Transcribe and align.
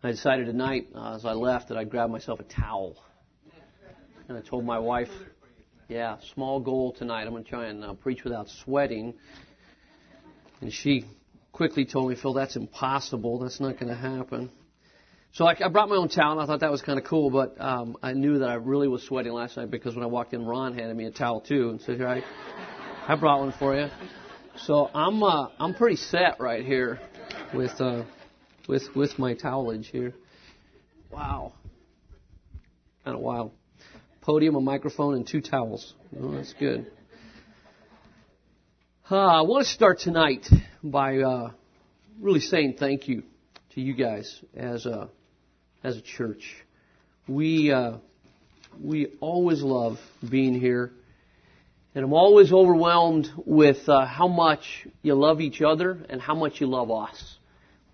I 0.00 0.12
decided 0.12 0.46
tonight, 0.46 0.86
uh, 0.94 1.16
as 1.16 1.24
I 1.24 1.32
left, 1.32 1.68
that 1.68 1.76
I'd 1.76 1.90
grab 1.90 2.08
myself 2.08 2.38
a 2.38 2.44
towel. 2.44 2.96
And 4.28 4.38
I 4.38 4.40
told 4.42 4.64
my 4.64 4.78
wife, 4.78 5.08
yeah, 5.88 6.18
small 6.34 6.60
goal 6.60 6.92
tonight. 6.92 7.22
I'm 7.22 7.30
going 7.30 7.42
to 7.42 7.50
try 7.50 7.66
and 7.66 7.82
uh, 7.82 7.94
preach 7.94 8.22
without 8.22 8.48
sweating. 8.64 9.14
And 10.60 10.72
she 10.72 11.04
quickly 11.50 11.84
told 11.84 12.10
me, 12.10 12.14
Phil, 12.14 12.32
that's 12.32 12.54
impossible. 12.54 13.40
That's 13.40 13.58
not 13.58 13.80
going 13.80 13.88
to 13.88 13.96
happen. 13.96 14.50
So 15.32 15.46
I, 15.46 15.56
I 15.64 15.68
brought 15.68 15.88
my 15.88 15.96
own 15.96 16.08
towel, 16.08 16.32
and 16.32 16.40
I 16.40 16.46
thought 16.46 16.60
that 16.60 16.70
was 16.70 16.82
kind 16.82 17.00
of 17.00 17.04
cool, 17.04 17.30
but 17.30 17.60
um, 17.60 17.96
I 18.00 18.12
knew 18.12 18.38
that 18.38 18.48
I 18.48 18.54
really 18.54 18.86
was 18.86 19.02
sweating 19.02 19.32
last 19.32 19.56
night 19.56 19.68
because 19.68 19.96
when 19.96 20.04
I 20.04 20.08
walked 20.08 20.32
in, 20.32 20.46
Ron 20.46 20.74
handed 20.78 20.96
me 20.96 21.06
a 21.06 21.10
towel 21.10 21.40
too, 21.40 21.70
and 21.70 21.80
said, 21.80 21.96
"Here, 21.96 22.08
I, 22.08 22.22
I 23.06 23.16
brought 23.16 23.40
one 23.40 23.52
for 23.58 23.76
you." 23.76 23.88
So 24.58 24.88
I'm 24.94 25.22
uh, 25.22 25.48
I'm 25.58 25.74
pretty 25.74 25.96
set 25.96 26.40
right 26.40 26.64
here 26.64 27.00
with 27.52 27.78
uh, 27.80 28.04
with 28.68 28.94
with 28.94 29.18
my 29.18 29.34
towelage 29.34 29.86
here. 29.86 30.14
Wow, 31.10 31.54
kind 33.04 33.16
of 33.16 33.22
wild. 33.22 33.50
Podium, 34.20 34.54
a 34.54 34.60
microphone, 34.60 35.14
and 35.14 35.26
two 35.26 35.40
towels. 35.40 35.94
Oh, 36.20 36.32
that's 36.32 36.52
good. 36.52 36.86
Uh, 39.10 39.16
I 39.16 39.40
want 39.40 39.66
to 39.66 39.72
start 39.72 40.00
tonight 40.00 40.46
by 40.84 41.20
uh, 41.20 41.52
really 42.20 42.40
saying 42.40 42.76
thank 42.78 43.08
you 43.08 43.22
to 43.74 43.80
you 43.80 43.94
guys 43.94 44.40
as 44.54 44.84
a 44.84 45.08
as 45.82 45.96
a 45.96 46.02
church. 46.02 46.54
We 47.26 47.72
uh, 47.72 47.96
we 48.78 49.06
always 49.20 49.62
love 49.62 49.96
being 50.28 50.60
here, 50.60 50.92
and 51.94 52.04
I'm 52.04 52.12
always 52.12 52.52
overwhelmed 52.52 53.28
with 53.46 53.88
uh, 53.88 54.04
how 54.04 54.28
much 54.28 54.86
you 55.00 55.14
love 55.14 55.40
each 55.40 55.62
other 55.62 56.04
and 56.10 56.20
how 56.20 56.34
much 56.34 56.60
you 56.60 56.66
love 56.66 56.90
us. 56.90 57.37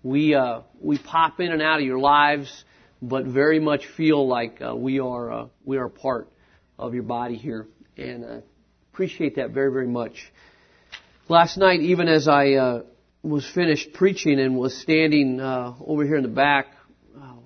We 0.05 0.35
uh, 0.35 0.61
we 0.79 0.99
pop 0.99 1.39
in 1.39 1.51
and 1.51 1.63
out 1.63 1.79
of 1.79 1.85
your 1.87 1.97
lives, 1.97 2.63
but 3.01 3.25
very 3.25 3.59
much 3.59 3.87
feel 3.97 4.27
like 4.27 4.61
uh, 4.61 4.75
we 4.75 4.99
are 4.99 5.31
uh, 5.31 5.47
we 5.63 5.77
are 5.77 5.89
part 5.89 6.31
of 6.77 6.93
your 6.93 7.01
body 7.01 7.37
here, 7.37 7.65
and 7.97 8.23
uh, 8.23 8.41
appreciate 8.93 9.37
that 9.37 9.49
very 9.49 9.71
very 9.71 9.87
much. 9.87 10.31
Last 11.27 11.57
night, 11.57 11.79
even 11.79 12.07
as 12.07 12.27
I 12.27 12.51
uh, 12.51 12.81
was 13.23 13.49
finished 13.49 13.93
preaching 13.93 14.39
and 14.39 14.55
was 14.55 14.79
standing 14.79 15.39
uh, 15.39 15.73
over 15.83 16.05
here 16.05 16.17
in 16.17 16.23
the 16.23 16.29
back, 16.29 16.67
uh, 17.19 17.37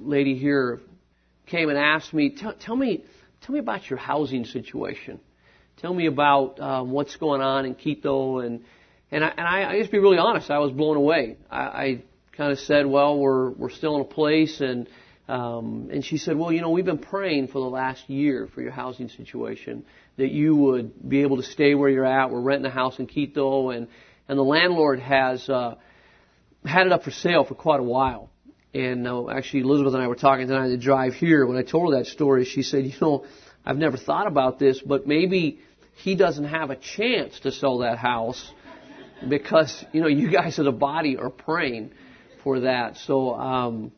lady 0.00 0.36
here 0.36 0.80
came 1.46 1.68
and 1.68 1.78
asked 1.78 2.12
me, 2.12 2.30
"Tell 2.30 2.74
me, 2.74 3.04
tell 3.42 3.52
me 3.52 3.60
about 3.60 3.88
your 3.88 4.00
housing 4.00 4.44
situation. 4.44 5.20
Tell 5.76 5.94
me 5.94 6.06
about 6.06 6.84
what's 6.84 7.14
going 7.14 7.42
on 7.42 7.64
in 7.64 7.76
Quito." 7.76 8.40
And 8.40 8.64
and 9.12 9.24
I, 9.24 9.28
and 9.28 9.46
I, 9.46 9.70
I 9.70 9.78
just 9.78 9.92
be 9.92 9.98
really 9.98 10.18
honest, 10.18 10.50
I 10.50 10.58
was 10.58 10.72
blown 10.72 10.96
away. 10.96 11.36
I, 11.50 11.60
I 11.60 12.02
kind 12.36 12.50
of 12.50 12.58
said, 12.58 12.86
"Well, 12.86 13.18
we're 13.18 13.50
we're 13.50 13.70
still 13.70 13.94
in 13.94 14.00
a 14.00 14.04
place," 14.04 14.60
and 14.60 14.88
um, 15.28 15.90
and 15.92 16.04
she 16.04 16.18
said, 16.18 16.36
"Well, 16.36 16.50
you 16.50 16.60
know, 16.60 16.70
we've 16.70 16.84
been 16.84 16.98
praying 16.98 17.48
for 17.48 17.60
the 17.60 17.70
last 17.70 18.10
year 18.10 18.48
for 18.52 18.62
your 18.62 18.72
housing 18.72 19.08
situation." 19.08 19.84
that 20.16 20.30
you 20.30 20.54
would 20.54 21.08
be 21.08 21.22
able 21.22 21.38
to 21.38 21.42
stay 21.42 21.74
where 21.74 21.88
you're 21.88 22.06
at. 22.06 22.30
We're 22.30 22.40
renting 22.40 22.66
a 22.66 22.74
house 22.74 22.98
in 22.98 23.06
Quito, 23.06 23.70
and 23.70 23.88
and 24.28 24.38
the 24.38 24.44
landlord 24.44 25.00
has 25.00 25.48
uh, 25.48 25.76
had 26.64 26.86
it 26.86 26.92
up 26.92 27.04
for 27.04 27.10
sale 27.10 27.44
for 27.44 27.54
quite 27.54 27.80
a 27.80 27.84
while. 27.84 28.30
And 28.74 29.06
uh, 29.06 29.28
actually, 29.28 29.60
Elizabeth 29.60 29.94
and 29.94 30.02
I 30.02 30.06
were 30.06 30.14
talking 30.14 30.46
tonight 30.46 30.64
on 30.64 30.70
the 30.70 30.78
drive 30.78 31.14
here. 31.14 31.46
When 31.46 31.56
I 31.56 31.62
told 31.62 31.92
her 31.92 31.98
that 31.98 32.06
story, 32.06 32.44
she 32.44 32.62
said, 32.62 32.84
"You 32.84 32.94
know, 33.00 33.26
I've 33.64 33.76
never 33.76 33.96
thought 33.96 34.26
about 34.26 34.58
this, 34.58 34.80
but 34.80 35.06
maybe 35.06 35.60
he 35.96 36.14
doesn't 36.14 36.44
have 36.44 36.70
a 36.70 36.76
chance 36.76 37.38
to 37.40 37.52
sell 37.52 37.78
that 37.78 37.98
house 37.98 38.50
because 39.28 39.84
you 39.92 40.00
know 40.00 40.08
you 40.08 40.30
guys 40.30 40.58
as 40.58 40.66
a 40.66 40.72
body 40.72 41.16
are 41.16 41.30
praying 41.30 41.92
for 42.42 42.60
that." 42.60 42.96
So 42.98 43.34
um, 43.34 43.92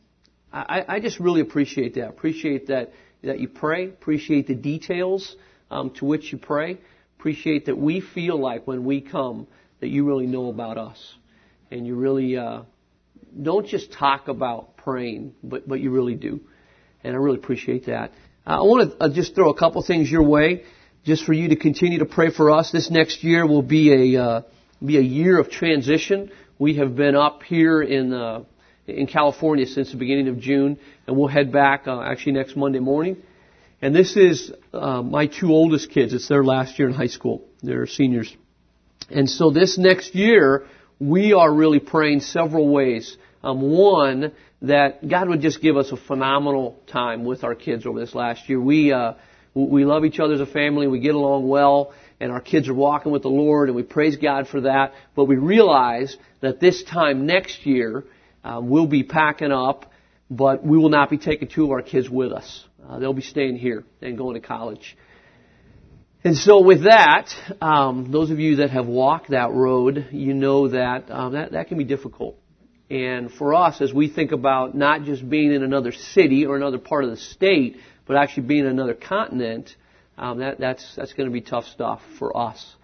I, 0.51 0.85
I 0.87 0.99
just 0.99 1.19
really 1.19 1.41
appreciate 1.41 1.95
that. 1.95 2.09
Appreciate 2.09 2.67
that 2.67 2.93
that 3.23 3.39
you 3.39 3.47
pray. 3.47 3.85
Appreciate 3.87 4.47
the 4.47 4.55
details 4.55 5.35
um, 5.69 5.91
to 5.91 6.05
which 6.05 6.31
you 6.31 6.37
pray. 6.37 6.79
Appreciate 7.19 7.65
that 7.65 7.77
we 7.77 8.01
feel 8.01 8.39
like 8.39 8.67
when 8.67 8.85
we 8.85 9.01
come 9.01 9.47
that 9.81 9.87
you 9.87 10.05
really 10.05 10.27
know 10.27 10.49
about 10.49 10.77
us, 10.77 11.15
and 11.71 11.85
you 11.85 11.95
really 11.95 12.37
uh, 12.37 12.61
don't 13.41 13.67
just 13.67 13.91
talk 13.91 14.27
about 14.27 14.77
praying, 14.77 15.33
but 15.43 15.67
but 15.67 15.79
you 15.79 15.91
really 15.91 16.15
do, 16.15 16.39
and 17.03 17.13
I 17.13 17.17
really 17.17 17.37
appreciate 17.37 17.87
that. 17.87 18.11
Uh, 18.47 18.59
I 18.59 18.61
want 18.61 18.91
to 18.91 19.03
uh, 19.03 19.13
just 19.13 19.35
throw 19.35 19.49
a 19.49 19.57
couple 19.57 19.81
things 19.83 20.09
your 20.09 20.23
way, 20.23 20.63
just 21.03 21.25
for 21.25 21.33
you 21.33 21.49
to 21.49 21.55
continue 21.55 21.99
to 21.99 22.05
pray 22.05 22.29
for 22.29 22.51
us. 22.51 22.71
This 22.71 22.91
next 22.91 23.23
year 23.23 23.45
will 23.45 23.63
be 23.63 24.15
a 24.15 24.21
uh, 24.21 24.41
be 24.83 24.97
a 24.97 25.01
year 25.01 25.39
of 25.39 25.49
transition. 25.49 26.31
We 26.57 26.75
have 26.75 26.95
been 26.95 27.15
up 27.15 27.43
here 27.43 27.81
in 27.81 28.13
uh, 28.13 28.43
in 28.87 29.07
California 29.07 29.65
since 29.65 29.91
the 29.91 29.97
beginning 29.97 30.27
of 30.27 30.39
June, 30.39 30.79
and 31.07 31.17
we'll 31.17 31.27
head 31.27 31.51
back 31.51 31.87
uh, 31.87 32.01
actually 32.01 32.33
next 32.33 32.55
Monday 32.55 32.79
morning. 32.79 33.17
And 33.81 33.95
this 33.95 34.15
is 34.15 34.51
uh, 34.73 35.01
my 35.01 35.27
two 35.27 35.51
oldest 35.51 35.91
kids. 35.91 36.13
It's 36.13 36.27
their 36.27 36.43
last 36.43 36.79
year 36.79 36.87
in 36.87 36.93
high 36.93 37.07
school. 37.07 37.45
They're 37.61 37.87
seniors. 37.87 38.35
And 39.09 39.29
so 39.29 39.51
this 39.51 39.77
next 39.77 40.15
year, 40.15 40.65
we 40.99 41.33
are 41.33 41.53
really 41.53 41.79
praying 41.79 42.21
several 42.21 42.69
ways. 42.69 43.17
Um, 43.43 43.61
one, 43.61 44.31
that 44.61 45.07
God 45.07 45.29
would 45.29 45.41
just 45.41 45.61
give 45.61 45.77
us 45.77 45.91
a 45.91 45.97
phenomenal 45.97 46.79
time 46.87 47.25
with 47.25 47.43
our 47.43 47.53
kids 47.53 47.85
over 47.85 47.99
this 47.99 48.15
last 48.15 48.49
year. 48.49 48.59
We, 48.59 48.91
uh, 48.91 49.13
we 49.53 49.85
love 49.85 50.05
each 50.05 50.19
other 50.19 50.33
as 50.33 50.39
a 50.39 50.45
family. 50.47 50.87
We 50.87 50.99
get 50.99 51.13
along 51.13 51.47
well 51.47 51.93
and 52.19 52.31
our 52.31 52.41
kids 52.41 52.69
are 52.69 52.73
walking 52.73 53.11
with 53.11 53.21
the 53.21 53.29
Lord 53.29 53.69
and 53.69 53.75
we 53.75 53.83
praise 53.83 54.17
God 54.17 54.47
for 54.47 54.61
that. 54.61 54.93
But 55.15 55.25
we 55.25 55.35
realize 55.35 56.15
that 56.41 56.59
this 56.59 56.83
time 56.83 57.25
next 57.25 57.65
year, 57.65 58.05
um, 58.43 58.69
we'll 58.69 58.87
be 58.87 59.03
packing 59.03 59.51
up, 59.51 59.91
but 60.29 60.65
we 60.65 60.77
will 60.77 60.89
not 60.89 61.09
be 61.09 61.17
taking 61.17 61.47
two 61.47 61.65
of 61.65 61.71
our 61.71 61.81
kids 61.81 62.09
with 62.09 62.31
us. 62.31 62.65
Uh, 62.87 62.99
they'll 62.99 63.13
be 63.13 63.21
staying 63.21 63.57
here 63.57 63.83
and 64.01 64.17
going 64.17 64.35
to 64.35 64.47
college. 64.47 64.95
And 66.23 66.35
so 66.35 66.61
with 66.61 66.85
that, 66.85 67.29
um, 67.61 68.11
those 68.11 68.31
of 68.31 68.39
you 68.39 68.57
that 68.57 68.71
have 68.71 68.87
walked 68.87 69.29
that 69.29 69.51
road, 69.51 70.07
you 70.11 70.33
know 70.33 70.69
that, 70.69 71.11
um, 71.11 71.33
that 71.33 71.51
that 71.51 71.67
can 71.67 71.77
be 71.77 71.83
difficult. 71.83 72.37
And 72.89 73.31
for 73.31 73.53
us, 73.53 73.81
as 73.81 73.93
we 73.93 74.09
think 74.09 74.31
about 74.31 74.75
not 74.75 75.03
just 75.03 75.27
being 75.27 75.53
in 75.53 75.63
another 75.63 75.91
city 75.91 76.45
or 76.45 76.55
another 76.55 76.77
part 76.77 77.03
of 77.03 77.09
the 77.09 77.17
state, 77.17 77.77
but 78.05 78.15
actually 78.15 78.43
being 78.43 78.61
in 78.61 78.71
another 78.71 78.93
continent, 78.93 79.75
um, 80.17 80.39
that, 80.39 80.59
that's 80.59 80.95
that's 80.95 81.13
going 81.13 81.29
to 81.29 81.33
be 81.33 81.41
tough 81.41 81.65
stuff 81.65 82.01
for 82.19 82.35
us. 82.35 82.75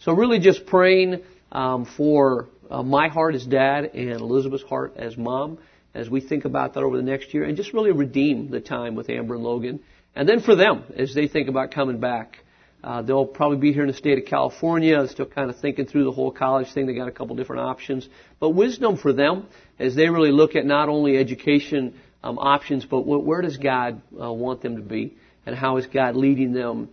So 0.00 0.12
really, 0.12 0.38
just 0.38 0.66
praying 0.66 1.22
um, 1.50 1.84
for 1.96 2.48
uh, 2.70 2.82
my 2.82 3.08
heart 3.08 3.34
as 3.34 3.44
dad 3.44 3.90
and 3.94 4.10
Elizabeth's 4.10 4.64
heart 4.64 4.94
as 4.96 5.16
mom 5.16 5.58
as 5.94 6.08
we 6.08 6.20
think 6.20 6.44
about 6.44 6.74
that 6.74 6.82
over 6.82 6.96
the 6.96 7.02
next 7.02 7.32
year 7.34 7.44
and 7.44 7.56
just 7.56 7.72
really 7.72 7.92
redeem 7.92 8.50
the 8.50 8.60
time 8.60 8.94
with 8.94 9.08
Amber 9.10 9.34
and 9.34 9.44
Logan. 9.44 9.80
And 10.14 10.28
then 10.28 10.40
for 10.40 10.54
them, 10.54 10.84
as 10.96 11.14
they 11.14 11.28
think 11.28 11.48
about 11.48 11.70
coming 11.70 11.98
back, 11.98 12.38
uh, 12.82 13.02
they'll 13.02 13.26
probably 13.26 13.58
be 13.58 13.72
here 13.72 13.82
in 13.82 13.88
the 13.88 13.94
state 13.94 14.18
of 14.18 14.24
California, 14.24 15.06
still 15.08 15.26
kind 15.26 15.50
of 15.50 15.58
thinking 15.58 15.86
through 15.86 16.04
the 16.04 16.12
whole 16.12 16.30
college 16.30 16.72
thing. 16.72 16.86
They 16.86 16.94
got 16.94 17.08
a 17.08 17.12
couple 17.12 17.34
different 17.34 17.62
options, 17.62 18.08
but 18.38 18.50
wisdom 18.50 18.96
for 18.96 19.12
them 19.12 19.46
as 19.78 19.94
they 19.96 20.08
really 20.08 20.30
look 20.30 20.54
at 20.54 20.64
not 20.64 20.88
only 20.88 21.16
education 21.16 21.94
um, 22.22 22.38
options, 22.38 22.84
but 22.84 23.00
where 23.00 23.42
does 23.42 23.56
God 23.56 24.00
uh, 24.20 24.32
want 24.32 24.62
them 24.62 24.76
to 24.76 24.82
be, 24.82 25.16
and 25.46 25.54
how 25.56 25.76
is 25.76 25.86
God 25.86 26.16
leading 26.16 26.52
them 26.52 26.88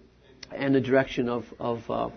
in 0.56 0.74
the 0.74 0.82
direction 0.82 1.30
of 1.30 1.46
of 1.60 1.90
uh, 1.90 2.10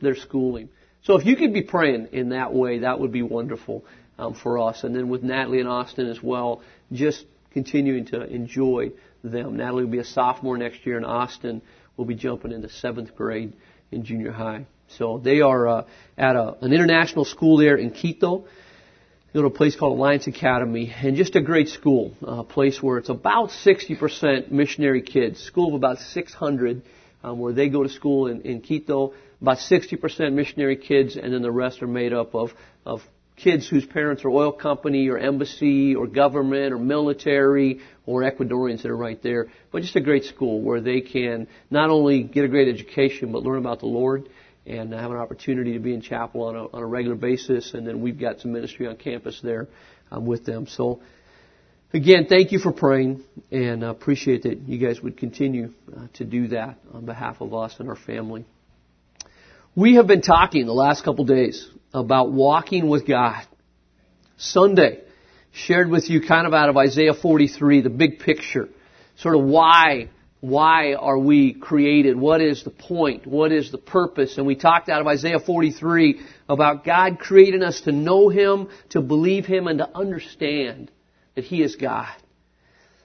their 0.00 0.16
schooling. 0.16 0.68
So 1.02 1.16
if 1.16 1.24
you 1.24 1.36
could 1.36 1.52
be 1.52 1.62
praying 1.62 2.08
in 2.12 2.30
that 2.30 2.52
way, 2.52 2.80
that 2.80 3.00
would 3.00 3.12
be 3.12 3.22
wonderful 3.22 3.84
um, 4.18 4.34
for 4.34 4.58
us. 4.58 4.84
And 4.84 4.94
then 4.94 5.08
with 5.08 5.22
Natalie 5.22 5.60
and 5.60 5.68
Austin 5.68 6.08
as 6.08 6.22
well, 6.22 6.62
just 6.92 7.24
continuing 7.52 8.06
to 8.06 8.22
enjoy 8.22 8.92
them. 9.22 9.56
Natalie 9.56 9.84
will 9.84 9.90
be 9.90 9.98
a 9.98 10.04
sophomore 10.04 10.58
next 10.58 10.84
year, 10.84 10.96
and 10.96 11.06
Austin 11.06 11.62
will 11.96 12.04
be 12.04 12.14
jumping 12.14 12.52
into 12.52 12.68
seventh 12.68 13.16
grade 13.16 13.52
in 13.90 14.04
junior 14.04 14.32
high. 14.32 14.66
So 14.88 15.18
they 15.18 15.40
are 15.40 15.68
uh, 15.68 15.84
at 16.16 16.36
a, 16.36 16.56
an 16.60 16.72
international 16.72 17.24
school 17.24 17.58
there 17.58 17.76
in 17.76 17.90
Quito. 17.90 18.46
Go 19.34 19.42
to 19.42 19.48
a 19.48 19.50
place 19.50 19.76
called 19.76 19.98
Alliance 19.98 20.26
Academy, 20.26 20.90
and 21.02 21.14
just 21.14 21.36
a 21.36 21.42
great 21.42 21.68
school, 21.68 22.14
a 22.22 22.44
place 22.44 22.82
where 22.82 22.96
it's 22.96 23.10
about 23.10 23.50
60% 23.50 24.50
missionary 24.50 25.02
kids, 25.02 25.38
school 25.42 25.68
of 25.68 25.74
about 25.74 25.98
600, 25.98 26.80
um, 27.22 27.38
where 27.38 27.52
they 27.52 27.68
go 27.68 27.82
to 27.82 27.90
school 27.90 28.28
in, 28.28 28.40
in 28.40 28.62
Quito. 28.62 29.12
About 29.42 29.58
60% 29.58 30.32
missionary 30.32 30.76
kids, 30.76 31.16
and 31.16 31.34
then 31.34 31.42
the 31.42 31.50
rest 31.50 31.82
are 31.82 31.86
made 31.86 32.14
up 32.14 32.34
of, 32.34 32.52
of 32.86 33.02
kids 33.36 33.68
whose 33.68 33.84
parents 33.84 34.24
are 34.24 34.30
oil 34.30 34.50
company 34.50 35.08
or 35.08 35.18
embassy 35.18 35.94
or 35.94 36.06
government 36.06 36.72
or 36.72 36.78
military 36.78 37.80
or 38.06 38.22
Ecuadorians 38.22 38.80
that 38.80 38.90
are 38.90 38.96
right 38.96 39.22
there. 39.22 39.48
But 39.70 39.82
just 39.82 39.94
a 39.94 40.00
great 40.00 40.24
school 40.24 40.62
where 40.62 40.80
they 40.80 41.02
can 41.02 41.48
not 41.70 41.90
only 41.90 42.22
get 42.22 42.46
a 42.46 42.48
great 42.48 42.74
education 42.74 43.30
but 43.30 43.42
learn 43.42 43.58
about 43.58 43.80
the 43.80 43.86
Lord 43.86 44.28
and 44.68 44.94
I 44.94 45.00
have 45.00 45.10
an 45.10 45.16
opportunity 45.16 45.72
to 45.72 45.78
be 45.78 45.94
in 45.94 46.02
chapel 46.02 46.44
on 46.44 46.56
a, 46.56 46.66
on 46.66 46.82
a 46.82 46.86
regular 46.86 47.16
basis. 47.16 47.72
And 47.74 47.86
then 47.86 48.00
we've 48.00 48.18
got 48.18 48.40
some 48.40 48.52
ministry 48.52 48.86
on 48.86 48.96
campus 48.96 49.40
there 49.42 49.66
um, 50.10 50.26
with 50.26 50.44
them. 50.44 50.66
So 50.66 51.00
again, 51.92 52.26
thank 52.28 52.52
you 52.52 52.58
for 52.58 52.72
praying 52.72 53.24
and 53.50 53.84
I 53.84 53.90
appreciate 53.90 54.42
that 54.42 54.60
you 54.60 54.78
guys 54.78 55.00
would 55.00 55.16
continue 55.16 55.72
uh, 55.96 56.08
to 56.14 56.24
do 56.24 56.48
that 56.48 56.78
on 56.92 57.06
behalf 57.06 57.40
of 57.40 57.54
us 57.54 57.76
and 57.78 57.88
our 57.88 57.96
family. 57.96 58.44
We 59.74 59.94
have 59.94 60.06
been 60.06 60.22
talking 60.22 60.66
the 60.66 60.74
last 60.74 61.04
couple 61.04 61.24
days 61.24 61.68
about 61.94 62.30
walking 62.30 62.88
with 62.88 63.06
God. 63.06 63.46
Sunday 64.36 65.00
shared 65.52 65.88
with 65.88 66.10
you 66.10 66.20
kind 66.20 66.46
of 66.46 66.52
out 66.52 66.68
of 66.68 66.76
Isaiah 66.76 67.14
43, 67.14 67.82
the 67.82 67.90
big 67.90 68.18
picture. 68.18 68.68
Sort 69.16 69.34
of 69.34 69.44
why, 69.44 70.10
why 70.40 70.94
are 70.94 71.18
we 71.18 71.52
created? 71.52 72.16
What 72.16 72.40
is 72.40 72.62
the 72.62 72.70
point? 72.70 73.26
What 73.26 73.50
is 73.50 73.72
the 73.72 73.78
purpose? 73.78 74.38
And 74.38 74.46
we 74.46 74.54
talked 74.54 74.88
out 74.88 75.00
of 75.00 75.06
Isaiah 75.06 75.40
43 75.40 76.20
about 76.48 76.84
God 76.84 77.18
creating 77.18 77.62
us 77.62 77.80
to 77.82 77.92
know 77.92 78.28
Him, 78.28 78.68
to 78.90 79.00
believe 79.00 79.46
Him, 79.46 79.66
and 79.66 79.78
to 79.78 79.96
understand 79.96 80.92
that 81.34 81.44
He 81.44 81.62
is 81.62 81.74
God. 81.74 82.14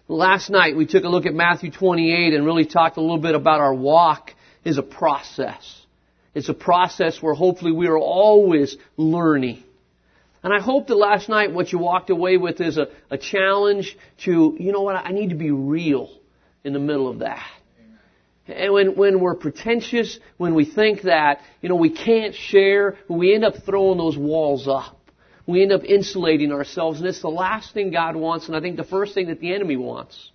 Last 0.08 0.52
night 0.52 0.76
we 0.76 0.86
took 0.86 1.06
a 1.06 1.10
look 1.10 1.26
at 1.26 1.34
Matthew 1.34 1.72
28 1.72 2.36
and 2.36 2.46
really 2.46 2.66
talked 2.66 2.98
a 2.98 3.02
little 3.02 3.18
bit 3.18 3.34
about 3.34 3.62
our 3.62 3.74
walk 3.74 4.32
is 4.64 4.78
a 4.78 4.84
process. 4.84 5.82
It's 6.36 6.50
a 6.50 6.54
process 6.54 7.22
where 7.22 7.34
hopefully 7.34 7.72
we 7.72 7.88
are 7.88 7.98
always 7.98 8.78
learning. 8.96 9.64
And 10.44 10.54
I 10.54 10.62
hope 10.62 10.88
that 10.88 10.96
last 10.96 11.30
night 11.30 11.54
what 11.54 11.72
you 11.72 11.80
walked 11.80 12.10
away 12.10 12.38
with 12.38 12.62
is 12.62 12.78
a, 12.78 12.90
a 13.10 13.18
challenge 13.18 13.98
to, 14.26 14.56
you 14.60 14.72
know 14.72 14.82
what, 14.82 14.96
I 14.96 15.12
need 15.12 15.30
to 15.30 15.36
be 15.36 15.52
real 15.52 16.10
in 16.64 16.74
the 16.74 16.80
middle 16.80 17.10
of 17.10 17.20
that. 17.20 17.46
And 18.48 18.74
when, 18.74 18.96
when 18.96 19.20
we're 19.20 19.36
pretentious, 19.36 20.20
when 20.38 20.54
we 20.54 20.66
think 20.66 21.04
that, 21.04 21.40
you 21.62 21.70
know, 21.70 21.76
we 21.76 21.90
can't 21.90 22.36
share, 22.36 22.98
we 23.08 23.34
end 23.34 23.46
up 23.46 23.54
throwing 23.66 23.98
those 23.98 24.18
walls 24.18 24.68
up. 24.68 25.00
We 25.46 25.62
end 25.62 25.72
up 25.72 25.84
insulating 25.84 26.52
ourselves, 26.52 27.00
and 27.00 27.08
it's 27.08 27.22
the 27.22 27.30
last 27.30 27.74
thing 27.74 27.92
God 27.92 28.16
wants, 28.16 28.48
and 28.48 28.56
I 28.56 28.62
think 28.62 28.78
the 28.78 28.84
first 28.84 29.14
thing 29.14 29.28
that 29.28 29.40
the 29.40 29.54
enemy 29.54 29.76
wants, 29.76 30.32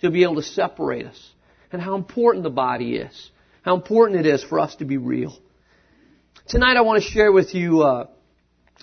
to 0.00 0.10
be 0.10 0.22
able 0.24 0.36
to 0.36 0.42
separate 0.42 1.06
us. 1.06 1.30
And 1.72 1.80
how 1.80 1.94
important 1.94 2.42
the 2.42 2.50
body 2.50 2.96
is. 2.96 3.30
How 3.62 3.74
important 3.74 4.20
it 4.20 4.26
is 4.26 4.42
for 4.42 4.58
us 4.58 4.74
to 4.76 4.84
be 4.84 4.98
real. 4.98 5.36
Tonight 6.48 6.76
I 6.76 6.82
want 6.82 7.02
to 7.02 7.08
share 7.08 7.30
with 7.32 7.54
you 7.54 7.82
uh, 7.82 8.08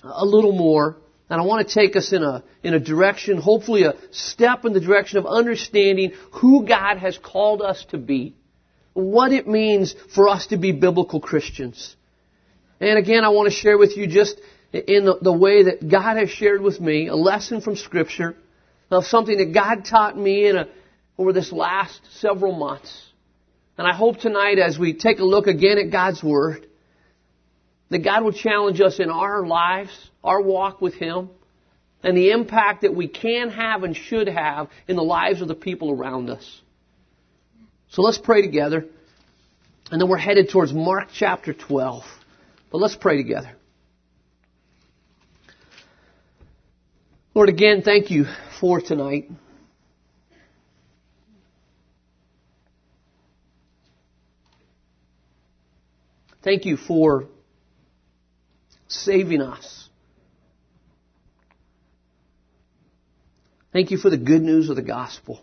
a 0.03 0.25
little 0.25 0.53
more, 0.53 0.97
and 1.29 1.39
I 1.39 1.45
want 1.45 1.67
to 1.67 1.73
take 1.73 1.95
us 1.95 2.11
in 2.11 2.23
a 2.23 2.43
in 2.63 2.73
a 2.73 2.79
direction, 2.79 3.37
hopefully 3.37 3.83
a 3.83 3.93
step 4.11 4.65
in 4.65 4.73
the 4.73 4.79
direction 4.79 5.19
of 5.19 5.25
understanding 5.25 6.13
who 6.33 6.65
God 6.65 6.97
has 6.97 7.17
called 7.17 7.61
us 7.61 7.85
to 7.89 7.97
be, 7.97 8.35
what 8.93 9.31
it 9.31 9.47
means 9.47 9.95
for 10.15 10.27
us 10.27 10.47
to 10.47 10.57
be 10.57 10.71
biblical 10.71 11.21
Christians. 11.21 11.95
And 12.79 12.97
again, 12.97 13.23
I 13.23 13.29
want 13.29 13.47
to 13.47 13.55
share 13.55 13.77
with 13.77 13.95
you 13.95 14.07
just 14.07 14.39
in 14.73 15.05
the, 15.05 15.17
the 15.21 15.33
way 15.33 15.63
that 15.63 15.87
God 15.87 16.17
has 16.17 16.29
shared 16.29 16.61
with 16.61 16.79
me 16.79 17.07
a 17.07 17.15
lesson 17.15 17.61
from 17.61 17.75
Scripture 17.75 18.35
of 18.89 19.05
something 19.05 19.37
that 19.37 19.53
God 19.53 19.85
taught 19.85 20.17
me 20.17 20.47
in 20.47 20.57
a, 20.57 20.67
over 21.17 21.33
this 21.33 21.51
last 21.51 21.99
several 22.19 22.53
months. 22.53 23.05
And 23.77 23.87
I 23.87 23.93
hope 23.93 24.17
tonight 24.17 24.57
as 24.57 24.79
we 24.79 24.93
take 24.93 25.19
a 25.19 25.23
look 25.23 25.47
again 25.47 25.77
at 25.77 25.91
God's 25.91 26.23
Word, 26.23 26.65
that 27.89 27.99
God 27.99 28.23
will 28.23 28.33
challenge 28.33 28.81
us 28.81 28.99
in 28.99 29.09
our 29.09 29.45
lives, 29.45 29.91
our 30.23 30.41
walk 30.41 30.81
with 30.81 30.93
Him, 30.93 31.29
and 32.03 32.15
the 32.15 32.31
impact 32.31 32.83
that 32.83 32.95
we 32.95 33.07
can 33.07 33.49
have 33.49 33.83
and 33.83 33.95
should 33.95 34.27
have 34.27 34.69
in 34.87 34.95
the 34.95 35.03
lives 35.03 35.41
of 35.41 35.47
the 35.47 35.55
people 35.55 35.91
around 35.91 36.29
us. 36.29 36.61
So 37.89 38.01
let's 38.01 38.19
pray 38.19 38.41
together, 38.41 38.85
and 39.91 39.99
then 39.99 40.07
we're 40.07 40.17
headed 40.17 40.49
towards 40.49 40.71
Mark 40.71 41.09
chapter 41.13 41.53
12. 41.53 42.03
But 42.71 42.77
let's 42.77 42.95
pray 42.95 43.17
together. 43.17 43.51
Lord, 47.33 47.49
again, 47.49 47.81
thank 47.81 48.11
you 48.11 48.25
for 48.59 48.79
tonight. 48.79 49.29
Thank 56.43 56.65
you 56.65 56.77
for 56.77 57.27
saving 58.89 59.41
us. 59.41 59.87
Thank 63.71 63.91
you 63.91 63.97
for 63.97 64.09
the 64.09 64.17
good 64.17 64.41
news 64.41 64.69
of 64.69 64.75
the 64.75 64.81
gospel 64.81 65.39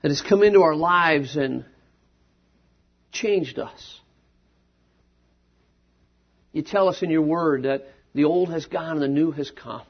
that 0.00 0.08
has 0.08 0.22
come 0.22 0.42
into 0.42 0.62
our 0.62 0.74
lives 0.74 1.36
and 1.36 1.64
changed 3.12 3.58
us. 3.58 4.00
You 6.52 6.62
tell 6.62 6.88
us 6.88 7.02
in 7.02 7.10
your 7.10 7.22
word 7.22 7.64
that 7.64 7.86
the 8.14 8.24
old 8.24 8.50
has 8.50 8.66
gone 8.66 8.92
and 8.92 9.02
the 9.02 9.08
new 9.08 9.30
has 9.32 9.50
come. 9.50 9.82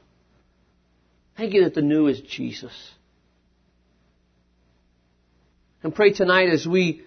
Thank 1.35 1.53
you 1.53 1.63
that 1.63 1.73
the 1.73 1.81
new 1.81 2.07
is 2.07 2.21
Jesus. 2.21 2.73
And 5.81 5.95
pray 5.95 6.13
tonight 6.13 6.49
as 6.49 6.67
we 6.67 7.01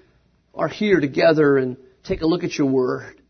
are 0.55 0.69
here 0.69 1.01
together 1.01 1.59
and 1.59 1.77
take 2.07 2.23
a 2.23 2.27
look 2.27 2.45
at 2.45 2.57
your 2.57 2.69
word. 2.69 3.21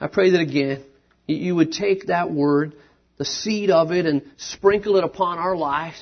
I 0.00 0.08
pray 0.08 0.30
that 0.30 0.40
again, 0.40 0.84
you 1.26 1.54
would 1.54 1.72
take 1.72 2.06
that 2.06 2.30
word, 2.30 2.74
the 3.16 3.24
seed 3.24 3.70
of 3.70 3.92
it, 3.92 4.06
and 4.06 4.22
sprinkle 4.36 4.96
it 4.96 5.04
upon 5.04 5.38
our 5.38 5.56
lives. 5.56 6.00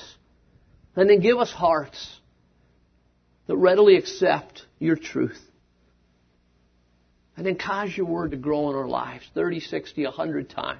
And 0.95 1.09
then 1.09 1.19
give 1.19 1.37
us 1.37 1.51
hearts 1.51 2.19
that 3.47 3.55
readily 3.57 3.97
accept 3.97 4.63
your 4.79 4.95
truth. 4.95 5.39
And 7.37 7.45
then 7.45 7.57
cause 7.57 7.95
your 7.95 8.05
word 8.05 8.31
to 8.31 8.37
grow 8.37 8.69
in 8.69 8.75
our 8.75 8.87
lives 8.87 9.29
30, 9.33 9.59
60, 9.59 10.05
100 10.05 10.49
times. 10.49 10.79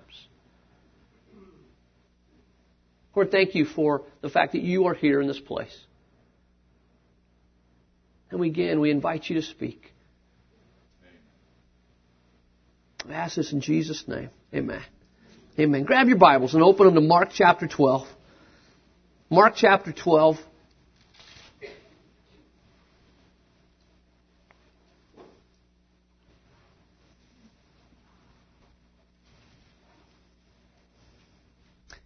Lord, 3.14 3.32
thank 3.32 3.56
you 3.56 3.66
for 3.66 4.04
the 4.22 4.30
fact 4.30 4.54
that 4.54 4.62
you 4.62 4.86
are 4.86 4.94
here 4.94 5.22
in 5.22 5.28
this 5.28 5.40
place. 5.40 5.78
And 8.30 8.44
again, 8.44 8.80
we 8.82 8.92
invite 8.92 9.30
you 9.30 9.36
to 9.36 9.42
speak. 9.42 9.95
I 13.10 13.14
ask 13.14 13.36
this 13.36 13.52
in 13.52 13.62
Jesus' 13.62 14.08
name. 14.08 14.30
Amen. 14.54 14.82
Amen. 15.60 15.84
Grab 15.84 16.08
your 16.08 16.18
Bibles 16.18 16.54
and 16.54 16.64
open 16.64 16.86
them 16.88 16.96
to 16.96 17.02
Mark 17.02 17.30
chapter 17.34 17.68
12. 17.68 18.08
Mark 19.30 19.54
chapter 19.56 19.92
12. 19.92 20.38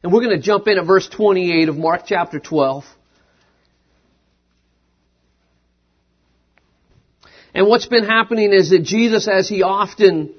And 0.02 0.14
we're 0.14 0.22
going 0.22 0.38
to 0.38 0.42
jump 0.42 0.68
in 0.68 0.78
at 0.78 0.86
verse 0.86 1.08
28 1.10 1.70
of 1.70 1.78
Mark 1.78 2.04
chapter 2.06 2.40
12. 2.40 2.84
And 7.54 7.68
what's 7.68 7.88
been 7.88 8.06
happening 8.06 8.54
is 8.54 8.70
that 8.70 8.84
Jesus, 8.84 9.28
as 9.28 9.50
he 9.50 9.64
often 9.64 10.34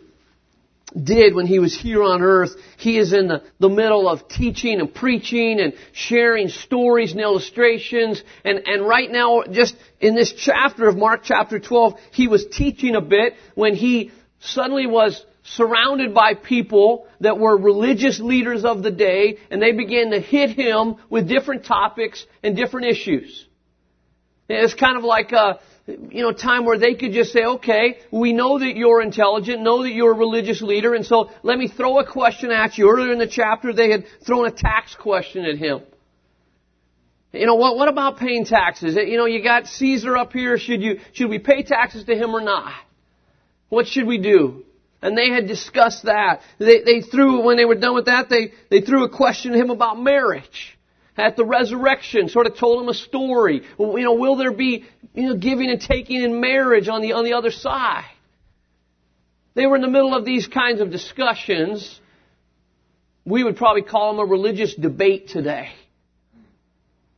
did 0.92 1.34
when 1.34 1.46
he 1.46 1.58
was 1.58 1.78
here 1.78 2.02
on 2.02 2.22
earth, 2.22 2.50
he 2.78 2.98
is 2.98 3.12
in 3.12 3.28
the, 3.28 3.42
the 3.58 3.68
middle 3.68 4.08
of 4.08 4.28
teaching 4.28 4.80
and 4.80 4.94
preaching 4.94 5.60
and 5.60 5.74
sharing 5.92 6.48
stories 6.48 7.12
and 7.12 7.20
illustrations. 7.20 8.22
And, 8.44 8.66
and 8.66 8.86
right 8.86 9.10
now, 9.10 9.42
just 9.50 9.76
in 10.00 10.14
this 10.14 10.32
chapter 10.32 10.88
of 10.88 10.96
Mark 10.96 11.22
chapter 11.24 11.58
12, 11.58 11.94
he 12.12 12.28
was 12.28 12.46
teaching 12.46 12.96
a 12.96 13.00
bit 13.00 13.34
when 13.54 13.74
he 13.74 14.10
suddenly 14.40 14.86
was 14.86 15.24
surrounded 15.42 16.14
by 16.14 16.34
people 16.34 17.06
that 17.20 17.38
were 17.38 17.56
religious 17.56 18.20
leaders 18.20 18.64
of 18.64 18.82
the 18.82 18.90
day 18.90 19.38
and 19.50 19.60
they 19.60 19.72
began 19.72 20.10
to 20.10 20.20
hit 20.20 20.50
him 20.50 20.96
with 21.08 21.28
different 21.28 21.64
topics 21.64 22.24
and 22.42 22.56
different 22.56 22.86
issues. 22.86 23.46
It's 24.48 24.74
kind 24.74 24.96
of 24.96 25.04
like 25.04 25.32
a, 25.32 25.60
you 26.10 26.22
know, 26.22 26.32
time 26.32 26.64
where 26.64 26.78
they 26.78 26.94
could 26.94 27.12
just 27.12 27.32
say, 27.32 27.44
okay, 27.44 27.98
we 28.10 28.32
know 28.32 28.58
that 28.58 28.76
you're 28.76 29.02
intelligent, 29.02 29.62
know 29.62 29.82
that 29.82 29.90
you're 29.90 30.12
a 30.12 30.16
religious 30.16 30.62
leader, 30.62 30.94
and 30.94 31.04
so 31.04 31.30
let 31.42 31.58
me 31.58 31.68
throw 31.68 31.98
a 31.98 32.06
question 32.06 32.50
at 32.50 32.78
you. 32.78 32.88
Earlier 32.88 33.12
in 33.12 33.18
the 33.18 33.26
chapter, 33.26 33.72
they 33.72 33.90
had 33.90 34.04
thrown 34.26 34.46
a 34.46 34.50
tax 34.50 34.94
question 34.94 35.44
at 35.44 35.56
him. 35.56 35.82
You 37.32 37.46
know, 37.46 37.54
what, 37.54 37.76
what 37.76 37.88
about 37.88 38.16
paying 38.16 38.44
taxes? 38.44 38.96
You 38.96 39.16
know, 39.16 39.26
you 39.26 39.42
got 39.42 39.66
Caesar 39.66 40.16
up 40.16 40.32
here, 40.32 40.58
should 40.58 40.82
you, 40.82 41.00
should 41.12 41.30
we 41.30 41.38
pay 41.38 41.62
taxes 41.62 42.04
to 42.04 42.16
him 42.16 42.34
or 42.34 42.40
not? 42.40 42.72
What 43.68 43.86
should 43.86 44.06
we 44.06 44.18
do? 44.18 44.64
And 45.00 45.16
they 45.16 45.30
had 45.30 45.46
discussed 45.46 46.04
that. 46.04 46.40
They, 46.58 46.82
they 46.82 47.00
threw, 47.00 47.44
when 47.44 47.56
they 47.56 47.64
were 47.64 47.76
done 47.76 47.94
with 47.94 48.06
that, 48.06 48.28
they, 48.28 48.52
they 48.70 48.80
threw 48.80 49.04
a 49.04 49.08
question 49.08 49.52
to 49.52 49.58
him 49.58 49.70
about 49.70 50.00
marriage 50.00 50.76
at 51.20 51.36
the 51.36 51.44
resurrection, 51.44 52.28
sort 52.28 52.46
of 52.46 52.56
told 52.56 52.82
him 52.82 52.88
a 52.88 52.94
story. 52.94 53.62
You 53.78 54.02
know, 54.02 54.14
will 54.14 54.36
there 54.36 54.52
be, 54.52 54.84
you 55.14 55.28
know, 55.28 55.36
giving 55.36 55.70
and 55.70 55.80
taking 55.80 56.22
in 56.22 56.40
marriage 56.40 56.88
on 56.88 57.02
the, 57.02 57.12
on 57.12 57.24
the 57.24 57.34
other 57.34 57.50
side? 57.50 58.04
They 59.54 59.66
were 59.66 59.76
in 59.76 59.82
the 59.82 59.88
middle 59.88 60.14
of 60.14 60.24
these 60.24 60.46
kinds 60.46 60.80
of 60.80 60.90
discussions. 60.90 62.00
We 63.24 63.44
would 63.44 63.56
probably 63.56 63.82
call 63.82 64.12
them 64.12 64.26
a 64.26 64.30
religious 64.30 64.74
debate 64.74 65.28
today. 65.28 65.70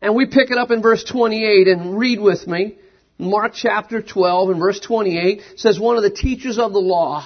And 0.00 0.16
we 0.16 0.26
pick 0.26 0.50
it 0.50 0.58
up 0.58 0.70
in 0.70 0.82
verse 0.82 1.04
28 1.04 1.68
and 1.68 1.96
read 1.96 2.20
with 2.20 2.46
me. 2.46 2.76
Mark 3.18 3.52
chapter 3.54 4.02
12 4.02 4.50
and 4.50 4.58
verse 4.58 4.80
28 4.80 5.42
says 5.56 5.78
one 5.78 5.96
of 5.96 6.02
the 6.02 6.10
teachers 6.10 6.58
of 6.58 6.72
the 6.72 6.80
law 6.80 7.24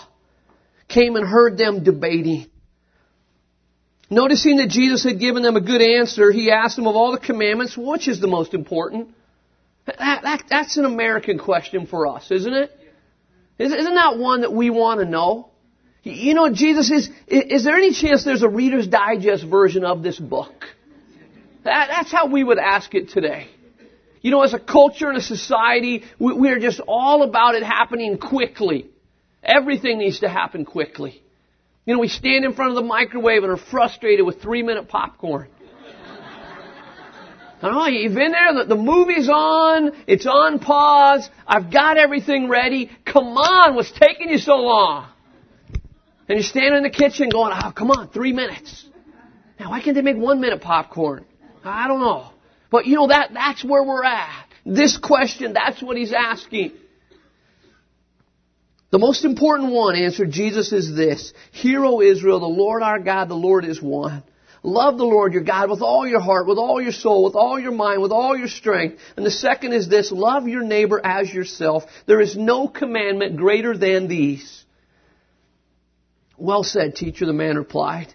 came 0.88 1.16
and 1.16 1.26
heard 1.26 1.56
them 1.56 1.82
debating. 1.82 2.50
Noticing 4.08 4.58
that 4.58 4.68
Jesus 4.68 5.02
had 5.02 5.18
given 5.18 5.42
them 5.42 5.56
a 5.56 5.60
good 5.60 5.82
answer, 5.82 6.30
he 6.30 6.50
asked 6.50 6.76
them 6.76 6.86
of 6.86 6.94
all 6.94 7.12
the 7.12 7.18
commandments, 7.18 7.76
which 7.76 8.06
is 8.06 8.20
the 8.20 8.28
most 8.28 8.54
important? 8.54 9.08
That, 9.86 10.22
that, 10.22 10.44
that's 10.48 10.76
an 10.76 10.84
American 10.84 11.38
question 11.38 11.86
for 11.86 12.06
us, 12.06 12.30
isn't 12.30 12.52
it? 12.52 12.70
Isn't 13.58 13.94
that 13.94 14.18
one 14.18 14.42
that 14.42 14.52
we 14.52 14.70
want 14.70 15.00
to 15.00 15.06
know? 15.06 15.48
You 16.02 16.34
know, 16.34 16.52
Jesus 16.52 16.90
is, 16.90 17.10
is 17.26 17.64
there 17.64 17.74
any 17.74 17.92
chance 17.92 18.22
there's 18.22 18.42
a 18.42 18.48
Reader's 18.48 18.86
Digest 18.86 19.44
version 19.44 19.84
of 19.84 20.02
this 20.02 20.18
book? 20.18 20.66
That, 21.64 21.88
that's 21.88 22.12
how 22.12 22.28
we 22.28 22.44
would 22.44 22.58
ask 22.58 22.94
it 22.94 23.08
today. 23.08 23.48
You 24.20 24.30
know, 24.30 24.42
as 24.42 24.54
a 24.54 24.58
culture 24.60 25.08
and 25.08 25.18
a 25.18 25.22
society, 25.22 26.04
we, 26.18 26.32
we 26.34 26.50
are 26.50 26.60
just 26.60 26.80
all 26.86 27.22
about 27.22 27.56
it 27.56 27.64
happening 27.64 28.18
quickly. 28.18 28.88
Everything 29.42 29.98
needs 29.98 30.20
to 30.20 30.28
happen 30.28 30.64
quickly. 30.64 31.22
You 31.86 31.94
know, 31.94 32.00
we 32.00 32.08
stand 32.08 32.44
in 32.44 32.52
front 32.52 32.70
of 32.70 32.74
the 32.74 32.82
microwave 32.82 33.44
and 33.44 33.52
are 33.52 33.56
frustrated 33.56 34.26
with 34.26 34.42
three 34.42 34.64
minute 34.64 34.88
popcorn. 34.88 35.48
Oh, 37.62 37.86
you've 37.86 38.12
been 38.12 38.32
there, 38.32 38.54
the, 38.54 38.64
the 38.64 38.76
movie's 38.76 39.28
on, 39.28 39.92
it's 40.08 40.26
on 40.26 40.58
pause, 40.58 41.30
I've 41.46 41.72
got 41.72 41.96
everything 41.96 42.48
ready, 42.48 42.90
come 43.04 43.28
on, 43.38 43.76
what's 43.76 43.92
taking 43.92 44.30
you 44.30 44.38
so 44.38 44.56
long? 44.56 45.08
And 46.28 46.38
you're 46.38 46.42
standing 46.42 46.78
in 46.78 46.82
the 46.82 46.90
kitchen 46.90 47.28
going, 47.28 47.52
oh, 47.54 47.70
come 47.70 47.92
on, 47.92 48.08
three 48.08 48.32
minutes. 48.32 48.84
Now, 49.60 49.70
why 49.70 49.80
can't 49.80 49.94
they 49.94 50.02
make 50.02 50.16
one 50.16 50.40
minute 50.40 50.60
popcorn? 50.60 51.24
I 51.64 51.86
don't 51.86 52.00
know. 52.00 52.32
But 52.68 52.86
you 52.86 52.96
know, 52.96 53.06
that, 53.06 53.30
that's 53.32 53.64
where 53.64 53.84
we're 53.84 54.04
at. 54.04 54.48
This 54.64 54.96
question, 54.96 55.52
that's 55.52 55.80
what 55.80 55.96
he's 55.96 56.12
asking. 56.12 56.72
The 58.90 58.98
most 58.98 59.24
important 59.24 59.72
one, 59.72 59.96
answered 59.96 60.30
Jesus, 60.30 60.72
is 60.72 60.94
this. 60.94 61.32
Hear, 61.50 61.84
O 61.84 62.00
Israel, 62.00 62.40
the 62.40 62.46
Lord 62.46 62.82
our 62.82 63.00
God, 63.00 63.28
the 63.28 63.34
Lord 63.34 63.64
is 63.64 63.82
one. 63.82 64.22
Love 64.62 64.98
the 64.98 65.04
Lord 65.04 65.32
your 65.32 65.42
God 65.42 65.70
with 65.70 65.80
all 65.80 66.06
your 66.08 66.20
heart, 66.20 66.46
with 66.46 66.58
all 66.58 66.80
your 66.80 66.92
soul, 66.92 67.24
with 67.24 67.36
all 67.36 67.58
your 67.58 67.72
mind, 67.72 68.02
with 68.02 68.10
all 68.10 68.36
your 68.36 68.48
strength. 68.48 68.98
And 69.16 69.24
the 69.24 69.30
second 69.30 69.72
is 69.72 69.88
this, 69.88 70.10
love 70.10 70.48
your 70.48 70.62
neighbor 70.62 71.00
as 71.04 71.32
yourself. 71.32 71.84
There 72.06 72.20
is 72.20 72.36
no 72.36 72.66
commandment 72.66 73.36
greater 73.36 73.76
than 73.76 74.08
these. 74.08 74.64
Well 76.36 76.64
said, 76.64 76.96
teacher, 76.96 77.26
the 77.26 77.32
man 77.32 77.56
replied. 77.56 78.12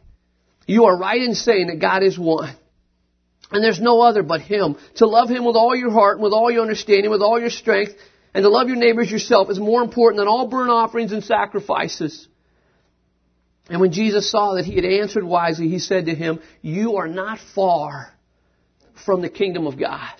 You 0.68 0.86
are 0.86 0.98
right 0.98 1.22
in 1.22 1.36
saying 1.36 1.68
that 1.68 1.80
God 1.80 2.04
is 2.04 2.20
one. 2.20 2.56
And 3.51 3.63
there's 3.63 3.82
no 3.82 4.01
other 4.01 4.24
but 4.24 4.42
Him. 4.42 4.78
To 4.96 5.08
love 5.08 5.30
Him 5.30 5.44
with 5.46 5.56
all 5.56 5.75
your 5.75 5.92
heart, 5.92 6.20
with 6.20 6.34
all 6.34 6.51
your 6.51 6.62
understanding, 6.62 7.12
with 7.12 7.22
all 7.22 7.40
your 7.40 7.50
strength, 7.50 7.94
and 8.34 8.44
to 8.44 8.50
love 8.50 8.68
your 8.68 8.78
neighbors 8.78 9.12
yourself 9.12 9.50
is 9.50 9.60
more 9.60 9.82
important 9.82 10.20
than 10.20 10.28
all 10.28 10.48
burnt 10.48 10.70
offerings 10.70 11.12
and 11.12 11.24
sacrifices. 11.24 12.28
And 13.70 13.82
when 13.82 13.92
Jesus 13.92 14.30
saw 14.30 14.56
that 14.56 14.66
he 14.66 14.76
had 14.76 14.86
answered 14.86 15.24
wisely, 15.24 15.68
he 15.68 15.80
said 15.80 16.06
to 16.06 16.16
him, 16.16 16.40
You 16.62 16.98
are 16.98 17.08
not 17.08 17.40
far 17.54 18.12
from 19.06 19.22
the 19.22 19.30
kingdom 19.30 19.68
of 19.68 19.78
God. 19.78 20.14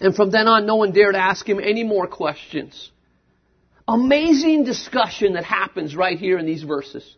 And 0.00 0.14
from 0.14 0.30
then 0.30 0.48
on, 0.48 0.66
no 0.66 0.76
one 0.76 0.92
dared 0.92 1.14
ask 1.14 1.48
him 1.48 1.60
any 1.60 1.84
more 1.84 2.06
questions. 2.06 2.90
Amazing 3.86 4.64
discussion 4.64 5.34
that 5.34 5.44
happens 5.44 5.94
right 5.94 6.18
here 6.18 6.38
in 6.38 6.46
these 6.46 6.62
verses. 6.62 7.16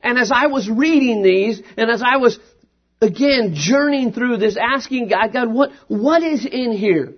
And 0.00 0.18
as 0.18 0.30
I 0.30 0.46
was 0.46 0.70
reading 0.70 1.22
these, 1.22 1.60
and 1.76 1.90
as 1.90 2.02
I 2.02 2.18
was 2.18 2.38
again 3.00 3.54
journeying 3.54 4.12
through 4.12 4.38
this, 4.38 4.56
asking 4.56 5.08
God, 5.08 5.32
God, 5.32 5.52
what, 5.52 5.72
what 5.88 6.22
is 6.22 6.46
in 6.46 6.72
here? 6.72 7.14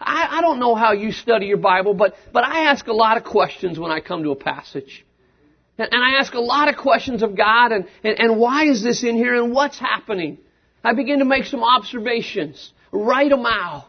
I, 0.00 0.38
I 0.38 0.40
don't 0.40 0.58
know 0.58 0.74
how 0.74 0.92
you 0.92 1.12
study 1.12 1.46
your 1.46 1.58
Bible, 1.58 1.94
but, 1.94 2.14
but 2.32 2.44
I 2.44 2.70
ask 2.70 2.86
a 2.86 2.92
lot 2.92 3.16
of 3.16 3.24
questions 3.24 3.78
when 3.78 3.90
I 3.90 4.00
come 4.00 4.22
to 4.24 4.30
a 4.30 4.36
passage. 4.36 5.04
And, 5.78 5.88
I 5.92 6.20
ask 6.20 6.34
a 6.34 6.40
lot 6.40 6.68
of 6.68 6.76
questions 6.76 7.22
of 7.22 7.36
God 7.36 7.72
and, 7.72 7.86
and, 8.02 8.18
and 8.18 8.38
why 8.38 8.64
is 8.64 8.82
this 8.82 9.02
in 9.02 9.16
here 9.16 9.34
and 9.34 9.52
what's 9.52 9.78
happening? 9.78 10.38
I 10.82 10.92
begin 10.94 11.20
to 11.20 11.24
make 11.24 11.44
some 11.44 11.64
observations, 11.64 12.72
write 12.92 13.30
them 13.30 13.46
out. 13.46 13.86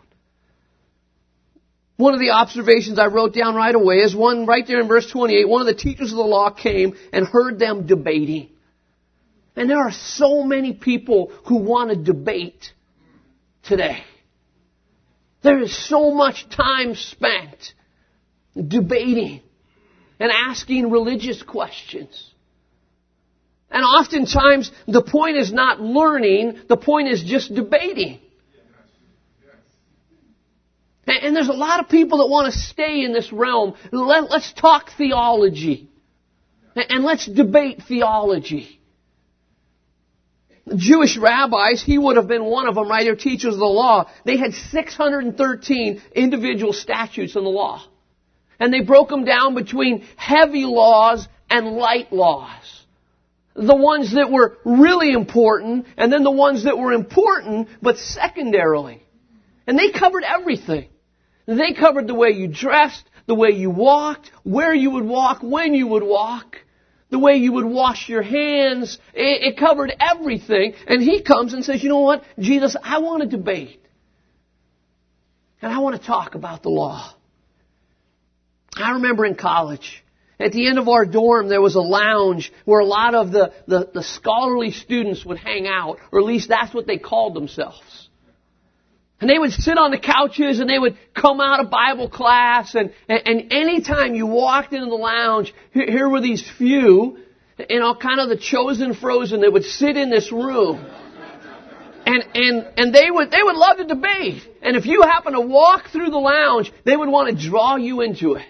One 1.97 2.13
of 2.13 2.19
the 2.19 2.31
observations 2.31 2.99
I 2.99 3.07
wrote 3.07 3.33
down 3.33 3.55
right 3.55 3.73
away 3.73 3.97
is 3.97 4.15
one 4.15 4.45
right 4.45 4.65
there 4.67 4.81
in 4.81 4.87
verse 4.87 5.09
28. 5.09 5.47
One 5.47 5.61
of 5.61 5.67
the 5.67 5.81
teachers 5.81 6.11
of 6.11 6.17
the 6.17 6.23
law 6.23 6.49
came 6.49 6.95
and 7.13 7.25
heard 7.25 7.57
them 7.57 7.87
debating. 7.87 8.49
And 9.55 9.69
there 9.69 9.77
are 9.79 9.91
so 9.91 10.43
many 10.43 10.73
people 10.73 11.31
who 11.45 11.57
want 11.57 11.89
to 11.91 11.95
debate 11.95 12.73
today. 13.63 14.03
There 15.45 15.61
is 15.61 15.77
so 15.87 16.09
much 16.09 16.49
time 16.49 16.95
spent 16.95 17.75
debating 18.55 19.41
and 20.19 20.31
asking 20.31 20.89
religious 20.89 21.43
questions. 21.43 22.31
And 23.69 23.83
oftentimes, 23.83 24.71
the 24.87 25.03
point 25.03 25.37
is 25.37 25.53
not 25.53 25.79
learning, 25.79 26.61
the 26.67 26.77
point 26.77 27.09
is 27.09 27.21
just 27.23 27.53
debating. 27.53 28.21
And 31.05 31.35
there's 31.35 31.49
a 31.49 31.53
lot 31.53 31.79
of 31.79 31.89
people 31.89 32.17
that 32.19 32.27
want 32.27 32.51
to 32.51 32.59
stay 32.59 33.03
in 33.03 33.13
this 33.13 33.31
realm. 33.31 33.75
Let, 33.91 34.31
us 34.31 34.51
talk 34.51 34.89
theology. 34.97 35.91
And 36.75 37.03
let's 37.03 37.27
debate 37.27 37.83
theology. 37.87 38.81
Jewish 40.73 41.17
rabbis, 41.17 41.83
he 41.83 41.97
would 41.97 42.17
have 42.17 42.27
been 42.27 42.45
one 42.45 42.67
of 42.67 42.75
them, 42.75 42.89
right? 42.89 43.03
They're 43.03 43.15
teachers 43.15 43.53
of 43.53 43.59
the 43.59 43.65
law. 43.65 44.09
They 44.25 44.37
had 44.37 44.53
613 44.53 46.01
individual 46.15 46.73
statutes 46.73 47.35
in 47.35 47.43
the 47.43 47.49
law. 47.49 47.83
And 48.59 48.73
they 48.73 48.81
broke 48.81 49.09
them 49.09 49.25
down 49.25 49.53
between 49.53 50.05
heavy 50.15 50.65
laws 50.65 51.27
and 51.49 51.75
light 51.75 52.11
laws. 52.11 52.85
The 53.53 53.75
ones 53.75 54.13
that 54.15 54.31
were 54.31 54.57
really 54.65 55.11
important, 55.11 55.85
and 55.97 56.11
then 56.11 56.23
the 56.23 56.31
ones 56.31 56.63
that 56.63 56.77
were 56.77 56.93
important, 56.93 57.69
but 57.81 57.97
secondarily. 57.97 59.03
And 59.67 59.77
they 59.77 59.91
covered 59.91 60.23
everything. 60.23 60.89
They 61.45 61.73
covered 61.73 62.07
the 62.07 62.15
way 62.15 62.31
you 62.31 62.47
dressed, 62.47 63.03
the 63.27 63.35
way 63.35 63.51
you 63.51 63.69
walked, 63.69 64.31
where 64.43 64.73
you 64.73 64.91
would 64.91 65.05
walk, 65.05 65.41
when 65.41 65.73
you 65.73 65.87
would 65.87 66.03
walk, 66.03 66.57
the 67.15 67.19
way 67.19 67.37
you 67.37 67.53
would 67.53 67.63
wash 67.63 68.09
your 68.09 68.21
hands. 68.21 68.99
It, 69.13 69.53
it 69.53 69.57
covered 69.57 69.93
everything. 70.01 70.73
And 70.85 71.01
he 71.01 71.21
comes 71.21 71.53
and 71.53 71.63
says, 71.63 71.81
you 71.81 71.87
know 71.87 72.01
what, 72.01 72.25
Jesus, 72.37 72.75
I 72.83 72.99
want 72.99 73.23
to 73.23 73.29
debate. 73.37 73.81
And 75.61 75.71
I 75.71 75.79
want 75.79 75.99
to 75.99 76.05
talk 76.05 76.35
about 76.35 76.61
the 76.61 76.69
law. 76.69 77.13
I 78.75 78.91
remember 78.91 79.25
in 79.25 79.35
college, 79.35 80.03
at 80.41 80.51
the 80.51 80.67
end 80.67 80.77
of 80.77 80.89
our 80.89 81.05
dorm, 81.05 81.47
there 81.47 81.61
was 81.61 81.75
a 81.75 81.81
lounge 81.81 82.51
where 82.65 82.81
a 82.81 82.85
lot 82.85 83.15
of 83.15 83.31
the, 83.31 83.53
the, 83.65 83.89
the, 83.93 84.03
scholarly 84.03 84.71
students 84.71 85.23
would 85.25 85.37
hang 85.37 85.67
out, 85.67 85.99
or 86.11 86.19
at 86.19 86.25
least 86.25 86.49
that's 86.49 86.73
what 86.73 86.85
they 86.85 86.97
called 86.97 87.33
themselves. 87.33 88.04
And 89.21 89.29
they 89.29 89.39
would 89.39 89.53
sit 89.53 89.77
on 89.77 89.91
the 89.91 89.97
couches 89.97 90.59
and 90.59 90.69
they 90.69 90.77
would 90.77 90.97
come 91.13 91.39
out 91.39 91.61
of 91.61 91.69
Bible 91.69 92.09
class 92.09 92.75
and, 92.75 92.93
and, 93.07 93.21
and 93.25 93.53
anytime 93.53 94.13
you 94.13 94.25
walked 94.25 94.73
into 94.73 94.87
the 94.87 94.95
lounge, 94.95 95.53
here, 95.71 95.89
here 95.89 96.09
were 96.09 96.19
these 96.19 96.43
few, 96.57 97.17
you 97.69 97.79
know, 97.79 97.95
kind 97.95 98.19
of 98.19 98.27
the 98.27 98.37
chosen 98.37 98.93
frozen 98.93 99.41
that 99.41 99.53
would 99.53 99.63
sit 99.63 99.95
in 99.95 100.09
this 100.09 100.31
room. 100.31 100.85
And, 102.05 102.23
and, 102.35 102.67
and 102.77 102.93
they 102.93 103.09
would, 103.09 103.31
they 103.31 103.41
would 103.41 103.55
love 103.55 103.77
to 103.77 103.85
debate. 103.85 104.47
And 104.61 104.75
if 104.75 104.85
you 104.85 105.01
happen 105.01 105.33
to 105.33 105.41
walk 105.41 105.89
through 105.89 106.11
the 106.11 106.19
lounge, 106.19 106.71
they 106.83 106.95
would 106.95 107.09
want 107.09 107.35
to 107.35 107.49
draw 107.49 107.77
you 107.77 108.01
into 108.01 108.35
it. 108.35 108.45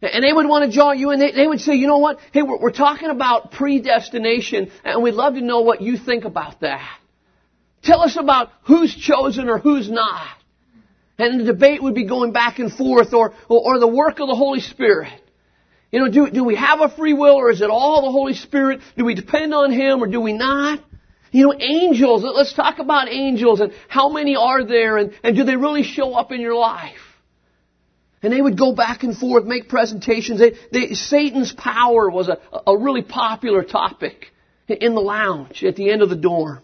And 0.00 0.24
they 0.24 0.32
would 0.32 0.48
want 0.48 0.64
to 0.64 0.74
draw 0.74 0.92
you 0.92 1.10
in. 1.10 1.20
They, 1.20 1.32
they 1.32 1.46
would 1.46 1.60
say, 1.60 1.74
you 1.74 1.86
know 1.86 1.98
what? 1.98 2.18
Hey, 2.32 2.42
we're, 2.42 2.58
we're 2.58 2.72
talking 2.72 3.10
about 3.10 3.52
predestination, 3.52 4.70
and 4.82 5.02
we'd 5.02 5.14
love 5.14 5.34
to 5.34 5.42
know 5.42 5.60
what 5.60 5.80
you 5.82 5.96
think 5.96 6.24
about 6.24 6.60
that. 6.60 6.88
Tell 7.82 8.00
us 8.00 8.16
about 8.16 8.50
who's 8.64 8.94
chosen 8.94 9.48
or 9.48 9.58
who's 9.58 9.90
not. 9.90 10.28
And 11.18 11.40
the 11.40 11.44
debate 11.44 11.82
would 11.82 11.94
be 11.94 12.04
going 12.04 12.32
back 12.32 12.58
and 12.58 12.72
forth, 12.72 13.12
or, 13.12 13.34
or, 13.48 13.74
or 13.74 13.78
the 13.78 13.88
work 13.88 14.20
of 14.20 14.28
the 14.28 14.34
Holy 14.34 14.60
Spirit. 14.60 15.12
You 15.90 16.00
know, 16.00 16.10
do, 16.10 16.30
do 16.30 16.44
we 16.44 16.56
have 16.56 16.80
a 16.80 16.88
free 16.88 17.12
will, 17.12 17.34
or 17.34 17.50
is 17.50 17.60
it 17.60 17.68
all 17.68 18.02
the 18.02 18.10
Holy 18.10 18.34
Spirit? 18.34 18.80
Do 18.96 19.04
we 19.04 19.14
depend 19.14 19.52
on 19.52 19.70
Him, 19.70 20.02
or 20.02 20.06
do 20.06 20.20
we 20.20 20.32
not? 20.32 20.80
You 21.32 21.46
know, 21.46 21.54
angels, 21.58 22.22
let's 22.24 22.52
talk 22.52 22.78
about 22.78 23.08
angels 23.08 23.60
and 23.60 23.72
how 23.88 24.10
many 24.10 24.36
are 24.36 24.64
there 24.64 24.98
and, 24.98 25.14
and 25.24 25.34
do 25.34 25.44
they 25.44 25.56
really 25.56 25.82
show 25.82 26.12
up 26.12 26.30
in 26.30 26.42
your 26.42 26.54
life? 26.54 27.00
And 28.22 28.32
they 28.32 28.40
would 28.40 28.58
go 28.58 28.74
back 28.74 29.02
and 29.02 29.16
forth, 29.16 29.44
make 29.44 29.68
presentations. 29.68 30.38
They, 30.38 30.52
they, 30.70 30.92
Satan's 30.92 31.52
power 31.52 32.10
was 32.10 32.28
a, 32.28 32.38
a 32.66 32.76
really 32.76 33.02
popular 33.02 33.64
topic 33.64 34.26
in 34.68 34.94
the 34.94 35.00
lounge 35.00 35.64
at 35.64 35.74
the 35.74 35.90
end 35.90 36.02
of 36.02 36.10
the 36.10 36.16
dorm. 36.16 36.60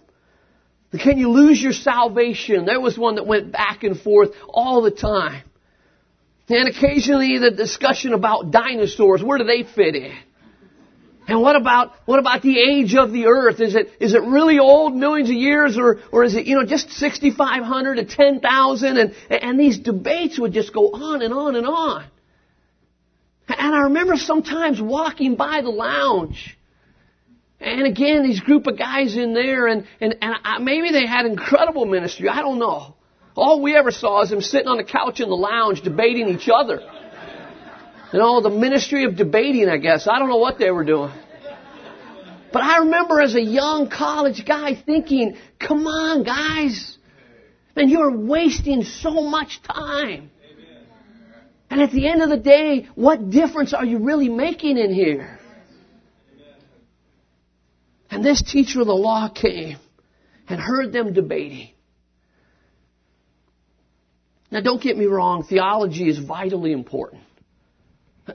Can 0.92 1.18
you 1.18 1.30
lose 1.30 1.62
your 1.62 1.72
salvation? 1.72 2.64
There 2.64 2.80
was 2.80 2.96
one 2.96 3.16
that 3.16 3.26
went 3.26 3.52
back 3.52 3.84
and 3.84 4.00
forth 4.00 4.30
all 4.48 4.82
the 4.82 4.90
time. 4.90 5.42
And 6.48 6.68
occasionally 6.68 7.38
the 7.38 7.50
discussion 7.50 8.14
about 8.14 8.50
dinosaurs, 8.50 9.22
where 9.22 9.36
do 9.36 9.44
they 9.44 9.64
fit 9.64 9.94
in? 9.94 10.16
And 11.28 11.42
what 11.42 11.56
about, 11.56 11.92
what 12.06 12.18
about 12.18 12.40
the 12.40 12.58
age 12.58 12.94
of 12.94 13.12
the 13.12 13.26
earth? 13.26 13.60
Is 13.60 13.74
it, 13.74 13.90
is 14.00 14.14
it 14.14 14.22
really 14.22 14.58
old, 14.58 14.96
millions 14.96 15.28
of 15.28 15.36
years, 15.36 15.76
or, 15.76 15.98
or 16.10 16.24
is 16.24 16.34
it, 16.34 16.46
you 16.46 16.56
know, 16.56 16.64
just 16.64 16.90
6,500 16.90 17.96
to 17.96 18.04
10,000? 18.06 18.96
And, 18.96 19.14
and 19.28 19.60
these 19.60 19.78
debates 19.78 20.38
would 20.38 20.54
just 20.54 20.72
go 20.72 20.90
on 20.90 21.20
and 21.20 21.34
on 21.34 21.54
and 21.54 21.66
on. 21.66 22.06
And 23.46 23.74
I 23.74 23.80
remember 23.82 24.16
sometimes 24.16 24.80
walking 24.80 25.36
by 25.36 25.60
the 25.60 25.68
lounge. 25.68 26.57
And 27.60 27.86
again, 27.86 28.22
these 28.22 28.40
group 28.40 28.66
of 28.66 28.78
guys 28.78 29.16
in 29.16 29.34
there, 29.34 29.66
and, 29.66 29.86
and, 30.00 30.16
and 30.22 30.34
I, 30.44 30.58
maybe 30.58 30.90
they 30.90 31.06
had 31.06 31.26
incredible 31.26 31.86
ministry. 31.86 32.28
I 32.28 32.40
don't 32.40 32.58
know. 32.58 32.94
All 33.34 33.62
we 33.62 33.76
ever 33.76 33.90
saw 33.90 34.22
is 34.22 34.30
them 34.30 34.40
sitting 34.40 34.68
on 34.68 34.76
the 34.76 34.84
couch 34.84 35.20
in 35.20 35.28
the 35.28 35.36
lounge 35.36 35.82
debating 35.82 36.28
each 36.28 36.48
other. 36.52 36.80
You 38.12 38.18
know, 38.18 38.40
the 38.40 38.50
ministry 38.50 39.04
of 39.04 39.16
debating, 39.16 39.68
I 39.68 39.76
guess. 39.76 40.08
I 40.08 40.18
don't 40.18 40.28
know 40.28 40.38
what 40.38 40.58
they 40.58 40.70
were 40.70 40.84
doing. 40.84 41.12
But 42.52 42.62
I 42.62 42.78
remember 42.78 43.20
as 43.20 43.34
a 43.34 43.42
young 43.42 43.90
college 43.90 44.44
guy 44.46 44.74
thinking, 44.74 45.36
come 45.58 45.86
on 45.86 46.22
guys. 46.22 46.96
Man, 47.76 47.88
you're 47.88 48.16
wasting 48.16 48.82
so 48.84 49.22
much 49.22 49.62
time. 49.62 50.30
And 51.70 51.82
at 51.82 51.90
the 51.90 52.08
end 52.08 52.22
of 52.22 52.30
the 52.30 52.38
day, 52.38 52.88
what 52.94 53.30
difference 53.30 53.74
are 53.74 53.84
you 53.84 53.98
really 53.98 54.28
making 54.28 54.78
in 54.78 54.92
here? 54.92 55.37
And 58.10 58.24
this 58.24 58.42
teacher 58.42 58.80
of 58.80 58.86
the 58.86 58.94
law 58.94 59.28
came 59.28 59.78
and 60.48 60.60
heard 60.60 60.92
them 60.92 61.12
debating. 61.12 61.70
Now 64.50 64.60
don't 64.60 64.82
get 64.82 64.96
me 64.96 65.06
wrong, 65.06 65.44
theology 65.44 66.08
is 66.08 66.18
vitally 66.18 66.72
important. 66.72 67.22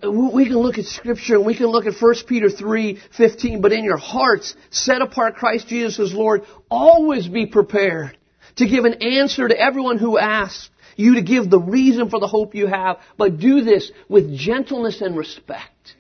We 0.01 0.46
can 0.46 0.58
look 0.58 0.80
at 0.80 0.86
scripture 0.86 1.36
and 1.36 1.46
we 1.46 1.56
can 1.56 1.68
look 1.68 1.86
at 1.86 1.94
1 2.00 2.15
Peter 2.27 2.50
3, 2.50 3.00
15, 3.15 3.62
but 3.62 3.72
in 3.72 3.84
your 3.84 3.98
hearts, 3.98 4.56
set 4.72 5.01
apart 5.01 5.36
Christ 5.36 5.68
Jesus 5.68 6.00
as 6.00 6.13
Lord, 6.13 6.44
always 6.70 7.27
be 7.27 7.46
prepared 7.46 8.18
to 8.56 8.68
give 8.68 8.86
an 8.86 9.01
answer 9.01 9.48
to 9.48 9.60
everyone 9.60 9.98
who 10.00 10.18
asks 10.18 10.70
you 10.96 11.15
to 11.15 11.22
give 11.22 11.50
the 11.50 11.60
reason 11.60 12.10
for 12.10 12.20
the 12.20 12.27
hope 12.27 12.56
you 12.56 12.68
have, 12.68 13.00
but 13.18 13.39
do 13.39 13.62
this 13.62 13.92
with 14.10 14.36
gentleness 14.36 15.01
and 15.01 15.15
respect. 15.15 15.96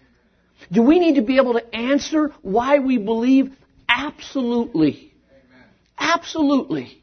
Do 0.71 0.81
we 0.81 0.99
need 0.99 1.15
to 1.15 1.23
be 1.23 1.37
able 1.37 1.53
to 1.53 1.75
answer 1.75 2.31
why 2.41 2.79
we 2.79 2.97
believe? 2.97 3.55
Absolutely. 3.93 5.13
Absolutely. 5.97 7.01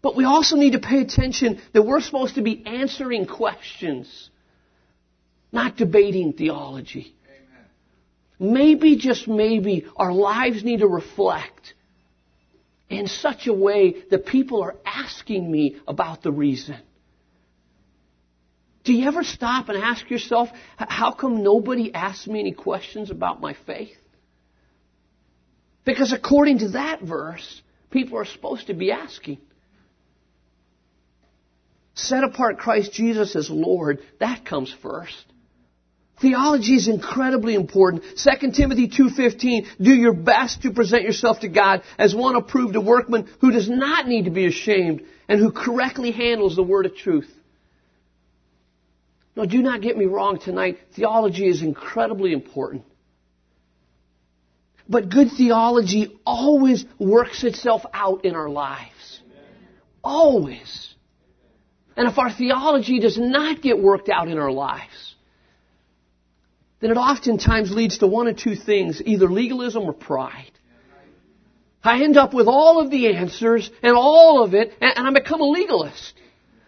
But 0.00 0.16
we 0.16 0.24
also 0.24 0.56
need 0.56 0.72
to 0.72 0.78
pay 0.78 1.00
attention 1.00 1.60
that 1.74 1.82
we're 1.82 2.00
supposed 2.00 2.36
to 2.36 2.42
be 2.42 2.64
answering 2.64 3.26
questions, 3.26 4.30
not 5.52 5.76
debating 5.76 6.32
theology. 6.32 7.14
Amen. 7.26 8.54
Maybe, 8.54 8.96
just 8.96 9.28
maybe, 9.28 9.86
our 9.96 10.12
lives 10.12 10.64
need 10.64 10.80
to 10.80 10.86
reflect 10.86 11.74
in 12.88 13.06
such 13.06 13.46
a 13.46 13.52
way 13.52 13.96
that 14.10 14.24
people 14.24 14.62
are 14.62 14.76
asking 14.86 15.50
me 15.50 15.76
about 15.86 16.22
the 16.22 16.32
reason. 16.32 16.78
Do 18.84 18.94
you 18.94 19.06
ever 19.06 19.24
stop 19.24 19.68
and 19.68 19.76
ask 19.76 20.08
yourself, 20.08 20.48
how 20.76 21.12
come 21.12 21.42
nobody 21.42 21.92
asks 21.92 22.26
me 22.26 22.40
any 22.40 22.52
questions 22.52 23.10
about 23.10 23.40
my 23.40 23.54
faith? 23.66 23.98
Because 25.88 26.12
according 26.12 26.58
to 26.58 26.68
that 26.72 27.00
verse, 27.00 27.62
people 27.88 28.18
are 28.18 28.26
supposed 28.26 28.66
to 28.66 28.74
be 28.74 28.92
asking 28.92 29.38
set 31.94 32.24
apart 32.24 32.58
Christ 32.58 32.92
Jesus 32.92 33.34
as 33.34 33.48
Lord, 33.50 34.00
that 34.20 34.44
comes 34.44 34.72
first. 34.82 35.24
Theology 36.20 36.74
is 36.74 36.88
incredibly 36.88 37.54
important. 37.54 38.04
2 38.18 38.50
Timothy 38.52 38.88
2.15, 38.88 39.66
do 39.80 39.90
your 39.90 40.12
best 40.12 40.62
to 40.62 40.72
present 40.72 41.04
yourself 41.04 41.40
to 41.40 41.48
God 41.48 41.82
as 41.98 42.14
one 42.14 42.36
approved, 42.36 42.76
a 42.76 42.80
workman 42.82 43.26
who 43.40 43.50
does 43.50 43.68
not 43.68 44.06
need 44.06 44.26
to 44.26 44.30
be 44.30 44.44
ashamed 44.44 45.02
and 45.26 45.40
who 45.40 45.50
correctly 45.50 46.12
handles 46.12 46.54
the 46.54 46.62
word 46.62 46.84
of 46.84 46.96
truth. 46.96 47.32
Now 49.34 49.46
do 49.46 49.62
not 49.62 49.80
get 49.80 49.96
me 49.96 50.04
wrong 50.04 50.38
tonight. 50.38 50.78
Theology 50.94 51.48
is 51.48 51.62
incredibly 51.62 52.32
important. 52.32 52.84
But 54.88 55.10
good 55.10 55.28
theology 55.36 56.18
always 56.24 56.84
works 56.98 57.44
itself 57.44 57.82
out 57.92 58.24
in 58.24 58.34
our 58.34 58.48
lives. 58.48 59.20
Always. 60.02 60.94
And 61.96 62.08
if 62.08 62.16
our 62.16 62.32
theology 62.32 63.00
does 63.00 63.18
not 63.18 63.60
get 63.60 63.78
worked 63.82 64.08
out 64.08 64.28
in 64.28 64.38
our 64.38 64.52
lives, 64.52 65.14
then 66.80 66.90
it 66.90 66.96
oftentimes 66.96 67.72
leads 67.72 67.98
to 67.98 68.06
one 68.06 68.28
of 68.28 68.36
two 68.36 68.54
things, 68.54 69.02
either 69.04 69.28
legalism 69.28 69.82
or 69.82 69.92
pride. 69.92 70.52
I 71.82 72.02
end 72.02 72.16
up 72.16 72.34
with 72.34 72.46
all 72.46 72.80
of 72.80 72.90
the 72.90 73.14
answers 73.14 73.70
and 73.82 73.96
all 73.96 74.42
of 74.42 74.54
it, 74.54 74.72
and, 74.80 75.06
I 75.06 75.10
become 75.10 75.40
a 75.40 75.48
legalist. 75.48 76.14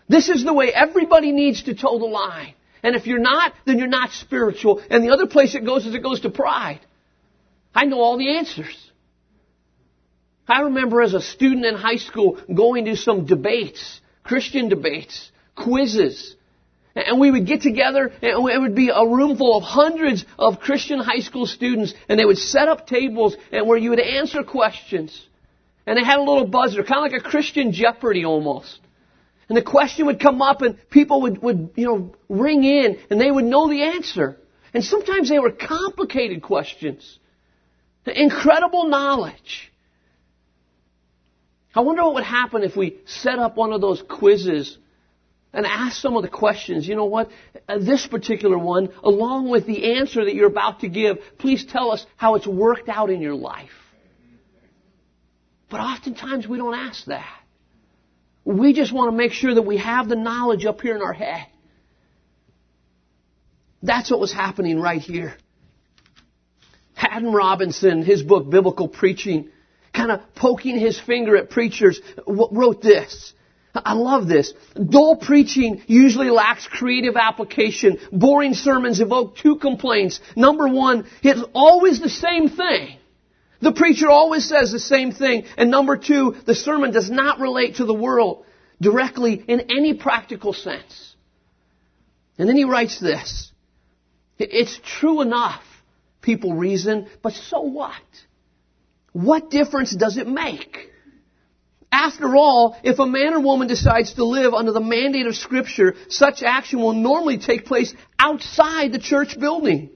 This 0.08 0.28
is 0.28 0.44
the 0.44 0.52
way 0.52 0.72
everybody 0.72 1.32
needs 1.32 1.64
to 1.64 1.74
toe 1.74 1.98
the 1.98 2.06
line. 2.06 2.54
And 2.82 2.96
if 2.96 3.06
you're 3.06 3.18
not, 3.20 3.52
then 3.66 3.78
you're 3.78 3.88
not 3.88 4.10
spiritual. 4.10 4.82
And 4.90 5.04
the 5.04 5.10
other 5.10 5.26
place 5.26 5.54
it 5.54 5.64
goes 5.64 5.86
is 5.86 5.94
it 5.94 6.02
goes 6.02 6.20
to 6.20 6.30
pride. 6.30 6.80
I 7.74 7.84
know 7.84 8.00
all 8.00 8.18
the 8.18 8.36
answers. 8.38 8.76
I 10.48 10.62
remember 10.62 11.00
as 11.00 11.14
a 11.14 11.20
student 11.20 11.64
in 11.64 11.74
high 11.76 11.96
school 11.96 12.40
going 12.52 12.86
to 12.86 12.96
some 12.96 13.26
debates 13.26 14.00
Christian 14.22 14.68
debates, 14.68 15.30
quizzes. 15.56 16.36
And 16.94 17.20
we 17.20 17.30
would 17.30 17.46
get 17.46 17.62
together 17.62 18.12
and 18.22 18.48
it 18.48 18.60
would 18.60 18.74
be 18.74 18.90
a 18.90 19.06
room 19.06 19.36
full 19.36 19.56
of 19.56 19.62
hundreds 19.62 20.24
of 20.38 20.60
Christian 20.60 20.98
high 20.98 21.20
school 21.20 21.46
students 21.46 21.94
and 22.08 22.18
they 22.18 22.24
would 22.24 22.38
set 22.38 22.68
up 22.68 22.86
tables 22.86 23.36
and 23.52 23.66
where 23.66 23.78
you 23.78 23.90
would 23.90 24.00
answer 24.00 24.42
questions. 24.42 25.26
And 25.86 25.96
they 25.96 26.04
had 26.04 26.18
a 26.18 26.22
little 26.22 26.46
buzzer, 26.46 26.82
kind 26.82 27.04
of 27.04 27.12
like 27.12 27.20
a 27.20 27.28
Christian 27.28 27.72
Jeopardy 27.72 28.24
almost. 28.24 28.78
And 29.48 29.56
the 29.56 29.62
question 29.62 30.06
would 30.06 30.20
come 30.20 30.42
up 30.42 30.62
and 30.62 30.78
people 30.90 31.22
would, 31.22 31.42
would, 31.42 31.70
you 31.76 31.86
know, 31.86 32.14
ring 32.28 32.64
in 32.64 32.98
and 33.08 33.20
they 33.20 33.30
would 33.30 33.44
know 33.44 33.68
the 33.68 33.82
answer. 33.82 34.36
And 34.74 34.84
sometimes 34.84 35.28
they 35.28 35.38
were 35.38 35.52
complicated 35.52 36.42
questions. 36.42 37.18
Incredible 38.14 38.88
knowledge. 38.88 39.72
I 41.74 41.80
wonder 41.80 42.02
what 42.02 42.14
would 42.14 42.24
happen 42.24 42.62
if 42.62 42.76
we 42.76 42.98
set 43.06 43.38
up 43.38 43.56
one 43.56 43.72
of 43.72 43.80
those 43.80 44.02
quizzes 44.02 44.76
and 45.52 45.66
ask 45.66 46.00
some 46.00 46.16
of 46.16 46.22
the 46.22 46.28
questions. 46.28 46.86
You 46.86 46.96
know 46.96 47.04
what? 47.06 47.30
Uh, 47.68 47.78
this 47.78 48.06
particular 48.06 48.58
one, 48.58 48.90
along 49.02 49.48
with 49.48 49.66
the 49.66 49.98
answer 49.98 50.24
that 50.24 50.34
you're 50.34 50.48
about 50.48 50.80
to 50.80 50.88
give, 50.88 51.18
please 51.38 51.64
tell 51.64 51.90
us 51.90 52.04
how 52.16 52.34
it's 52.34 52.46
worked 52.46 52.88
out 52.88 53.10
in 53.10 53.20
your 53.20 53.34
life. 53.34 53.70
But 55.70 55.80
oftentimes 55.80 56.48
we 56.48 56.58
don't 56.58 56.74
ask 56.74 57.04
that. 57.06 57.38
We 58.44 58.72
just 58.72 58.92
want 58.92 59.12
to 59.12 59.16
make 59.16 59.32
sure 59.32 59.54
that 59.54 59.62
we 59.62 59.76
have 59.78 60.08
the 60.08 60.16
knowledge 60.16 60.64
up 60.66 60.80
here 60.80 60.96
in 60.96 61.02
our 61.02 61.12
head. 61.12 61.46
That's 63.82 64.10
what 64.10 64.18
was 64.18 64.32
happening 64.32 64.80
right 64.80 65.00
here. 65.00 65.36
Haddon 67.00 67.32
Robinson, 67.32 68.02
his 68.02 68.22
book, 68.22 68.50
Biblical 68.50 68.86
Preaching, 68.86 69.48
kind 69.94 70.10
of 70.10 70.20
poking 70.34 70.78
his 70.78 71.00
finger 71.00 71.34
at 71.34 71.48
preachers, 71.48 71.98
wrote 72.26 72.82
this. 72.82 73.32
I 73.74 73.94
love 73.94 74.28
this. 74.28 74.52
Dull 74.74 75.16
preaching 75.16 75.82
usually 75.86 76.28
lacks 76.28 76.68
creative 76.68 77.16
application. 77.16 77.98
Boring 78.12 78.52
sermons 78.52 79.00
evoke 79.00 79.36
two 79.36 79.56
complaints. 79.56 80.20
Number 80.36 80.68
one, 80.68 81.06
it's 81.22 81.42
always 81.54 82.00
the 82.00 82.10
same 82.10 82.50
thing. 82.50 82.98
The 83.62 83.72
preacher 83.72 84.10
always 84.10 84.46
says 84.46 84.70
the 84.70 84.78
same 84.78 85.12
thing. 85.12 85.44
And 85.56 85.70
number 85.70 85.96
two, 85.96 86.36
the 86.44 86.54
sermon 86.54 86.90
does 86.90 87.10
not 87.10 87.40
relate 87.40 87.76
to 87.76 87.86
the 87.86 87.94
world 87.94 88.44
directly 88.78 89.42
in 89.48 89.60
any 89.70 89.94
practical 89.94 90.52
sense. 90.52 91.14
And 92.36 92.46
then 92.46 92.56
he 92.56 92.64
writes 92.64 93.00
this. 93.00 93.52
It's 94.38 94.78
true 94.84 95.22
enough, 95.22 95.62
people 96.20 96.54
reason, 96.54 97.08
but 97.22 97.32
so 97.32 97.60
what? 97.60 97.92
What 99.12 99.50
difference 99.50 99.94
does 99.94 100.16
it 100.16 100.28
make? 100.28 100.90
After 101.92 102.36
all, 102.36 102.76
if 102.84 102.98
a 103.00 103.06
man 103.06 103.34
or 103.34 103.40
woman 103.40 103.66
decides 103.66 104.14
to 104.14 104.24
live 104.24 104.54
under 104.54 104.72
the 104.72 104.80
mandate 104.80 105.26
of 105.26 105.34
Scripture, 105.34 105.96
such 106.08 106.42
action 106.42 106.80
will 106.80 106.92
normally 106.92 107.38
take 107.38 107.64
place 107.64 107.92
outside 108.18 108.92
the 108.92 109.00
church 109.00 109.38
building. 109.38 109.90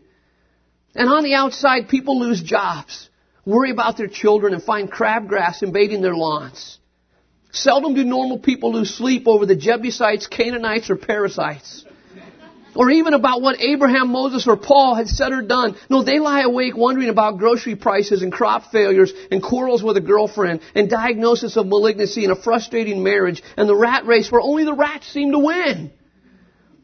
And 0.97 1.09
on 1.09 1.23
the 1.23 1.35
outside, 1.35 1.89
people 1.89 2.19
lose 2.19 2.43
jobs, 2.43 3.09
worry 3.45 3.71
about 3.71 3.97
their 3.97 4.09
children, 4.09 4.55
and 4.55 4.63
find 4.63 4.91
crabgrass 4.91 5.63
invading 5.63 6.03
their 6.03 6.17
lawns. 6.17 6.79
Seldom 7.53 7.95
do 7.95 8.03
normal 8.03 8.41
people 8.41 8.73
lose 8.73 8.93
sleep 8.93 9.29
over 9.29 9.47
the 9.47 9.55
Jebusites, 9.55 10.27
Canaanites, 10.27 10.91
or 10.91 10.97
Perizzites 10.97 11.85
or 12.75 12.91
even 12.91 13.15
about 13.15 13.41
what 13.41 13.61
Abraham, 13.61 14.11
Moses, 14.11 14.47
or 14.47 14.57
Paul 14.57 14.95
had 14.95 15.09
said 15.09 15.33
or 15.33 15.43
done. 15.43 15.77
No, 15.89 16.03
they 16.03 16.19
lie 16.19 16.43
awake 16.43 16.77
wondering 16.77 17.09
about 17.09 17.39
grocery 17.39 17.77
prices 17.77 18.23
and 18.23 18.33
crop 18.33 18.71
failures 18.73 19.13
and 19.31 19.43
quarrels 19.43 19.83
with 19.83 19.97
a 19.97 20.01
girlfriend 20.01 20.61
and 20.75 20.91
diagnosis 20.91 21.57
of 21.57 21.67
malignancy 21.67 22.25
and 22.25 22.33
a 22.33 22.43
frustrating 22.43 23.03
marriage 23.03 23.43
and 23.57 23.69
the 23.69 23.77
rat 23.77 24.07
race 24.07 24.31
where 24.31 24.41
only 24.41 24.65
the 24.65 24.75
rats 24.75 25.07
seem 25.07 25.33
to 25.33 25.39
win. 25.39 25.93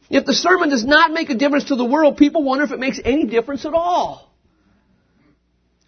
If 0.08 0.26
the 0.26 0.34
sermon 0.34 0.70
does 0.70 0.84
not 0.84 1.12
make 1.12 1.30
a 1.30 1.34
difference 1.34 1.64
to 1.66 1.76
the 1.76 1.84
world, 1.84 2.16
people 2.16 2.42
wonder 2.42 2.64
if 2.64 2.72
it 2.72 2.80
makes 2.80 3.00
any 3.04 3.26
difference 3.26 3.64
at 3.64 3.74
all. 3.74 4.28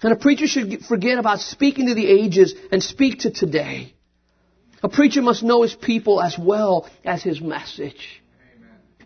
And 0.00 0.12
a 0.12 0.16
preacher 0.16 0.46
should 0.46 0.84
forget 0.84 1.18
about 1.18 1.40
speaking 1.40 1.86
to 1.86 1.94
the 1.94 2.06
ages 2.06 2.54
and 2.72 2.82
speak 2.82 3.20
to 3.20 3.30
today. 3.30 3.94
A 4.82 4.88
preacher 4.88 5.22
must 5.22 5.44
know 5.44 5.62
his 5.62 5.74
people 5.74 6.20
as 6.20 6.36
well 6.36 6.88
as 7.04 7.22
his 7.22 7.40
message. 7.40 8.21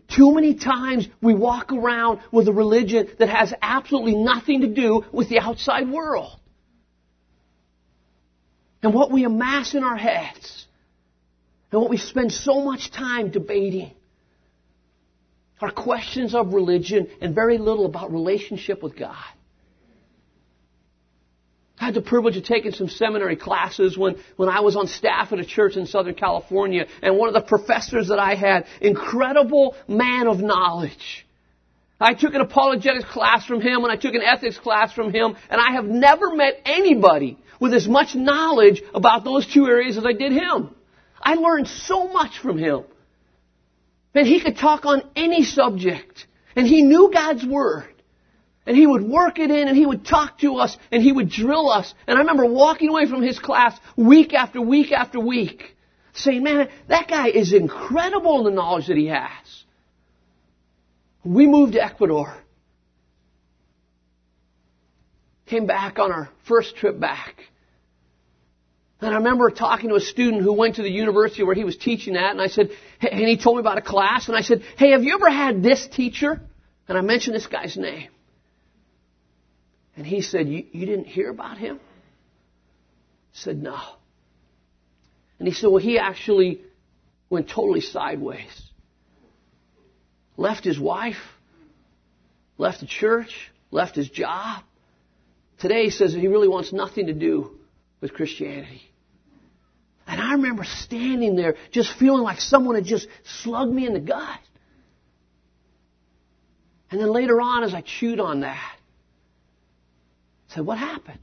Too 0.09 0.35
many 0.35 0.55
times 0.55 1.09
we 1.21 1.35
walk 1.35 1.73
around 1.73 2.21
with 2.31 2.49
a 2.49 2.53
religion 2.53 3.09
that 3.19 3.29
has 3.29 3.53
absolutely 3.61 4.15
nothing 4.15 4.61
to 4.61 4.69
do 4.69 5.05
with 5.13 5.29
the 5.29 5.41
outside 5.41 5.91
world. 5.91 6.39
And 8.83 8.95
what 8.95 9.11
we 9.11 9.25
amass 9.25 9.75
in 9.75 9.83
our 9.83 9.97
heads, 9.97 10.67
and 11.73 11.81
what 11.81 11.91
we 11.91 11.97
spend 11.97 12.33
so 12.33 12.63
much 12.63 12.93
time 12.93 13.31
debating, 13.31 13.91
are 15.61 15.73
questions 15.73 16.35
of 16.35 16.53
religion 16.53 17.09
and 17.21 17.35
very 17.35 17.59
little 17.59 17.87
about 17.87 18.13
relationship 18.13 18.83
with 18.83 18.97
God. 18.97 19.17
I 21.79 21.87
had 21.87 21.95
the 21.95 22.01
privilege 22.01 22.37
of 22.37 22.45
taking 22.45 22.73
some 22.73 22.89
seminary 22.89 23.37
classes 23.37 23.99
when, 23.99 24.17
when 24.37 24.49
I 24.49 24.61
was 24.61 24.77
on 24.77 24.87
staff 24.87 25.33
at 25.33 25.39
a 25.39 25.45
church 25.45 25.77
in 25.77 25.87
Southern 25.87 26.15
California, 26.15 26.87
and 27.03 27.19
one 27.19 27.29
of 27.29 27.35
the 27.35 27.43
professors 27.43 28.09
that 28.09 28.19
I 28.19 28.35
had, 28.35 28.67
incredible 28.81 29.77
man 29.87 30.27
of 30.27 30.41
knowledge. 30.41 31.27
I 32.01 32.15
took 32.15 32.35
an 32.35 32.41
apologetics 32.41 33.09
class 33.11 33.47
from 33.47 33.61
him 33.61 33.85
and 33.85 33.91
I 33.91 33.97
took 33.97 34.15
an 34.15 34.23
ethics 34.23 34.59
class 34.59 34.93
from 34.93 35.13
him, 35.13 35.37
and 35.51 35.61
I 35.61 35.73
have 35.73 35.85
never 35.85 36.35
met 36.35 36.61
anybody 36.65 37.39
with 37.61 37.73
as 37.73 37.89
much 37.89 38.15
knowledge 38.15 38.83
about 38.95 39.25
those 39.25 39.47
two 39.47 39.67
areas 39.67 39.97
as 39.97 40.05
I 40.07 40.13
did 40.13 40.33
him. 40.33 40.75
I 41.21 41.35
learned 41.35 41.69
so 41.69 42.09
much 42.09 42.39
from 42.39 42.59
him. 42.59 42.85
And 44.15 44.27
he 44.27 44.41
could 44.41 44.57
talk 44.57 44.87
on 44.87 45.03
any 45.15 45.45
subject. 45.45 46.27
And 46.55 46.67
he 46.67 46.83
knew 46.83 47.11
God's 47.13 47.45
Word. 47.45 47.96
And 48.67 48.77
he 48.77 48.87
would 48.87 49.03
work 49.03 49.39
it 49.39 49.51
in 49.51 49.69
and 49.69 49.77
he 49.77 49.87
would 49.87 50.05
talk 50.05 50.39
to 50.41 50.57
us 50.57 50.77
and 50.91 51.03
he 51.03 51.13
would 51.13 51.31
drill 51.31 51.71
us. 51.71 51.95
And 52.07 52.19
I 52.19 52.23
remember 52.23 52.45
walking 52.45 52.89
away 52.89 53.07
from 53.07 53.23
his 53.23 53.39
class 53.39 53.79
week 53.97 54.35
after 54.35 54.61
week 54.61 54.93
after 54.93 55.21
week 55.21 55.77
saying, 56.15 56.43
man, 56.43 56.69
that 56.89 57.09
guy 57.09 57.29
is 57.29 57.53
incredible 57.53 58.39
in 58.39 58.45
the 58.45 58.51
knowledge 58.51 58.89
that 58.89 58.97
he 58.97 59.07
has. 59.07 59.65
We 61.25 61.47
moved 61.47 61.75
to 61.75 61.85
Ecuador. 61.85 62.35
Came 65.47 65.67
back 65.67 65.99
on 65.99 66.11
our 66.11 66.29
first 66.49 66.77
trip 66.77 66.99
back. 66.99 67.37
And 69.01 69.13
I 69.13 69.19
remember 69.19 69.51
talking 69.51 69.91
to 69.91 69.97
a 69.97 70.01
student 70.01 70.43
who 70.43 70.53
went 70.53 70.77
to 70.77 70.83
the 70.83 70.91
university 70.91 71.43
where 71.43 71.55
he 71.55 71.65
was 71.65 71.77
teaching 71.77 72.17
at, 72.17 72.31
and 72.31 72.41
I 72.41 72.47
said, 72.47 72.71
and 73.01 73.29
he 73.29 73.37
told 73.37 73.57
me 73.57 73.61
about 73.61 73.79
a 73.79 73.83
class, 73.83 74.29
and 74.29 74.37
I 74.37 74.41
said, 74.41 74.63
hey, 74.79 74.93
have 74.93 75.05
you 75.05 75.15
ever 75.15 75.31
had 75.31 75.63
this 75.63 75.87
teacher? 75.87 76.41
And 76.89 76.97
I 76.97 77.03
mentioned 77.03 77.37
this 77.37 77.47
guy's 77.47 77.77
name. 77.77 78.09
And 79.97 80.07
he 80.07 80.21
said, 80.21 80.49
You, 80.49 80.65
you 80.73 80.87
didn't 80.87 81.07
hear 81.07 81.31
about 81.31 81.59
him? 81.59 81.81
I 81.81 83.33
said, 83.33 83.63
No. 83.63 83.81
And 85.39 85.49
he 85.49 85.55
said, 85.55 85.69
Well, 85.69 85.83
he 85.83 85.99
actually 85.99 86.61
went 87.31 87.49
totally 87.49 87.81
sideways. 87.81 88.63
Left 90.37 90.65
his 90.65 90.79
wife, 90.79 91.17
left 92.59 92.81
the 92.81 92.87
church, 92.87 93.51
left 93.71 93.97
his 93.97 94.09
job. 94.09 94.63
Today 95.59 95.85
he 95.85 95.91
says 95.91 96.13
that 96.13 96.21
he 96.21 96.29
really 96.29 96.49
wants 96.49 96.73
nothing 96.73 97.07
to 97.07 97.15
do 97.15 97.53
with 98.03 98.13
Christianity. 98.13 98.83
And 100.07 100.21
I 100.21 100.33
remember 100.33 100.65
standing 100.65 101.35
there 101.35 101.57
just 101.73 101.93
feeling 101.99 102.23
like 102.23 102.41
someone 102.41 102.75
had 102.75 102.85
just 102.85 103.09
slugged 103.43 103.73
me 103.73 103.87
in 103.87 103.95
the 103.95 104.01
gut. 104.01 104.39
And 106.91 107.01
then 107.01 107.11
later 107.11 107.41
on, 107.41 107.65
as 107.65 107.75
I 107.75 107.81
chewed 107.81 108.21
on 108.21 108.41
that, 108.41 108.76
said, 110.57 110.67
What 110.67 110.79
happened? 110.79 111.21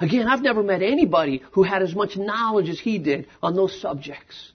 Again, 0.00 0.26
I've 0.26 0.42
never 0.42 0.62
met 0.62 0.82
anybody 0.82 1.42
who 1.52 1.62
had 1.62 1.80
as 1.80 1.94
much 1.94 2.16
knowledge 2.16 2.68
as 2.68 2.80
he 2.80 2.98
did 2.98 3.28
on 3.42 3.54
those 3.54 3.80
subjects. 3.80 4.52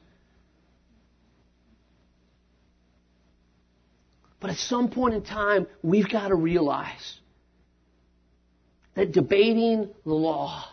But 4.41 4.51
at 4.51 4.57
some 4.57 4.89
point 4.89 5.15
in 5.15 5.23
time, 5.23 5.67
we've 5.81 6.09
got 6.09 6.27
to 6.27 6.35
realize 6.35 7.19
that 8.95 9.11
debating 9.11 9.89
the 10.05 10.13
law, 10.13 10.65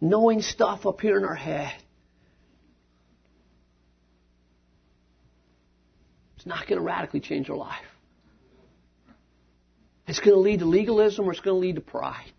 knowing 0.00 0.40
stuff 0.40 0.86
up 0.86 1.00
here 1.00 1.18
in 1.18 1.24
our 1.24 1.34
head, 1.34 1.72
it's 6.36 6.46
not 6.46 6.66
going 6.66 6.78
to 6.78 6.84
radically 6.84 7.20
change 7.20 7.50
our 7.50 7.56
life. 7.56 7.93
It's 10.06 10.20
going 10.20 10.34
to 10.34 10.40
lead 10.40 10.60
to 10.60 10.66
legalism 10.66 11.26
or 11.26 11.32
it's 11.32 11.40
going 11.40 11.56
to 11.56 11.66
lead 11.66 11.76
to 11.76 11.80
pride. 11.80 12.30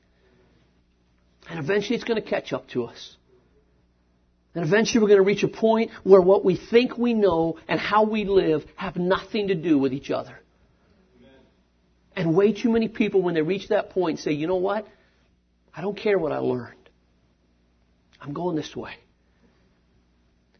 And 1.49 1.59
eventually 1.59 1.95
it's 1.95 2.03
going 2.05 2.21
to 2.21 2.27
catch 2.27 2.53
up 2.53 2.67
to 2.69 2.85
us. 2.85 3.17
And 4.53 4.63
eventually 4.65 5.01
we're 5.01 5.09
going 5.09 5.19
to 5.19 5.25
reach 5.25 5.43
a 5.43 5.47
point 5.47 5.91
where 6.03 6.21
what 6.21 6.45
we 6.45 6.55
think 6.55 6.97
we 6.97 7.13
know 7.13 7.57
and 7.67 7.79
how 7.79 8.03
we 8.05 8.23
live 8.23 8.65
have 8.75 8.95
nothing 8.95 9.49
to 9.49 9.55
do 9.55 9.77
with 9.77 9.93
each 9.93 10.11
other. 10.11 10.39
And 12.15 12.33
way 12.33 12.53
too 12.53 12.69
many 12.69 12.87
people, 12.87 13.21
when 13.21 13.33
they 13.33 13.41
reach 13.41 13.67
that 13.69 13.89
point, 13.89 14.19
say, 14.19 14.31
you 14.31 14.47
know 14.47 14.55
what? 14.55 14.87
I 15.75 15.81
don't 15.81 15.97
care 15.97 16.17
what 16.17 16.31
I 16.31 16.37
learned. 16.37 16.89
I'm 18.21 18.33
going 18.33 18.55
this 18.55 18.73
way. 18.73 18.95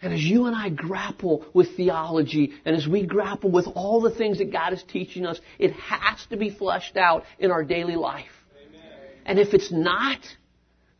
And 0.02 0.14
as 0.14 0.22
you 0.22 0.46
and 0.46 0.56
I 0.56 0.70
grapple 0.70 1.46
with 1.54 1.76
theology, 1.76 2.54
and 2.66 2.76
as 2.76 2.88
we 2.88 3.06
grapple 3.06 3.50
with 3.50 3.68
all 3.76 4.02
the 4.02 4.14
things 4.14 4.40
that 4.40 4.52
God 4.52 4.74
is 4.74 4.84
teaching 4.84 5.26
us, 5.26 5.40
it 5.58 5.72
has 5.74 6.26
to 6.30 6.38
be 6.38 6.50
fleshed 6.50 6.98
out 6.98 7.24
in 7.40 7.52
our 7.52 7.64
daily 7.64 7.96
life. 7.96 8.26
Amen. 8.68 8.82
And 9.26 9.40
if 9.40 9.54
it's 9.54 9.72
not, 9.72 10.20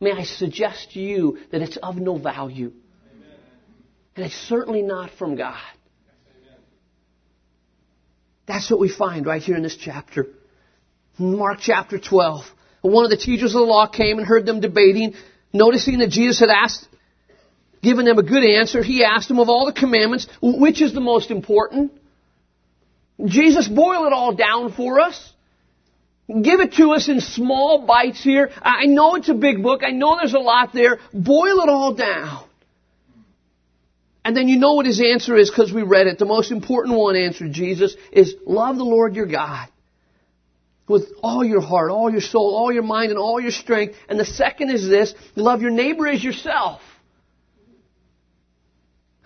may 0.00 0.12
I 0.12 0.24
suggest 0.24 0.92
to 0.92 1.00
you 1.00 1.38
that 1.52 1.62
it's 1.62 1.76
of 1.76 1.96
no 1.96 2.16
value. 2.16 2.72
Amen. 3.14 3.38
And 4.16 4.24
it's 4.24 4.34
certainly 4.34 4.82
not 4.82 5.10
from 5.18 5.36
God. 5.36 5.60
Amen. 6.42 6.58
That's 8.46 8.70
what 8.70 8.80
we 8.80 8.88
find 8.88 9.26
right 9.26 9.42
here 9.42 9.56
in 9.56 9.62
this 9.62 9.76
chapter. 9.76 10.26
Mark 11.18 11.58
chapter 11.60 11.98
12. 11.98 12.44
One 12.82 13.04
of 13.04 13.10
the 13.10 13.16
teachers 13.16 13.54
of 13.54 13.60
the 13.60 13.66
law 13.66 13.88
came 13.88 14.18
and 14.18 14.26
heard 14.26 14.46
them 14.46 14.60
debating, 14.60 15.14
noticing 15.52 15.98
that 15.98 16.10
Jesus 16.10 16.40
had 16.40 16.50
asked 16.50 16.86
given 17.82 18.04
them 18.04 18.18
a 18.18 18.22
good 18.22 18.44
answer, 18.44 18.82
he 18.82 19.04
asked 19.04 19.28
them 19.28 19.38
of 19.38 19.48
all 19.48 19.66
the 19.66 19.72
commandments, 19.72 20.26
which 20.42 20.80
is 20.82 20.92
the 20.92 21.00
most 21.00 21.30
important? 21.30 21.92
Jesus 23.24 23.66
boil 23.68 24.06
it 24.06 24.12
all 24.12 24.34
down 24.34 24.72
for 24.72 25.00
us. 25.00 25.32
Give 26.28 26.60
it 26.60 26.74
to 26.74 26.90
us 26.90 27.08
in 27.08 27.20
small 27.20 27.86
bites 27.86 28.22
here. 28.22 28.50
I 28.60 28.86
know 28.86 29.14
it's 29.14 29.28
a 29.28 29.34
big 29.34 29.62
book. 29.62 29.82
I 29.84 29.92
know 29.92 30.16
there's 30.16 30.34
a 30.34 30.40
lot 30.40 30.72
there. 30.72 30.98
Boil 31.14 31.60
it 31.60 31.68
all 31.68 31.94
down. 31.94 32.44
And 34.24 34.36
then 34.36 34.48
you 34.48 34.58
know 34.58 34.74
what 34.74 34.86
his 34.86 35.00
answer 35.00 35.36
is 35.36 35.48
because 35.48 35.72
we 35.72 35.82
read 35.82 36.08
it. 36.08 36.18
The 36.18 36.24
most 36.24 36.50
important 36.50 36.98
one 36.98 37.14
answered 37.14 37.52
Jesus 37.52 37.96
is 38.10 38.34
love 38.44 38.76
the 38.76 38.84
Lord 38.84 39.14
your 39.14 39.26
God 39.26 39.68
with 40.88 41.12
all 41.22 41.44
your 41.44 41.60
heart, 41.60 41.92
all 41.92 42.10
your 42.10 42.20
soul, 42.20 42.56
all 42.56 42.72
your 42.72 42.82
mind, 42.82 43.10
and 43.10 43.18
all 43.18 43.40
your 43.40 43.52
strength. 43.52 43.94
And 44.08 44.18
the 44.18 44.24
second 44.24 44.70
is 44.70 44.88
this, 44.88 45.14
love 45.36 45.62
your 45.62 45.70
neighbor 45.70 46.08
as 46.08 46.24
yourself. 46.24 46.80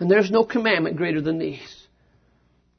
And 0.01 0.09
there's 0.09 0.31
no 0.31 0.43
commandment 0.43 0.97
greater 0.97 1.21
than 1.21 1.37
these. 1.37 1.77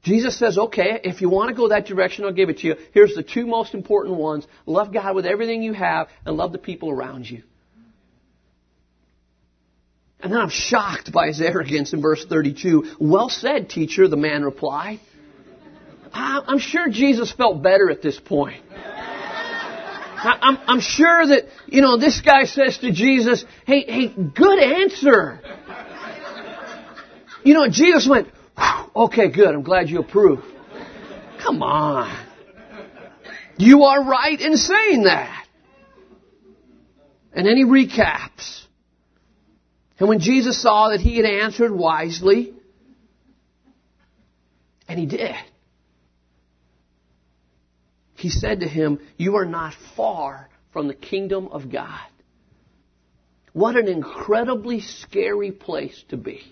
Jesus 0.02 0.36
says, 0.36 0.58
okay, 0.58 1.00
if 1.04 1.20
you 1.20 1.30
want 1.30 1.50
to 1.50 1.54
go 1.54 1.68
that 1.68 1.86
direction, 1.86 2.24
I'll 2.24 2.32
give 2.32 2.50
it 2.50 2.58
to 2.58 2.66
you. 2.66 2.74
Here's 2.92 3.14
the 3.14 3.22
two 3.22 3.46
most 3.46 3.74
important 3.74 4.16
ones. 4.16 4.44
Love 4.66 4.92
God 4.92 5.14
with 5.14 5.24
everything 5.24 5.62
you 5.62 5.72
have 5.72 6.08
and 6.26 6.36
love 6.36 6.50
the 6.50 6.58
people 6.58 6.90
around 6.90 7.30
you. 7.30 7.44
And 10.18 10.32
then 10.32 10.40
I'm 10.40 10.50
shocked 10.50 11.12
by 11.12 11.28
his 11.28 11.40
arrogance 11.40 11.92
in 11.92 12.02
verse 12.02 12.24
32. 12.24 12.96
Well 12.98 13.28
said, 13.28 13.70
teacher, 13.70 14.08
the 14.08 14.16
man 14.16 14.42
replied. 14.42 14.98
I'm 16.12 16.58
sure 16.58 16.88
Jesus 16.88 17.30
felt 17.32 17.62
better 17.62 17.88
at 17.88 18.02
this 18.02 18.18
point. 18.18 18.64
I'm, 20.24 20.58
I'm 20.66 20.80
sure 20.80 21.24
that, 21.24 21.44
you 21.66 21.82
know, 21.82 21.98
this 21.98 22.20
guy 22.20 22.44
says 22.44 22.78
to 22.78 22.90
Jesus, 22.90 23.44
hey, 23.64 23.84
hey, 23.86 24.08
good 24.08 24.58
answer. 24.58 25.40
You 27.44 27.54
know, 27.54 27.68
Jesus 27.68 28.08
went, 28.08 28.28
okay, 28.94 29.30
good, 29.30 29.54
I'm 29.54 29.62
glad 29.62 29.88
you 29.88 30.00
approve. 30.00 30.44
Come 31.42 31.62
on. 31.62 32.26
You 33.56 33.84
are 33.84 34.04
right 34.04 34.40
in 34.40 34.56
saying 34.56 35.04
that. 35.04 35.46
And 37.32 37.46
then 37.46 37.56
he 37.56 37.64
recaps. 37.64 38.62
And 39.98 40.08
when 40.08 40.20
Jesus 40.20 40.60
saw 40.60 40.90
that 40.90 41.00
he 41.00 41.16
had 41.16 41.26
answered 41.26 41.72
wisely, 41.72 42.54
and 44.88 44.98
he 44.98 45.06
did, 45.06 45.34
he 48.16 48.28
said 48.28 48.60
to 48.60 48.68
him, 48.68 49.00
You 49.16 49.36
are 49.36 49.44
not 49.44 49.74
far 49.96 50.48
from 50.72 50.88
the 50.88 50.94
kingdom 50.94 51.48
of 51.48 51.70
God. 51.70 52.08
What 53.52 53.76
an 53.76 53.88
incredibly 53.88 54.80
scary 54.80 55.52
place 55.52 56.04
to 56.08 56.16
be. 56.16 56.42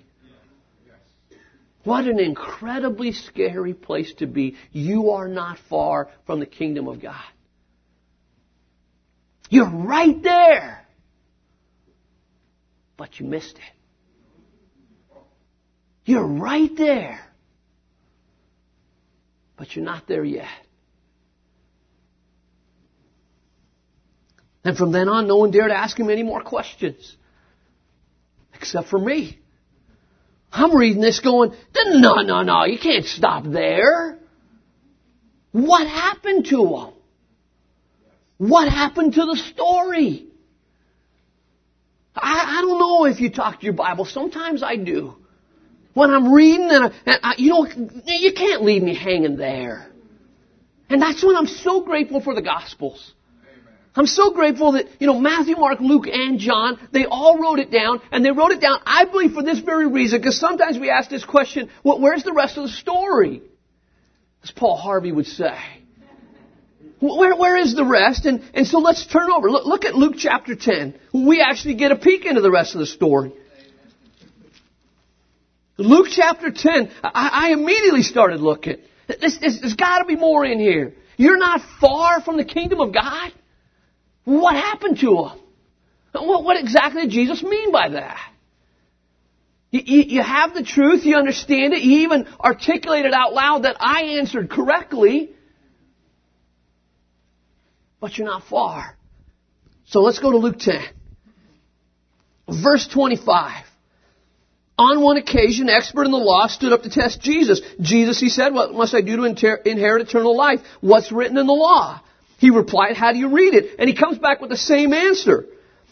What 1.83 2.05
an 2.05 2.21
incredibly 2.21 3.13
scary 3.13 3.73
place 3.75 4.13
to 4.15 4.27
be. 4.27 4.57
You 4.71 5.11
are 5.11 5.29
not 5.29 5.59
far 5.69 6.11
from 6.27 6.41
the 6.41 6.47
kingdom 6.47 6.89
of 6.89 7.01
God. 7.01 7.15
You're 9.49 9.71
right 9.71 10.23
there. 10.23 10.87
But 12.97 13.19
you 13.19 13.27
missed 13.27 13.57
it. 13.57 15.19
You're 16.05 16.27
right 16.27 16.71
there. 16.77 17.21
But 19.57 19.75
you're 19.75 19.85
not 19.85 20.07
there 20.07 20.25
yet. 20.25 20.49
And 24.65 24.77
from 24.77 24.93
then 24.93 25.09
on, 25.09 25.27
no 25.27 25.37
one 25.37 25.51
dared 25.51 25.71
ask 25.71 25.99
him 25.99 26.11
any 26.11 26.23
more 26.23 26.43
questions. 26.43 27.17
Except 28.55 28.89
for 28.89 28.99
me. 28.99 29.40
I'm 30.53 30.77
reading 30.77 31.01
this 31.01 31.21
going, 31.21 31.53
no, 31.75 32.23
no, 32.23 32.43
no, 32.43 32.65
you 32.65 32.79
can't 32.79 33.05
stop 33.05 33.45
there. 33.45 34.19
What 35.53 35.87
happened 35.87 36.47
to 36.47 36.57
them? 36.57 36.93
What 38.39 38.69
happened 38.69 39.15
to 39.15 39.27
the 39.27 39.37
story? 39.37 40.27
I, 42.15 42.59
I 42.59 42.61
don't 42.63 42.79
know 42.79 43.05
if 43.05 43.21
you 43.21 43.31
talk 43.31 43.61
to 43.61 43.65
your 43.65 43.75
Bible. 43.75 44.05
Sometimes 44.05 44.63
I 44.63 44.77
do. 44.77 45.15
When 45.95 46.11
I'm 46.11 46.33
reading 46.33 46.69
and, 46.71 46.85
I, 46.85 46.93
and 47.07 47.21
I, 47.23 47.35
you 47.39 47.51
know, 47.51 47.67
you 48.07 48.33
can't 48.33 48.63
leave 48.63 48.83
me 48.83 48.95
hanging 48.95 49.37
there. 49.37 49.91
And 50.89 51.01
that's 51.01 51.23
when 51.23 51.37
I'm 51.37 51.47
so 51.47 51.83
grateful 51.83 52.21
for 52.21 52.35
the 52.35 52.43
Gospels. 52.43 53.13
I'm 53.95 54.07
so 54.07 54.31
grateful 54.33 54.73
that, 54.73 54.87
you 55.01 55.07
know, 55.07 55.19
Matthew, 55.19 55.57
Mark, 55.57 55.81
Luke, 55.81 56.07
and 56.07 56.39
John, 56.39 56.79
they 56.93 57.07
all 57.07 57.39
wrote 57.39 57.59
it 57.59 57.73
down, 57.73 58.01
and 58.13 58.25
they 58.25 58.31
wrote 58.31 58.53
it 58.53 58.61
down, 58.61 58.81
I 58.87 59.05
believe, 59.05 59.33
for 59.33 59.43
this 59.43 59.59
very 59.59 59.89
reason, 59.89 60.21
because 60.21 60.39
sometimes 60.39 60.79
we 60.79 60.91
ask 60.91 61.11
this 61.11 61.25
question, 61.25 61.71
well, 61.83 62.01
where's 62.01 62.23
the 62.23 62.33
rest 62.33 62.57
of 62.57 62.65
the 62.65 62.69
story? 62.69 63.43
As 64.45 64.51
Paul 64.53 64.77
Harvey 64.77 65.11
would 65.11 65.27
say. 65.27 65.59
Where, 67.01 67.35
where 67.35 67.57
is 67.57 67.75
the 67.75 67.85
rest? 67.85 68.27
And, 68.27 68.43
and 68.55 68.67
so 68.67 68.79
let's 68.79 69.07
turn 69.07 69.31
over. 69.31 69.51
Look, 69.51 69.67
look 69.67 69.85
at 69.85 69.95
Luke 69.95 70.15
chapter 70.19 70.55
10. 70.55 70.95
We 71.13 71.41
actually 71.41 71.75
get 71.75 71.93
a 71.93 71.97
peek 71.97 72.27
into 72.27 72.43
the 72.43 72.51
rest 72.51 72.75
of 72.75 72.79
the 72.79 72.87
story. 72.87 73.33
Luke 75.79 76.09
chapter 76.11 76.51
10, 76.51 76.91
I, 77.03 77.49
I 77.49 77.53
immediately 77.53 78.03
started 78.03 78.41
looking. 78.41 78.77
There's, 79.09 79.39
there's 79.41 79.75
got 79.75 80.01
to 80.01 80.05
be 80.05 80.15
more 80.15 80.45
in 80.45 80.61
here. 80.61 80.95
You're 81.17 81.39
not 81.39 81.63
far 81.81 82.21
from 82.21 82.37
the 82.37 82.45
kingdom 82.45 82.81
of 82.81 82.93
God. 82.93 83.33
What 84.25 84.55
happened 84.55 84.99
to 85.01 85.25
him? 85.25 85.39
What, 86.13 86.45
what 86.45 86.59
exactly 86.59 87.03
did 87.03 87.11
Jesus 87.11 87.43
mean 87.43 87.73
by 87.73 87.91
that? 87.91 88.19
You, 89.71 89.83
you, 89.85 90.23
have 90.23 90.53
the 90.53 90.65
truth, 90.65 91.05
you 91.05 91.17
understand 91.17 91.75
it, 91.75 91.83
you 91.83 92.01
even 92.01 92.27
articulated 92.41 93.13
out 93.13 93.33
loud 93.33 93.63
that 93.63 93.77
I 93.79 94.19
answered 94.19 94.51
correctly, 94.51 95.31
but 98.01 98.19
you're 98.19 98.27
not 98.27 98.43
far. 98.45 98.97
So 99.87 100.01
let's 100.01 100.19
go 100.19 100.33
to 100.33 100.39
Luke 100.39 100.59
10. 100.59 100.83
Verse 102.49 102.89
25. 102.89 103.65
On 104.77 105.03
one 105.03 105.19
occasion, 105.19 105.69
an 105.69 105.75
expert 105.75 106.05
in 106.05 106.11
the 106.11 106.17
law 106.17 106.49
stood 106.49 106.73
up 106.73 106.83
to 106.83 106.91
test 106.91 107.21
Jesus. 107.21 107.61
Jesus, 107.81 108.19
he 108.19 108.29
said, 108.29 108.53
what 108.53 108.73
must 108.73 108.95
I 108.95 109.03
do 109.03 109.17
to 109.17 109.25
inherit 109.69 110.09
eternal 110.09 110.37
life? 110.37 110.61
What's 110.81 111.13
written 111.13 111.37
in 111.37 111.47
the 111.47 111.53
law? 111.53 112.01
He 112.41 112.49
replied, 112.49 112.97
how 112.97 113.13
do 113.13 113.19
you 113.19 113.29
read 113.29 113.53
it? 113.53 113.77
And 113.79 113.87
he 113.87 113.95
comes 113.95 114.17
back 114.17 114.41
with 114.41 114.49
the 114.49 114.57
same 114.57 114.95
answer. 114.95 115.45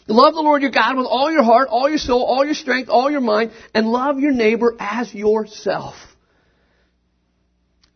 Love 0.07 0.33
the 0.33 0.41
Lord 0.41 0.63
your 0.63 0.71
God 0.71 0.97
with 0.97 1.05
all 1.05 1.31
your 1.31 1.43
heart, 1.43 1.69
all 1.69 1.87
your 1.87 1.99
soul, 1.99 2.23
all 2.23 2.43
your 2.43 2.55
strength, 2.55 2.89
all 2.89 3.11
your 3.11 3.21
mind, 3.21 3.51
and 3.75 3.85
love 3.85 4.19
your 4.19 4.31
neighbor 4.31 4.75
as 4.79 5.13
yourself. 5.13 5.93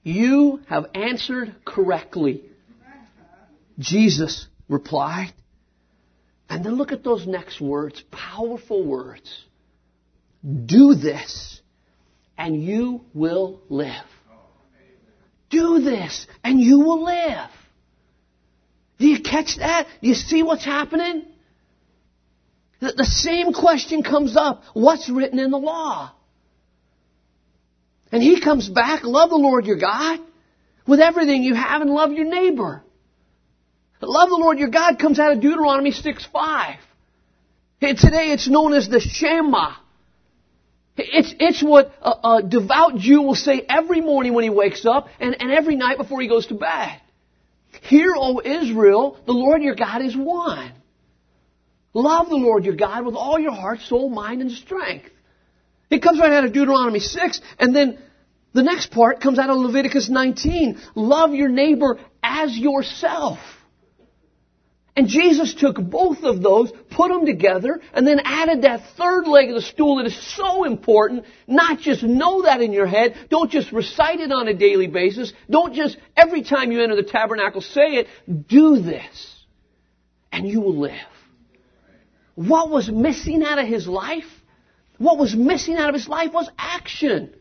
You 0.03 0.61
have 0.67 0.85
answered 0.93 1.55
correctly. 1.65 2.43
Jesus 3.79 4.45
replied. 4.69 5.33
And 6.47 6.63
then 6.63 6.75
look 6.75 6.91
at 6.91 7.03
those 7.03 7.25
next 7.25 7.59
words, 7.59 8.03
powerful 8.11 8.85
words. 8.85 9.43
Do 10.43 10.93
this 10.93 11.59
and 12.37 12.61
you 12.61 13.05
will 13.15 13.61
live. 13.67 14.05
Do 15.49 15.79
this 15.79 16.27
and 16.43 16.61
you 16.61 16.81
will 16.81 17.03
live. 17.03 17.49
Do 18.99 19.07
you 19.07 19.21
catch 19.21 19.57
that? 19.57 19.87
Do 20.01 20.07
you 20.07 20.13
see 20.13 20.43
what's 20.43 20.65
happening? 20.65 21.25
The, 22.79 23.05
same 23.05 23.53
question 23.53 24.03
comes 24.03 24.35
up. 24.35 24.63
What's 24.73 25.09
written 25.09 25.39
in 25.39 25.51
the 25.51 25.57
law? 25.57 26.11
And 28.11 28.21
he 28.21 28.41
comes 28.41 28.69
back, 28.69 29.03
love 29.03 29.29
the 29.29 29.37
Lord 29.37 29.65
your 29.65 29.77
God 29.77 30.19
with 30.85 30.99
everything 30.99 31.43
you 31.43 31.55
have 31.55 31.81
and 31.81 31.89
love 31.89 32.11
your 32.11 32.25
neighbor. 32.25 32.83
Love 34.01 34.29
the 34.29 34.35
Lord 34.35 34.59
your 34.59 34.69
God 34.69 34.99
comes 34.99 35.17
out 35.17 35.31
of 35.31 35.41
Deuteronomy 35.41 35.91
6 35.91 36.25
5. 36.31 36.75
And 37.81 37.97
today 37.97 38.31
it's 38.31 38.49
known 38.49 38.73
as 38.73 38.89
the 38.89 38.99
Shema. 38.99 39.75
It's, 40.95 41.33
it's 41.39 41.63
what 41.63 41.91
a, 42.01 42.09
a, 42.09 42.43
devout 42.43 42.97
Jew 42.97 43.21
will 43.21 43.35
say 43.35 43.65
every 43.67 44.01
morning 44.01 44.33
when 44.33 44.43
he 44.43 44.49
wakes 44.49 44.85
up 44.85 45.07
and, 45.19 45.35
and 45.39 45.51
every 45.51 45.75
night 45.75 45.97
before 45.97 46.21
he 46.21 46.27
goes 46.27 46.47
to 46.47 46.53
bed. 46.53 47.01
Hear, 47.83 48.13
O 48.15 48.41
Israel, 48.43 49.19
the 49.25 49.33
Lord 49.33 49.61
your 49.61 49.75
God 49.75 50.01
is 50.01 50.15
one. 50.15 50.71
Love 51.93 52.29
the 52.29 52.35
Lord 52.35 52.65
your 52.65 52.75
God 52.75 53.05
with 53.05 53.15
all 53.15 53.39
your 53.39 53.51
heart, 53.51 53.79
soul, 53.81 54.09
mind, 54.09 54.41
and 54.41 54.51
strength. 54.51 55.09
It 55.89 56.01
comes 56.01 56.19
right 56.19 56.31
out 56.31 56.45
of 56.45 56.53
Deuteronomy 56.53 56.99
6, 56.99 57.41
and 57.59 57.75
then 57.75 57.99
the 58.53 58.63
next 58.63 58.91
part 58.91 59.21
comes 59.21 59.37
out 59.37 59.49
of 59.49 59.57
Leviticus 59.57 60.09
19. 60.09 60.79
Love 60.95 61.33
your 61.33 61.49
neighbor 61.49 61.99
as 62.23 62.57
yourself. 62.57 63.39
And 64.95 65.07
Jesus 65.07 65.55
took 65.55 65.77
both 65.77 66.23
of 66.23 66.43
those, 66.43 66.71
put 66.91 67.09
them 67.09 67.25
together, 67.25 67.81
and 67.93 68.05
then 68.05 68.21
added 68.23 68.61
that 68.61 68.95
third 68.95 69.27
leg 69.27 69.49
of 69.49 69.55
the 69.55 69.61
stool 69.61 69.95
that 69.95 70.05
is 70.05 70.35
so 70.35 70.65
important. 70.65 71.25
Not 71.47 71.79
just 71.79 72.03
know 72.03 72.43
that 72.43 72.61
in 72.61 72.73
your 72.73 72.85
head. 72.85 73.15
Don't 73.29 73.49
just 73.49 73.71
recite 73.71 74.19
it 74.19 74.31
on 74.31 74.47
a 74.47 74.53
daily 74.53 74.85
basis. 74.85 75.33
Don't 75.49 75.73
just 75.73 75.97
every 76.15 76.43
time 76.43 76.71
you 76.71 76.83
enter 76.83 76.95
the 76.95 77.01
tabernacle 77.01 77.61
say 77.61 77.95
it. 77.95 78.07
Do 78.47 78.79
this. 78.79 79.45
And 80.31 80.47
you 80.47 80.61
will 80.61 80.77
live. 80.77 80.93
What 82.35 82.69
was 82.69 82.89
missing 82.89 83.43
out 83.43 83.57
of 83.57 83.67
his 83.67 83.87
life? 83.87 84.29
What 84.99 85.17
was 85.17 85.35
missing 85.35 85.75
out 85.75 85.89
of 85.89 85.95
his 85.95 86.07
life 86.07 86.33
was 86.33 86.49
action. 86.57 87.33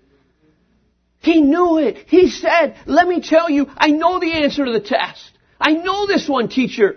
He 1.20 1.42
knew 1.42 1.78
it. 1.78 2.08
He 2.08 2.30
said, 2.30 2.76
let 2.86 3.06
me 3.06 3.20
tell 3.20 3.50
you, 3.50 3.66
I 3.76 3.88
know 3.88 4.18
the 4.18 4.32
answer 4.32 4.64
to 4.64 4.72
the 4.72 4.80
test. 4.80 5.30
I 5.60 5.72
know 5.72 6.06
this 6.06 6.28
one, 6.28 6.48
teacher. 6.48 6.96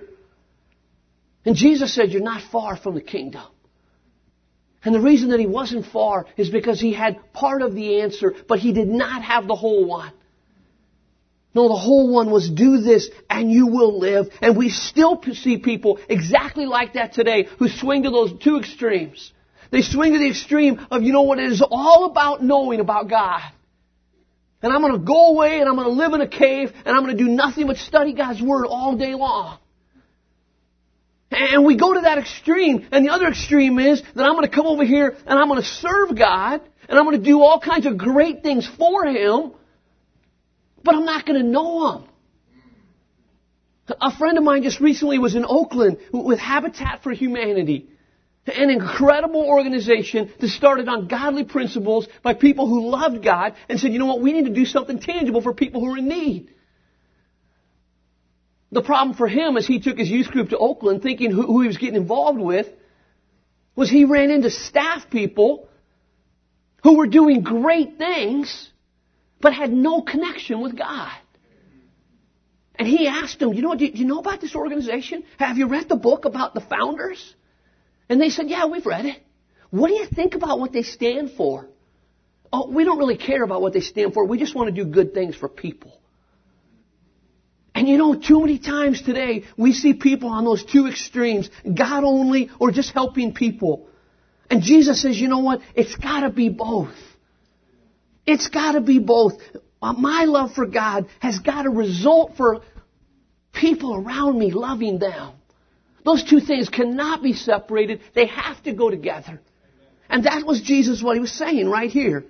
And 1.45 1.55
Jesus 1.55 1.93
said, 1.93 2.12
You're 2.12 2.21
not 2.21 2.41
far 2.51 2.75
from 2.75 2.95
the 2.95 3.01
kingdom. 3.01 3.43
And 4.84 4.93
the 4.93 4.99
reason 4.99 5.29
that 5.29 5.39
he 5.39 5.47
wasn't 5.47 5.86
far 5.88 6.25
is 6.38 6.49
because 6.49 6.79
he 6.79 6.93
had 6.93 7.34
part 7.34 7.62
of 7.62 7.73
the 7.73 8.01
answer, 8.01 8.36
but 8.47 8.60
he 8.60 8.71
did 8.71 8.88
not 8.88 9.23
have 9.23 9.47
the 9.47 9.55
whole 9.55 9.86
one. 9.86 10.12
No, 11.55 11.69
the 11.69 11.75
whole 11.75 12.12
one 12.12 12.29
was 12.29 12.49
do 12.49 12.81
this 12.81 13.10
and 13.29 13.49
you 13.49 13.67
will 13.67 13.97
live. 13.97 14.27
And 14.41 14.58
we 14.58 14.69
still 14.69 15.21
see 15.34 15.58
people 15.58 15.99
exactly 16.10 16.65
like 16.65 16.93
that 16.93 17.13
today 17.13 17.47
who 17.58 17.69
swing 17.69 18.03
to 18.03 18.10
those 18.10 18.34
two 18.43 18.58
extremes. 18.60 19.31
They 19.71 19.81
swing 19.81 20.13
to 20.13 20.19
the 20.19 20.27
extreme 20.27 20.86
of, 20.91 21.01
you 21.01 21.13
know 21.13 21.23
what, 21.23 21.39
it 21.39 21.51
is 21.51 21.63
all 21.67 22.05
about 22.05 22.43
knowing 22.43 22.81
about 22.81 23.10
God. 23.10 23.41
And 24.62 24.71
I'm 24.71 24.81
going 24.81 24.93
to 24.93 25.05
go 25.05 25.29
away 25.29 25.60
and 25.62 25.69
I'm 25.69 25.75
going 25.75 25.88
to 25.88 25.93
live 25.93 26.13
in 26.13 26.21
a 26.21 26.27
cave 26.27 26.73
and 26.86 26.95
I'm 26.95 27.03
going 27.03 27.17
to 27.17 27.23
do 27.23 27.29
nothing 27.29 27.67
but 27.67 27.77
study 27.77 28.13
God's 28.13 28.41
Word 28.41 28.65
all 28.67 28.97
day 28.97 29.15
long. 29.15 29.58
And 31.31 31.65
we 31.65 31.75
go 31.75 31.93
to 31.93 32.01
that 32.01 32.17
extreme. 32.17 32.88
And 32.91 33.05
the 33.05 33.11
other 33.11 33.27
extreme 33.27 33.79
is 33.79 34.01
that 34.01 34.23
I'm 34.23 34.33
going 34.33 34.47
to 34.47 34.55
come 34.55 34.67
over 34.67 34.85
here 34.85 35.15
and 35.25 35.39
I'm 35.39 35.47
going 35.47 35.61
to 35.61 35.67
serve 35.67 36.15
God 36.17 36.61
and 36.88 36.99
I'm 36.99 37.05
going 37.05 37.17
to 37.17 37.25
do 37.25 37.41
all 37.41 37.59
kinds 37.59 37.85
of 37.85 37.97
great 37.97 38.43
things 38.43 38.67
for 38.77 39.05
Him, 39.05 39.51
but 40.83 40.95
I'm 40.95 41.05
not 41.05 41.25
going 41.25 41.41
to 41.41 41.47
know 41.47 41.97
Him. 41.97 42.03
A 44.01 44.15
friend 44.17 44.38
of 44.38 44.43
mine 44.43 44.63
just 44.63 44.79
recently 44.79 45.19
was 45.19 45.35
in 45.35 45.45
Oakland 45.47 45.97
with 46.11 46.39
Habitat 46.39 47.03
for 47.03 47.11
Humanity. 47.11 47.88
An 48.47 48.69
incredible 48.69 49.41
organization 49.41 50.31
that 50.39 50.49
started 50.49 50.88
on 50.88 51.07
godly 51.07 51.43
principles 51.43 52.07
by 52.21 52.35
people 52.35 52.67
who 52.67 52.89
loved 52.89 53.23
God 53.23 53.55
and 53.69 53.79
said, 53.79 53.91
you 53.91 53.99
know 53.99 54.05
what, 54.05 54.21
we 54.21 54.33
need 54.33 54.45
to 54.45 54.53
do 54.53 54.65
something 54.65 54.99
tangible 54.99 55.41
for 55.41 55.53
people 55.53 55.81
who 55.81 55.93
are 55.93 55.97
in 55.97 56.07
need. 56.07 56.51
The 58.75 58.81
problem 58.81 59.15
for 59.15 59.29
him 59.29 59.55
as 59.55 59.65
he 59.65 59.79
took 59.79 59.97
his 59.97 60.09
youth 60.09 60.27
group 60.27 60.49
to 60.49 60.57
Oakland 60.57 61.01
thinking 61.01 61.31
who, 61.31 61.43
who 61.43 61.61
he 61.61 61.67
was 61.67 61.77
getting 61.77 61.95
involved 61.95 62.38
with 62.38 62.67
was 63.73 63.89
he 63.89 64.03
ran 64.03 64.29
into 64.31 64.49
staff 64.49 65.09
people 65.09 65.69
who 66.83 66.97
were 66.97 67.07
doing 67.07 67.41
great 67.41 67.97
things 67.97 68.69
but 69.39 69.53
had 69.53 69.71
no 69.71 70.01
connection 70.01 70.59
with 70.61 70.77
God. 70.77 71.13
And 72.75 72.85
he 72.85 73.07
asked 73.07 73.39
them, 73.39 73.53
you 73.53 73.61
know, 73.61 73.75
do 73.75 73.85
you 73.85 74.03
know 74.03 74.19
about 74.19 74.41
this 74.41 74.53
organization? 74.53 75.23
Have 75.39 75.57
you 75.57 75.67
read 75.67 75.88
the 75.88 75.95
book 75.95 76.25
about 76.25 76.53
the 76.53 76.59
founders? 76.59 77.33
And 78.09 78.19
they 78.19 78.29
said, 78.29 78.49
yeah, 78.49 78.65
we've 78.65 78.85
read 78.85 79.05
it. 79.05 79.23
What 79.69 79.88
do 79.88 79.93
you 79.93 80.05
think 80.05 80.35
about 80.35 80.59
what 80.59 80.73
they 80.73 80.83
stand 80.83 81.31
for? 81.38 81.69
Oh, 82.51 82.69
we 82.69 82.83
don't 82.83 82.99
really 82.99 83.17
care 83.17 83.41
about 83.41 83.61
what 83.61 83.71
they 83.71 83.79
stand 83.79 84.13
for. 84.13 84.25
We 84.25 84.38
just 84.38 84.53
want 84.53 84.67
to 84.67 84.83
do 84.83 84.89
good 84.89 85.13
things 85.13 85.33
for 85.33 85.47
people. 85.47 85.97
And 87.75 87.89
you 87.89 87.97
know, 87.97 88.15
too 88.15 88.39
many 88.39 88.57
times 88.57 89.01
today, 89.01 89.43
we 89.57 89.73
see 89.73 89.93
people 89.93 90.29
on 90.29 90.45
those 90.45 90.63
two 90.63 90.88
extremes, 90.88 91.49
God 91.65 92.05
only 92.05 92.49
or 92.57 92.71
just 92.71 92.93
helping 92.93 93.33
people. 93.33 93.88
And 94.49 94.61
Jesus 94.61 95.01
says, 95.01 95.19
you 95.19 95.27
know 95.27 95.39
what? 95.39 95.59
It's 95.75 95.93
gotta 95.95 96.29
be 96.29 96.47
both. 96.47 96.95
It's 98.25 98.47
gotta 98.47 98.79
be 98.79 98.99
both. 98.99 99.33
Uh, 99.81 99.91
my 99.91 100.23
love 100.23 100.53
for 100.53 100.65
God 100.65 101.07
has 101.19 101.39
gotta 101.39 101.69
result 101.69 102.38
for 102.38 102.61
people 103.51 103.93
around 103.93 104.39
me 104.39 104.51
loving 104.51 104.97
them. 104.97 105.33
Those 106.05 106.23
two 106.23 106.39
things 106.39 106.69
cannot 106.69 107.21
be 107.21 107.33
separated. 107.33 107.99
They 108.13 108.27
have 108.27 108.63
to 108.63 108.73
go 108.73 108.89
together. 108.89 109.41
And 110.09 110.23
that 110.23 110.45
was 110.45 110.61
Jesus 110.61 111.03
what 111.03 111.15
he 111.15 111.19
was 111.19 111.31
saying 111.31 111.67
right 111.67 111.91
here. 111.91 112.23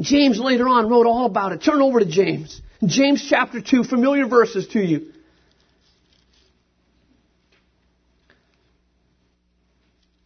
James 0.00 0.40
later 0.40 0.66
on 0.66 0.88
wrote 0.88 1.06
all 1.06 1.26
about 1.26 1.52
it. 1.52 1.62
Turn 1.62 1.80
over 1.80 2.00
to 2.00 2.06
James. 2.06 2.60
James 2.84 3.26
chapter 3.28 3.60
2, 3.60 3.84
familiar 3.84 4.26
verses 4.26 4.68
to 4.68 4.80
you. 4.80 5.12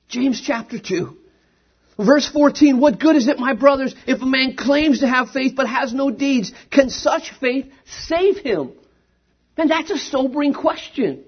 James 0.09 0.43
chapter 0.45 0.79
2. 0.79 1.17
Verse 1.99 2.29
14, 2.29 2.81
what 2.81 2.99
good 2.99 3.15
is 3.15 3.29
it, 3.29 3.39
my 3.39 3.53
brothers, 3.53 3.95
if 4.07 4.23
a 4.23 4.27
man 4.27 4.57
claims 4.57 5.01
to 5.01 5.07
have 5.07 5.31
faith 5.31 5.53
but 5.55 5.69
has 5.69 5.93
no 5.93 6.11
deeds? 6.11 6.51
Can 6.71 6.89
such 6.89 7.31
faith 7.41 7.71
save 7.85 8.39
him? 8.39 8.73
And 9.57 9.71
that's 9.71 9.91
a 9.91 9.99
sobering 9.99 10.55
question. 10.55 11.25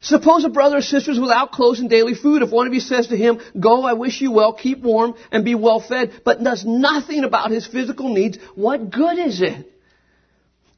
Suppose 0.00 0.44
a 0.44 0.48
brother 0.48 0.78
or 0.78 0.82
sister 0.82 1.10
is 1.10 1.20
without 1.20 1.52
clothes 1.52 1.80
and 1.80 1.90
daily 1.90 2.14
food. 2.14 2.42
If 2.42 2.50
one 2.50 2.66
of 2.66 2.72
you 2.72 2.80
says 2.80 3.08
to 3.08 3.16
him, 3.16 3.40
Go, 3.58 3.82
I 3.82 3.92
wish 3.92 4.20
you 4.20 4.30
well, 4.30 4.54
keep 4.54 4.80
warm, 4.80 5.14
and 5.30 5.44
be 5.44 5.54
well 5.54 5.80
fed, 5.80 6.22
but 6.24 6.42
does 6.42 6.64
nothing 6.64 7.24
about 7.24 7.50
his 7.50 7.66
physical 7.66 8.08
needs, 8.14 8.38
what 8.54 8.90
good 8.90 9.18
is 9.18 9.42
it? 9.42 9.66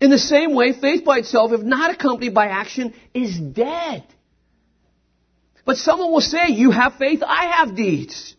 In 0.02 0.10
the 0.10 0.18
same 0.18 0.52
way, 0.52 0.72
faith 0.72 1.04
by 1.04 1.18
itself, 1.18 1.52
if 1.52 1.60
not 1.60 1.92
accompanied 1.94 2.34
by 2.34 2.46
action, 2.46 2.92
is 3.14 3.38
dead. 3.38 4.02
But 5.64 5.76
someone 5.76 6.10
will 6.10 6.20
say, 6.20 6.48
You 6.48 6.72
have 6.72 6.96
faith, 6.96 7.22
I 7.24 7.44
have 7.58 7.76
deeds. 7.76 8.34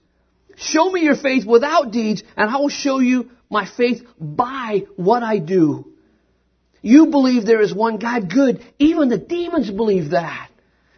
Show 0.58 0.92
me 0.92 1.04
your 1.04 1.16
faith 1.16 1.46
without 1.46 1.92
deeds, 1.92 2.22
and 2.36 2.50
I 2.50 2.58
will 2.58 2.68
show 2.68 3.00
you 3.00 3.32
my 3.50 3.66
faith 3.66 4.06
by 4.20 4.84
what 4.98 5.24
I 5.24 5.40
do. 5.40 5.86
You 6.82 7.06
believe 7.06 7.46
there 7.46 7.62
is 7.62 7.74
one 7.74 7.98
God, 7.98 8.30
good. 8.30 8.62
Even 8.78 9.08
the 9.08 9.18
demons 9.18 9.72
believe 9.72 10.10
that 10.10 10.50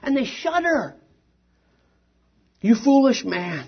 and 0.01 0.17
they 0.17 0.25
shudder. 0.25 0.95
You 2.60 2.73
foolish 2.73 3.23
man. 3.23 3.67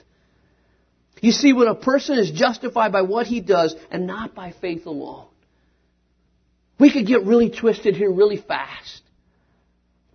You 1.21 1.31
see, 1.31 1.53
when 1.53 1.67
a 1.67 1.75
person 1.75 2.17
is 2.17 2.31
justified 2.31 2.91
by 2.91 3.03
what 3.03 3.27
he 3.27 3.41
does 3.41 3.75
and 3.91 4.07
not 4.07 4.33
by 4.33 4.53
faith 4.59 4.87
alone, 4.87 5.27
we 6.79 6.91
could 6.91 7.05
get 7.05 7.23
really 7.25 7.51
twisted 7.51 7.95
here 7.95 8.11
really 8.11 8.37
fast. 8.37 9.03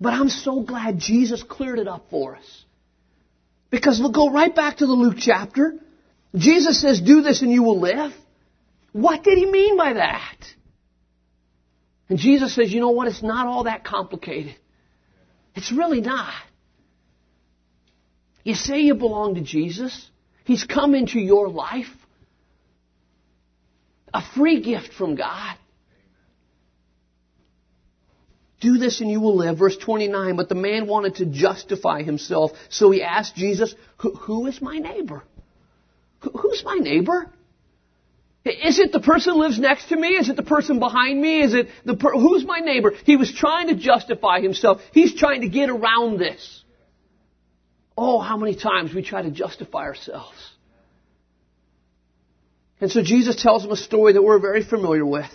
But 0.01 0.15
I'm 0.15 0.29
so 0.29 0.63
glad 0.63 0.99
Jesus 0.99 1.45
cleared 1.45 1.79
it 1.79 1.87
up 1.87 2.07
for 2.11 2.35
us. 2.35 2.65
Because 3.71 4.01
we'll 4.01 4.11
go 4.11 4.31
right 4.31 4.55
back 4.55 4.79
to 4.79 4.87
the 4.87 4.93
Luke 4.93 5.17
chapter. 5.19 5.75
Jesus 6.35 6.81
says, 6.81 7.01
do 7.01 7.23
this 7.23 7.41
and 7.41 7.53
you 7.53 7.63
will 7.63 7.81
live. 7.81 8.13
What 8.93 9.23
did 9.23 9.39
he 9.39 9.47
mean 9.47 9.77
by 9.77 9.95
that? 9.95 10.37
And 12.09 12.19
Jesus 12.19 12.55
says, 12.55 12.73
you 12.73 12.81
know 12.81 12.91
what? 12.91 13.07
It's 13.07 13.23
not 13.23 13.47
all 13.47 13.65
that 13.65 13.85
complicated. 13.85 14.57
It's 15.55 15.71
really 15.71 16.01
not. 16.01 16.35
You 18.43 18.55
say 18.55 18.81
you 18.81 18.95
belong 18.95 19.37
to 19.37 19.41
Jesus. 19.41 20.09
He's 20.47 20.65
come 20.65 20.95
into 20.95 21.19
your 21.19 21.49
life. 21.49 21.93
A 24.15 24.23
free 24.35 24.63
gift 24.63 24.95
from 24.95 25.17
God. 25.17 25.57
Do 28.61 28.79
this 28.79 29.01
and 29.01 29.11
you 29.11 29.21
will 29.21 29.37
live. 29.37 29.59
Verse 29.59 29.77
29, 29.77 30.37
but 30.37 30.49
the 30.49 30.55
man 30.55 30.87
wanted 30.87 31.17
to 31.17 31.27
justify 31.27 32.03
himself, 32.03 32.53
so 32.71 32.91
he 32.91 33.03
asked 33.03 33.35
Jesus, 33.35 33.75
who 33.99 34.47
is 34.47 34.63
my 34.63 34.79
neighbor? 34.79 35.25
Who's 36.21 36.63
my 36.65 36.77
neighbor? 36.77 37.29
Is 38.45 38.79
it 38.79 38.93
the 38.93 39.01
person 39.01 39.35
who 39.35 39.41
lives 39.41 39.59
next 39.59 39.89
to 39.89 39.97
me? 39.97 40.11
Is 40.11 40.29
it 40.29 40.37
the 40.37 40.45
person 40.45 40.79
behind 40.79 41.21
me? 41.21 41.43
Is 41.43 41.55
it 41.55 41.69
the 41.85 41.97
per- 41.97 42.13
who's 42.13 42.45
my 42.47 42.61
neighbor? 42.61 42.93
He 43.05 43.17
was 43.17 43.35
trying 43.35 43.67
to 43.67 43.75
justify 43.75 44.41
himself. 44.41 44.81
He's 44.93 45.17
trying 45.17 45.41
to 45.41 45.49
get 45.49 45.69
around 45.69 46.19
this. 46.19 46.63
Oh, 47.97 48.19
how 48.19 48.37
many 48.37 48.55
times 48.55 48.95
we 48.95 49.03
try 49.03 49.23
to 49.23 49.31
justify 49.31 49.85
ourselves. 49.85 50.37
And 52.81 52.91
so 52.91 53.03
Jesus 53.03 53.41
tells 53.43 53.65
him 53.65 53.71
a 53.71 53.77
story 53.77 54.13
that 54.13 54.23
we're 54.23 54.39
very 54.39 54.63
familiar 54.63 55.07
with. 55.07 55.31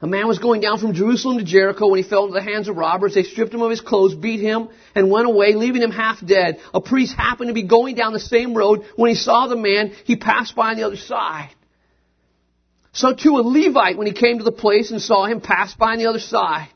A 0.00 0.06
man 0.06 0.26
was 0.28 0.38
going 0.38 0.60
down 0.60 0.78
from 0.78 0.92
Jerusalem 0.92 1.38
to 1.38 1.44
Jericho 1.44 1.88
when 1.88 2.02
he 2.02 2.08
fell 2.08 2.24
into 2.24 2.34
the 2.34 2.42
hands 2.42 2.68
of 2.68 2.76
robbers. 2.76 3.14
They 3.14 3.22
stripped 3.22 3.52
him 3.52 3.62
of 3.62 3.70
his 3.70 3.80
clothes, 3.80 4.14
beat 4.14 4.40
him, 4.40 4.68
and 4.94 5.10
went 5.10 5.26
away, 5.26 5.54
leaving 5.54 5.82
him 5.82 5.90
half 5.90 6.24
dead. 6.24 6.60
A 6.74 6.80
priest 6.80 7.14
happened 7.16 7.48
to 7.48 7.54
be 7.54 7.62
going 7.62 7.94
down 7.94 8.12
the 8.12 8.20
same 8.20 8.54
road. 8.54 8.84
When 8.96 9.08
he 9.08 9.16
saw 9.16 9.46
the 9.46 9.56
man, 9.56 9.92
he 10.04 10.16
passed 10.16 10.54
by 10.54 10.70
on 10.70 10.76
the 10.76 10.82
other 10.82 10.96
side. 10.96 11.50
So 12.92 13.14
too 13.14 13.36
a 13.36 13.42
Levite, 13.42 13.96
when 13.96 14.06
he 14.06 14.12
came 14.12 14.38
to 14.38 14.44
the 14.44 14.52
place 14.52 14.90
and 14.90 15.00
saw 15.00 15.26
him, 15.26 15.40
passed 15.40 15.78
by 15.78 15.92
on 15.92 15.98
the 15.98 16.06
other 16.06 16.20
side. 16.20 16.68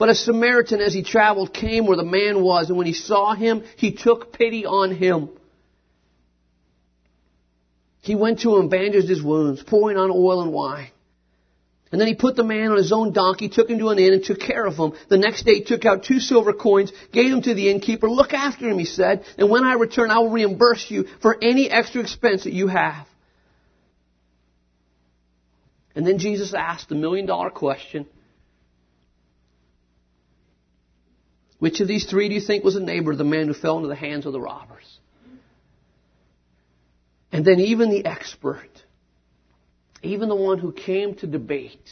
But 0.00 0.08
a 0.08 0.14
Samaritan, 0.14 0.80
as 0.80 0.94
he 0.94 1.02
traveled, 1.02 1.52
came 1.52 1.86
where 1.86 1.98
the 1.98 2.04
man 2.04 2.42
was, 2.42 2.70
and 2.70 2.78
when 2.78 2.86
he 2.86 2.94
saw 2.94 3.34
him, 3.34 3.62
he 3.76 3.92
took 3.92 4.32
pity 4.32 4.64
on 4.64 4.94
him. 4.94 5.28
He 8.00 8.14
went 8.14 8.40
to 8.40 8.56
him, 8.56 8.70
bandaged 8.70 9.10
his 9.10 9.22
wounds, 9.22 9.62
pouring 9.62 9.98
on 9.98 10.10
oil 10.10 10.40
and 10.40 10.54
wine. 10.54 10.88
And 11.92 12.00
then 12.00 12.08
he 12.08 12.14
put 12.14 12.34
the 12.34 12.42
man 12.42 12.70
on 12.70 12.78
his 12.78 12.92
own 12.92 13.12
donkey, 13.12 13.50
took 13.50 13.68
him 13.68 13.78
to 13.78 13.90
an 13.90 13.98
inn, 13.98 14.14
and 14.14 14.24
took 14.24 14.40
care 14.40 14.64
of 14.64 14.76
him. 14.76 14.94
The 15.10 15.18
next 15.18 15.42
day 15.42 15.56
he 15.56 15.64
took 15.64 15.84
out 15.84 16.02
two 16.02 16.18
silver 16.18 16.54
coins, 16.54 16.90
gave 17.12 17.30
them 17.30 17.42
to 17.42 17.52
the 17.52 17.70
innkeeper. 17.70 18.08
Look 18.08 18.32
after 18.32 18.70
him, 18.70 18.78
he 18.78 18.86
said, 18.86 19.26
and 19.36 19.50
when 19.50 19.64
I 19.64 19.74
return, 19.74 20.10
I 20.10 20.20
will 20.20 20.30
reimburse 20.30 20.90
you 20.90 21.08
for 21.20 21.36
any 21.42 21.68
extra 21.70 22.00
expense 22.00 22.44
that 22.44 22.54
you 22.54 22.68
have. 22.68 23.06
And 25.94 26.06
then 26.06 26.16
Jesus 26.16 26.54
asked 26.54 26.88
the 26.88 26.94
million 26.94 27.26
dollar 27.26 27.50
question 27.50 28.06
Which 31.60 31.80
of 31.80 31.86
these 31.86 32.06
three 32.06 32.28
do 32.28 32.34
you 32.34 32.40
think 32.40 32.64
was 32.64 32.74
a 32.74 32.80
neighbor 32.80 33.12
of 33.12 33.18
the 33.18 33.24
man 33.24 33.46
who 33.46 33.54
fell 33.54 33.76
into 33.76 33.88
the 33.88 33.94
hands 33.94 34.26
of 34.26 34.32
the 34.32 34.40
robbers? 34.40 34.98
And 37.30 37.44
then 37.44 37.60
even 37.60 37.90
the 37.90 38.06
expert, 38.06 38.70
even 40.02 40.30
the 40.30 40.34
one 40.34 40.58
who 40.58 40.72
came 40.72 41.14
to 41.16 41.26
debate, 41.26 41.88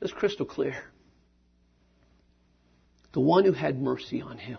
is 0.00 0.12
crystal 0.12 0.46
clear. 0.46 0.76
The 3.12 3.20
one 3.20 3.44
who 3.44 3.52
had 3.52 3.82
mercy 3.82 4.22
on 4.22 4.38
him. 4.38 4.58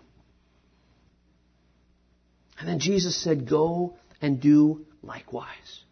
And 2.60 2.68
then 2.68 2.80
Jesus 2.80 3.16
said, 3.16 3.50
Go 3.50 3.96
and 4.22 4.42
do 4.42 4.86
likewise. 5.04 5.84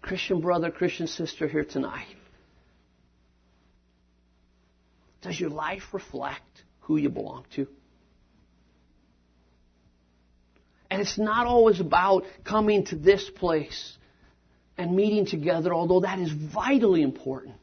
Christian 0.00 0.40
brother, 0.40 0.70
Christian 0.70 1.06
sister 1.06 1.46
here 1.46 1.64
tonight. 1.64 2.06
Does 5.24 5.40
your 5.40 5.48
life 5.48 5.82
reflect 5.92 6.62
who 6.80 6.98
you 6.98 7.08
belong 7.08 7.46
to? 7.56 7.66
And 10.90 11.00
it's 11.00 11.18
not 11.18 11.46
always 11.46 11.80
about 11.80 12.24
coming 12.44 12.84
to 12.86 12.96
this 12.96 13.28
place 13.30 13.96
and 14.76 14.94
meeting 14.94 15.24
together, 15.24 15.72
although 15.72 16.00
that 16.00 16.18
is 16.18 16.30
vitally 16.30 17.00
important. 17.02 17.56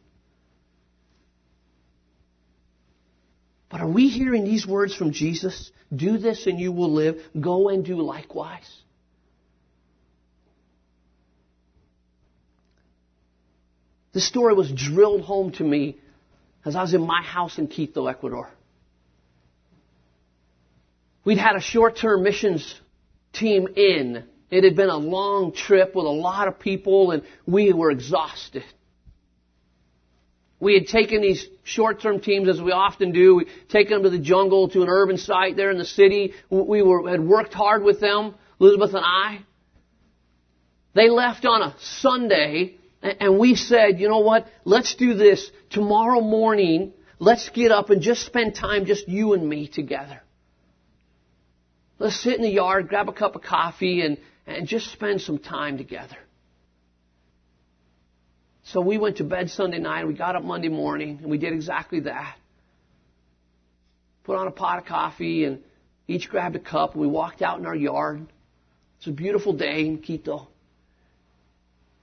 But 3.69 3.81
are 3.81 3.87
we 3.87 4.09
hearing 4.09 4.43
these 4.43 4.65
words 4.65 4.95
from 4.95 5.11
Jesus? 5.11 5.71
Do 5.95 6.17
this 6.17 6.47
and 6.47 6.59
you 6.59 6.71
will 6.71 6.91
live. 6.91 7.21
Go 7.39 7.69
and 7.69 7.85
do 7.85 8.01
likewise. 8.01 8.69
This 14.13 14.27
story 14.27 14.55
was 14.55 14.69
drilled 14.71 15.21
home 15.21 15.51
to 15.53 15.63
me 15.63 16.00
as 16.65 16.75
I 16.75 16.81
was 16.81 16.93
in 16.93 17.05
my 17.05 17.21
house 17.21 17.57
in 17.57 17.67
Quito, 17.67 18.07
Ecuador. 18.07 18.49
We'd 21.23 21.37
had 21.37 21.55
a 21.55 21.61
short-term 21.61 22.23
missions 22.23 22.79
team 23.33 23.67
in. 23.75 24.23
It 24.49 24.63
had 24.63 24.75
been 24.75 24.89
a 24.89 24.97
long 24.97 25.53
trip 25.53 25.95
with 25.95 26.05
a 26.05 26.09
lot 26.09 26.47
of 26.47 26.59
people 26.59 27.11
and 27.11 27.23
we 27.45 27.71
were 27.73 27.91
exhausted. 27.91 28.63
We 30.59 30.75
had 30.75 30.87
taken 30.87 31.21
these 31.21 31.47
short-term 31.63 32.19
teams 32.19 32.47
as 32.47 32.61
we 32.61 32.71
often 32.71 33.11
do. 33.11 33.35
We 33.35 33.47
taken 33.69 33.93
them 33.93 34.03
to 34.03 34.09
the 34.09 34.23
jungle, 34.23 34.69
to 34.69 34.83
an 34.83 34.89
urban 34.89 35.17
site 35.17 35.55
there 35.55 35.71
in 35.71 35.77
the 35.77 35.85
city. 35.85 36.33
We 36.49 36.83
were, 36.83 37.09
had 37.09 37.21
worked 37.21 37.53
hard 37.53 37.83
with 37.83 37.99
them, 37.99 38.35
Elizabeth 38.59 38.93
and 38.93 39.03
I. 39.03 39.39
They 40.93 41.09
left 41.09 41.45
on 41.45 41.61
a 41.61 41.75
Sunday 41.79 42.77
and 43.01 43.39
we 43.39 43.55
said, 43.55 43.99
you 43.99 44.07
know 44.07 44.19
what? 44.19 44.47
Let's 44.63 44.95
do 44.95 45.13
this. 45.15 45.49
Tomorrow 45.69 46.21
morning, 46.21 46.93
let's 47.19 47.49
get 47.49 47.71
up 47.71 47.89
and 47.89 48.01
just 48.01 48.25
spend 48.25 48.55
time, 48.55 48.85
just 48.85 49.07
you 49.07 49.33
and 49.33 49.47
me 49.47 49.67
together. 49.67 50.21
Let's 51.97 52.21
sit 52.21 52.35
in 52.35 52.41
the 52.41 52.49
yard, 52.49 52.87
grab 52.89 53.09
a 53.09 53.13
cup 53.13 53.35
of 53.35 53.41
coffee, 53.41 54.01
and, 54.01 54.17
and 54.47 54.67
just 54.67 54.91
spend 54.91 55.21
some 55.21 55.37
time 55.37 55.77
together. 55.77 56.17
So 58.63 58.81
we 58.81 58.97
went 58.97 59.17
to 59.17 59.23
bed 59.23 59.49
Sunday 59.49 59.79
night, 59.79 60.07
we 60.07 60.13
got 60.13 60.35
up 60.35 60.43
Monday 60.43 60.69
morning, 60.69 61.19
and 61.21 61.29
we 61.29 61.37
did 61.37 61.53
exactly 61.53 62.01
that. 62.01 62.35
Put 64.23 64.37
on 64.37 64.47
a 64.47 64.51
pot 64.51 64.79
of 64.79 64.85
coffee, 64.85 65.45
and 65.45 65.59
each 66.07 66.29
grabbed 66.29 66.55
a 66.55 66.59
cup, 66.59 66.93
and 66.93 67.01
we 67.01 67.07
walked 67.07 67.41
out 67.41 67.59
in 67.59 67.65
our 67.65 67.75
yard. 67.75 68.25
It's 68.97 69.07
a 69.07 69.11
beautiful 69.11 69.53
day 69.53 69.85
in 69.85 69.97
Quito. 69.97 70.47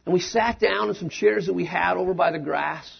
And 0.09 0.15
we 0.15 0.21
sat 0.21 0.59
down 0.59 0.89
in 0.89 0.95
some 0.95 1.11
chairs 1.11 1.49
that 1.49 1.53
we 1.53 1.67
had 1.67 1.99
over 1.99 2.15
by 2.15 2.33
the 2.33 2.39
grass, 2.39 2.91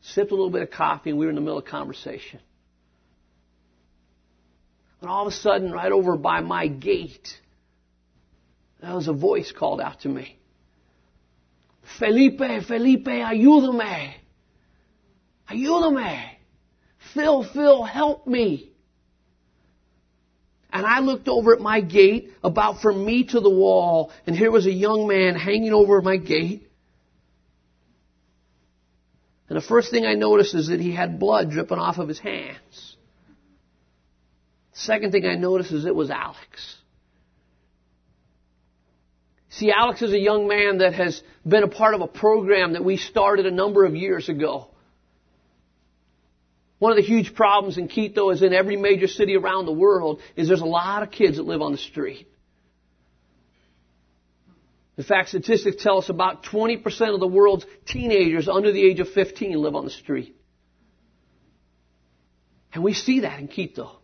sipped 0.00 0.30
a 0.30 0.34
little 0.36 0.48
bit 0.48 0.62
of 0.62 0.70
coffee, 0.70 1.10
and 1.10 1.18
we 1.18 1.26
were 1.26 1.30
in 1.30 1.34
the 1.34 1.40
middle 1.40 1.58
of 1.58 1.64
conversation. 1.64 2.38
And 5.00 5.10
all 5.10 5.26
of 5.26 5.32
a 5.32 5.36
sudden, 5.36 5.72
right 5.72 5.90
over 5.90 6.16
by 6.16 6.38
my 6.38 6.68
gate, 6.68 7.28
there 8.80 8.94
was 8.94 9.08
a 9.08 9.12
voice 9.12 9.50
called 9.50 9.80
out 9.80 10.02
to 10.02 10.08
me. 10.08 10.38
Felipe, 11.98 12.38
Felipe, 12.68 13.06
ayúdame. 13.06 14.14
Ayúdame. 15.50 16.26
Phil, 17.12 17.42
Phil, 17.42 17.82
help 17.82 18.24
me. 18.24 18.69
And 20.72 20.86
I 20.86 21.00
looked 21.00 21.28
over 21.28 21.54
at 21.54 21.60
my 21.60 21.80
gate, 21.80 22.32
about 22.44 22.80
from 22.80 23.04
me 23.04 23.24
to 23.24 23.40
the 23.40 23.50
wall, 23.50 24.12
and 24.26 24.36
here 24.36 24.50
was 24.50 24.66
a 24.66 24.72
young 24.72 25.08
man 25.08 25.34
hanging 25.34 25.72
over 25.72 26.00
my 26.00 26.16
gate. 26.16 26.66
And 29.48 29.56
the 29.56 29.62
first 29.62 29.90
thing 29.90 30.06
I 30.06 30.14
noticed 30.14 30.54
is 30.54 30.68
that 30.68 30.80
he 30.80 30.94
had 30.94 31.18
blood 31.18 31.50
dripping 31.50 31.78
off 31.78 31.98
of 31.98 32.06
his 32.06 32.20
hands. 32.20 32.96
Second 34.72 35.10
thing 35.10 35.26
I 35.26 35.34
noticed 35.34 35.72
is 35.72 35.84
it 35.84 35.94
was 35.94 36.10
Alex. 36.10 36.76
See, 39.50 39.72
Alex 39.72 40.00
is 40.02 40.12
a 40.12 40.18
young 40.18 40.46
man 40.46 40.78
that 40.78 40.94
has 40.94 41.20
been 41.46 41.64
a 41.64 41.68
part 41.68 41.94
of 41.94 42.00
a 42.00 42.06
program 42.06 42.74
that 42.74 42.84
we 42.84 42.96
started 42.96 43.44
a 43.46 43.50
number 43.50 43.84
of 43.84 43.96
years 43.96 44.28
ago. 44.28 44.68
One 46.80 46.92
of 46.92 46.96
the 46.96 47.02
huge 47.02 47.34
problems 47.34 47.76
in 47.76 47.88
Quito 47.88 48.30
is 48.30 48.42
in 48.42 48.54
every 48.54 48.76
major 48.76 49.06
city 49.06 49.36
around 49.36 49.66
the 49.66 49.72
world 49.72 50.22
is 50.34 50.48
there's 50.48 50.62
a 50.62 50.64
lot 50.64 51.02
of 51.02 51.10
kids 51.10 51.36
that 51.36 51.42
live 51.42 51.60
on 51.60 51.72
the 51.72 51.78
street. 51.78 52.26
In 54.96 55.04
fact, 55.04 55.28
statistics 55.28 55.82
tell 55.82 55.98
us 55.98 56.08
about 56.08 56.42
20% 56.44 57.14
of 57.14 57.20
the 57.20 57.26
world's 57.26 57.66
teenagers 57.86 58.48
under 58.48 58.72
the 58.72 58.82
age 58.82 58.98
of 58.98 59.10
15 59.10 59.60
live 59.60 59.74
on 59.74 59.84
the 59.84 59.90
street. 59.90 60.34
And 62.72 62.82
we 62.82 62.94
see 62.94 63.20
that 63.20 63.38
in 63.38 63.48
Quito. 63.48 63.99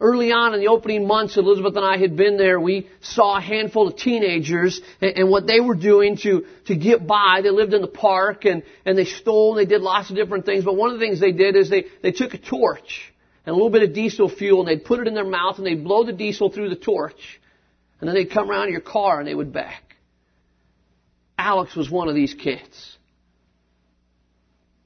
Early 0.00 0.32
on 0.32 0.54
in 0.54 0.60
the 0.60 0.68
opening 0.68 1.06
months, 1.06 1.36
Elizabeth 1.36 1.76
and 1.76 1.84
I 1.84 1.98
had 1.98 2.16
been 2.16 2.38
there. 2.38 2.58
We 2.58 2.88
saw 3.02 3.36
a 3.36 3.40
handful 3.40 3.86
of 3.86 3.96
teenagers 3.96 4.80
and, 5.02 5.10
and, 5.14 5.28
what 5.28 5.46
they 5.46 5.60
were 5.60 5.74
doing 5.74 6.16
to, 6.18 6.46
to 6.68 6.74
get 6.74 7.06
by. 7.06 7.40
They 7.42 7.50
lived 7.50 7.74
in 7.74 7.82
the 7.82 7.86
park 7.86 8.46
and, 8.46 8.62
and 8.86 8.96
they 8.96 9.04
stole 9.04 9.58
and 9.58 9.66
they 9.66 9.70
did 9.70 9.82
lots 9.82 10.08
of 10.08 10.16
different 10.16 10.46
things. 10.46 10.64
But 10.64 10.76
one 10.76 10.90
of 10.90 10.98
the 10.98 11.04
things 11.04 11.20
they 11.20 11.32
did 11.32 11.54
is 11.54 11.68
they, 11.68 11.84
they 12.02 12.12
took 12.12 12.32
a 12.32 12.38
torch 12.38 13.12
and 13.44 13.52
a 13.52 13.54
little 13.54 13.68
bit 13.68 13.82
of 13.82 13.92
diesel 13.92 14.30
fuel 14.30 14.60
and 14.60 14.68
they'd 14.68 14.86
put 14.86 15.00
it 15.00 15.06
in 15.06 15.14
their 15.14 15.22
mouth 15.22 15.58
and 15.58 15.66
they'd 15.66 15.84
blow 15.84 16.02
the 16.04 16.14
diesel 16.14 16.50
through 16.50 16.70
the 16.70 16.76
torch. 16.76 17.38
And 18.00 18.08
then 18.08 18.14
they'd 18.14 18.30
come 18.30 18.50
around 18.50 18.70
your 18.70 18.80
car 18.80 19.18
and 19.18 19.28
they 19.28 19.34
would 19.34 19.52
back. 19.52 19.96
Alex 21.36 21.76
was 21.76 21.90
one 21.90 22.08
of 22.08 22.14
these 22.14 22.32
kids. 22.32 22.89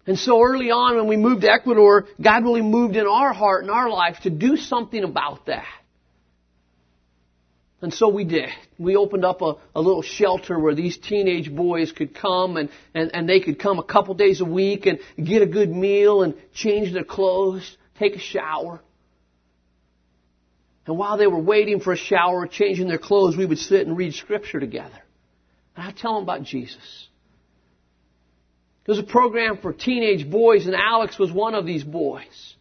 And 0.06 0.18
so 0.18 0.42
early 0.42 0.70
on 0.70 0.96
when 0.96 1.06
we 1.06 1.16
moved 1.16 1.42
to 1.42 1.50
Ecuador, 1.50 2.06
God 2.20 2.44
really 2.44 2.62
moved 2.62 2.96
in 2.96 3.06
our 3.06 3.32
heart 3.32 3.62
and 3.62 3.70
our 3.70 3.88
life 3.88 4.18
to 4.24 4.30
do 4.30 4.56
something 4.56 5.02
about 5.02 5.46
that. 5.46 5.66
And 7.80 7.92
so 7.92 8.08
we 8.08 8.24
did. 8.24 8.48
We 8.78 8.96
opened 8.96 9.26
up 9.26 9.42
a, 9.42 9.56
a 9.74 9.80
little 9.80 10.02
shelter 10.02 10.58
where 10.58 10.74
these 10.74 10.96
teenage 10.96 11.54
boys 11.54 11.92
could 11.92 12.14
come 12.14 12.56
and, 12.56 12.70
and, 12.94 13.10
and 13.14 13.28
they 13.28 13.40
could 13.40 13.58
come 13.58 13.78
a 13.78 13.84
couple 13.84 14.14
days 14.14 14.40
a 14.40 14.44
week 14.44 14.86
and 14.86 15.00
get 15.22 15.42
a 15.42 15.46
good 15.46 15.70
meal 15.70 16.22
and 16.22 16.34
change 16.54 16.92
their 16.94 17.04
clothes, 17.04 17.76
take 17.98 18.14
a 18.14 18.18
shower. 18.18 18.80
And 20.86 20.96
while 20.98 21.18
they 21.18 21.26
were 21.26 21.38
waiting 21.38 21.80
for 21.80 21.92
a 21.92 21.96
shower, 21.96 22.46
changing 22.46 22.88
their 22.88 22.98
clothes, 22.98 23.36
we 23.36 23.46
would 23.46 23.58
sit 23.58 23.86
and 23.86 23.96
read 23.96 24.14
scripture 24.14 24.60
together. 24.60 25.02
And 25.76 25.86
I'd 25.86 25.96
tell 25.96 26.14
them 26.14 26.22
about 26.22 26.42
Jesus. 26.42 27.08
Was 28.86 28.98
a 28.98 29.02
program 29.02 29.58
for 29.58 29.72
teenage 29.72 30.30
boys, 30.30 30.66
and 30.66 30.74
Alex 30.74 31.18
was 31.18 31.32
one 31.32 31.54
of 31.54 31.64
these 31.64 31.82
boys 31.82 32.54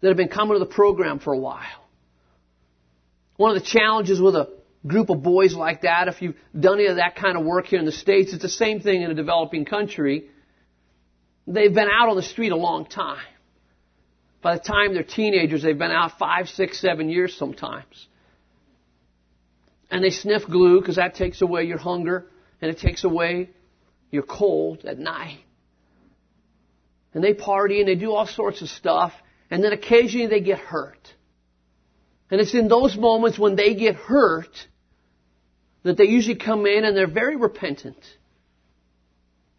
that 0.00 0.08
had 0.08 0.16
been 0.16 0.28
coming 0.28 0.54
to 0.54 0.58
the 0.58 0.66
program 0.66 1.18
for 1.18 1.32
a 1.32 1.38
while. 1.38 1.84
One 3.36 3.54
of 3.54 3.62
the 3.62 3.68
challenges 3.68 4.20
with 4.20 4.34
a 4.34 4.48
group 4.86 5.10
of 5.10 5.22
boys 5.22 5.54
like 5.54 5.82
that, 5.82 6.08
if 6.08 6.22
you've 6.22 6.36
done 6.58 6.78
any 6.78 6.86
of 6.86 6.96
that 6.96 7.16
kind 7.16 7.36
of 7.36 7.44
work 7.44 7.66
here 7.66 7.78
in 7.78 7.84
the 7.84 7.92
States, 7.92 8.32
it's 8.32 8.42
the 8.42 8.48
same 8.48 8.80
thing 8.80 9.02
in 9.02 9.10
a 9.10 9.14
developing 9.14 9.64
country. 9.64 10.30
They've 11.46 11.72
been 11.72 11.88
out 11.92 12.08
on 12.08 12.16
the 12.16 12.22
street 12.22 12.52
a 12.52 12.56
long 12.56 12.86
time. 12.86 13.24
By 14.40 14.56
the 14.56 14.62
time 14.62 14.94
they're 14.94 15.02
teenagers, 15.02 15.62
they've 15.62 15.76
been 15.76 15.90
out 15.90 16.18
five, 16.18 16.48
six, 16.48 16.80
seven 16.80 17.08
years 17.08 17.36
sometimes. 17.36 18.06
And 19.90 20.04
they 20.04 20.10
sniff 20.10 20.46
glue 20.46 20.80
because 20.80 20.96
that 20.96 21.14
takes 21.14 21.42
away 21.42 21.64
your 21.64 21.78
hunger 21.78 22.26
and 22.60 22.70
it 22.70 22.78
takes 22.78 23.04
away 23.04 23.50
you're 24.10 24.22
cold 24.22 24.84
at 24.84 24.98
night. 24.98 25.38
And 27.14 27.24
they 27.24 27.34
party 27.34 27.80
and 27.80 27.88
they 27.88 27.94
do 27.94 28.12
all 28.12 28.26
sorts 28.26 28.62
of 28.62 28.68
stuff. 28.68 29.12
And 29.50 29.62
then 29.62 29.72
occasionally 29.72 30.26
they 30.26 30.40
get 30.40 30.58
hurt. 30.58 31.14
And 32.30 32.40
it's 32.40 32.54
in 32.54 32.68
those 32.68 32.96
moments 32.96 33.38
when 33.38 33.56
they 33.56 33.74
get 33.74 33.96
hurt 33.96 34.54
that 35.82 35.96
they 35.96 36.04
usually 36.04 36.36
come 36.36 36.66
in 36.66 36.84
and 36.84 36.96
they're 36.96 37.06
very 37.06 37.36
repentant. 37.36 37.96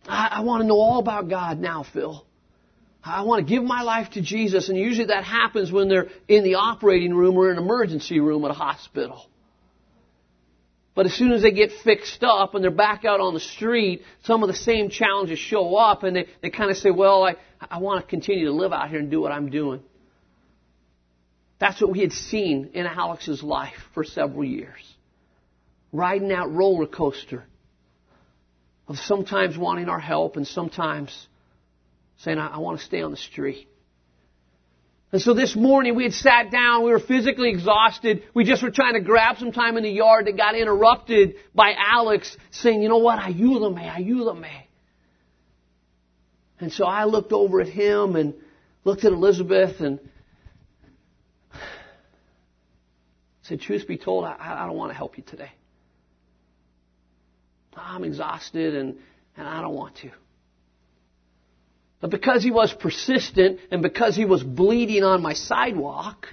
I, 0.08 0.28
I 0.34 0.40
want 0.42 0.62
to 0.62 0.68
know 0.68 0.80
all 0.80 1.00
about 1.00 1.30
God 1.30 1.60
now, 1.60 1.84
Phil. 1.84 2.26
I 3.04 3.24
want 3.24 3.48
to 3.48 3.54
give 3.54 3.64
my 3.64 3.82
life 3.82 4.12
to 4.12 4.22
Jesus. 4.22 4.70
And 4.70 4.78
usually 4.78 5.08
that 5.08 5.24
happens 5.24 5.72
when 5.72 5.90
they're 5.90 6.08
in 6.28 6.44
the 6.44 6.56
operating 6.56 7.14
room 7.14 7.38
or 7.38 7.50
in 7.50 7.58
an 7.58 7.64
emergency 7.64 8.20
room 8.20 8.44
at 8.46 8.52
a 8.52 8.56
hospital. 8.56 9.26
But 11.00 11.06
as 11.06 11.14
soon 11.14 11.32
as 11.32 11.44
they 11.44 11.52
get 11.52 11.72
fixed 11.72 12.26
up 12.26 12.56
and 12.56 12.62
they're 12.62 12.72
back 12.72 13.06
out 13.06 13.22
on 13.22 13.34
the 13.34 13.40
street, 13.40 14.02
some 14.26 14.44
of 14.44 14.50
the 14.50 14.54
same 14.54 14.90
challenges 14.90 15.40
show 15.40 15.78
up 15.78 16.04
and 16.04 16.14
they, 16.14 16.26
they 16.42 16.50
kind 16.50 16.70
of 16.70 16.76
say, 16.76 16.92
well, 16.92 17.24
I, 17.24 17.38
I 17.72 17.80
want 17.80 18.04
to 18.04 18.10
continue 18.10 18.48
to 18.48 18.52
live 18.52 18.74
out 18.74 18.90
here 18.90 19.00
and 19.00 19.10
do 19.10 19.22
what 19.22 19.32
I'm 19.32 19.50
doing. 19.50 19.82
That's 21.58 21.80
what 21.80 21.92
we 21.92 22.02
had 22.02 22.12
seen 22.12 22.72
in 22.74 22.86
Alex's 22.86 23.42
life 23.42 23.80
for 23.94 24.04
several 24.04 24.44
years. 24.44 24.94
Riding 25.94 26.28
that 26.28 26.50
roller 26.50 26.86
coaster 26.86 27.46
of 28.90 28.98
sometimes 28.98 29.58
wanting 29.58 29.88
our 29.88 30.02
help 30.02 30.36
and 30.36 30.46
sometimes 30.46 31.30
saying, 32.18 32.40
I, 32.40 32.48
I 32.48 32.58
want 32.58 32.78
to 32.78 32.86
stay 32.86 33.02
on 33.04 33.12
the 33.12 33.16
street. 33.16 33.70
And 35.12 35.22
so 35.22 35.34
this 35.34 35.56
morning 35.56 35.96
we 35.96 36.04
had 36.04 36.14
sat 36.14 36.52
down, 36.52 36.84
we 36.84 36.92
were 36.92 37.00
physically 37.00 37.50
exhausted, 37.50 38.24
we 38.36 38.44
just 38.44 38.62
were 38.62 38.70
trying 38.70 38.94
to 38.94 39.00
grab 39.00 39.38
some 39.38 39.52
time 39.52 39.76
in 39.76 39.84
the 39.84 39.90
yard 39.90 40.28
that 40.28 40.38
got 40.38 40.56
interrupted 40.56 41.36
by 41.56 41.74
Alex 41.76 42.38
saying, 42.52 42.84
you 42.84 42.90
know 42.90 43.00
what, 43.00 43.20
ayúdame, 43.20 43.90
ayúdame. 43.90 44.52
And 46.60 46.72
so 46.72 46.86
I 46.86 47.06
looked 47.06 47.32
over 47.32 47.60
at 47.62 47.68
him 47.68 48.16
and 48.16 48.36
looked 48.84 49.04
at 49.04 49.12
Elizabeth 49.12 49.80
and 49.80 50.00
said, 53.44 53.62
truth 53.62 53.88
be 53.88 53.98
told, 53.98 54.26
I, 54.26 54.36
I 54.40 54.68
don't 54.68 54.78
want 54.78 54.92
to 54.92 54.98
help 54.98 55.18
you 55.18 55.24
today. 55.24 55.52
I'm 57.76 58.04
exhausted 58.04 58.76
and, 58.76 58.98
and 59.38 59.48
I 59.48 59.62
don't 59.62 59.74
want 59.74 59.96
to. 59.98 60.12
But 62.02 62.12
because 62.12 62.44
he 62.44 62.52
was 62.52 62.74
persistent 62.74 63.60
and 63.72 63.82
because 63.82 64.16
he 64.16 64.26
was 64.26 64.42
bleeding 64.42 65.04
on 65.04 65.22
my 65.22 65.34
sidewalk, 65.34 66.28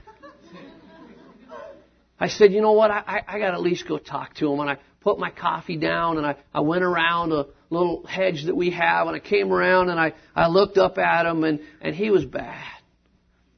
I 2.18 2.28
said, 2.28 2.52
you 2.52 2.60
know 2.60 2.72
what, 2.72 2.90
I, 2.90 3.02
I, 3.06 3.22
I 3.26 3.38
got 3.38 3.50
to 3.50 3.54
at 3.54 3.62
least 3.62 3.86
go 3.86 3.98
talk 3.98 4.34
to 4.36 4.50
him. 4.50 4.60
And 4.60 4.70
I 4.70 4.78
put 5.00 5.18
my 5.18 5.30
coffee 5.30 5.76
down 5.76 6.18
and 6.18 6.26
I, 6.26 6.36
I 6.54 6.60
went 6.60 6.82
around 6.82 7.32
a 7.32 7.46
little 7.68 8.06
hedge 8.06 8.44
that 8.46 8.56
we 8.56 8.70
have 8.70 9.06
and 9.06 9.16
I 9.16 9.18
came 9.18 9.52
around 9.52 9.90
and 9.90 10.00
I, 10.00 10.14
I 10.34 10.48
looked 10.48 10.78
up 10.78 10.98
at 10.98 11.26
him 11.26 11.44
and, 11.44 11.60
and 11.80 11.94
he 11.94 12.10
was 12.10 12.24
bad. 12.24 12.64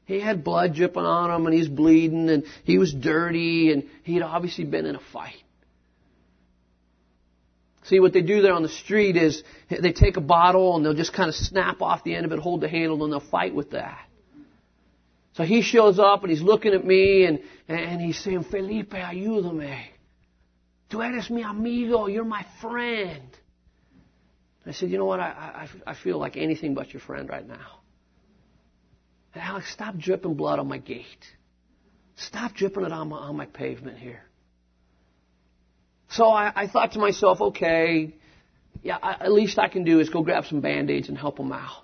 He 0.05 0.19
had 0.19 0.43
blood 0.43 0.73
dripping 0.73 1.05
on 1.05 1.29
him 1.29 1.45
and 1.45 1.55
he's 1.55 1.67
bleeding 1.67 2.29
and 2.29 2.43
he 2.63 2.79
was 2.79 2.91
dirty 2.91 3.71
and 3.71 3.83
he'd 4.03 4.23
obviously 4.23 4.65
been 4.65 4.87
in 4.87 4.95
a 4.95 5.01
fight. 5.13 5.43
See, 7.89 7.99
what 7.99 8.13
they 8.13 8.21
do 8.21 8.43
there 8.43 8.53
on 8.53 8.61
the 8.61 8.69
street 8.69 9.17
is 9.17 9.41
they 9.67 9.91
take 9.91 10.15
a 10.15 10.21
bottle 10.21 10.75
and 10.75 10.85
they'll 10.85 10.93
just 10.93 11.11
kind 11.11 11.27
of 11.27 11.33
snap 11.33 11.81
off 11.81 12.03
the 12.03 12.13
end 12.13 12.23
of 12.23 12.31
it, 12.31 12.37
hold 12.37 12.61
the 12.61 12.69
handle, 12.69 13.03
and 13.03 13.11
they'll 13.11 13.31
fight 13.31 13.55
with 13.55 13.71
that. 13.71 13.99
So 15.33 15.43
he 15.43 15.63
shows 15.63 15.97
up 15.97 16.21
and 16.21 16.29
he's 16.31 16.41
looking 16.41 16.73
at 16.73 16.85
me 16.85 17.25
and, 17.25 17.39
and 17.67 17.99
he's 17.99 18.19
saying, 18.19 18.43
Felipe, 18.43 18.91
ayúdame. 18.91 19.87
Tú 20.91 21.03
eres 21.03 21.31
mi 21.31 21.41
amigo. 21.41 22.05
You're 22.05 22.25
my 22.25 22.45
friend. 22.61 23.35
I 24.67 24.71
said, 24.71 24.91
you 24.91 24.99
know 24.99 25.05
what? 25.05 25.19
I, 25.19 25.67
I, 25.85 25.91
I 25.91 25.95
feel 25.95 26.19
like 26.19 26.37
anything 26.37 26.75
but 26.75 26.93
your 26.93 27.01
friend 27.01 27.27
right 27.27 27.47
now. 27.47 27.79
And 29.33 29.41
Alex, 29.41 29.71
stop 29.73 29.97
dripping 29.97 30.35
blood 30.35 30.59
on 30.59 30.67
my 30.67 30.77
gate. 30.77 31.25
Stop 32.17 32.53
dripping 32.53 32.83
it 32.83 32.91
on 32.91 33.09
my, 33.09 33.17
on 33.17 33.35
my 33.35 33.47
pavement 33.47 33.97
here. 33.97 34.28
So 36.09 36.29
I, 36.29 36.51
I 36.55 36.67
thought 36.67 36.93
to 36.93 36.99
myself, 36.99 37.39
okay, 37.39 38.13
yeah, 38.81 38.97
I, 39.01 39.25
at 39.25 39.31
least 39.31 39.59
I 39.59 39.67
can 39.67 39.83
do 39.83 39.99
is 39.99 40.09
go 40.09 40.23
grab 40.23 40.45
some 40.45 40.61
band-aids 40.61 41.09
and 41.09 41.17
help 41.17 41.39
him 41.39 41.51
out. 41.51 41.83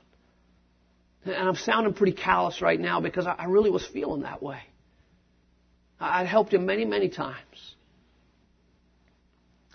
And 1.26 1.36
I'm 1.36 1.56
sounding 1.56 1.94
pretty 1.94 2.14
callous 2.14 2.62
right 2.62 2.80
now 2.80 3.02
because 3.02 3.28
I, 3.28 3.34
I 3.34 3.46
really 3.46 3.70
was 3.70 3.86
feeling 3.86 4.22
that 4.22 4.42
way. 4.42 4.60
I, 6.00 6.22
I'd 6.22 6.28
helped 6.28 6.54
him 6.54 6.66
many, 6.66 6.86
many 6.86 7.10
times. 7.10 7.76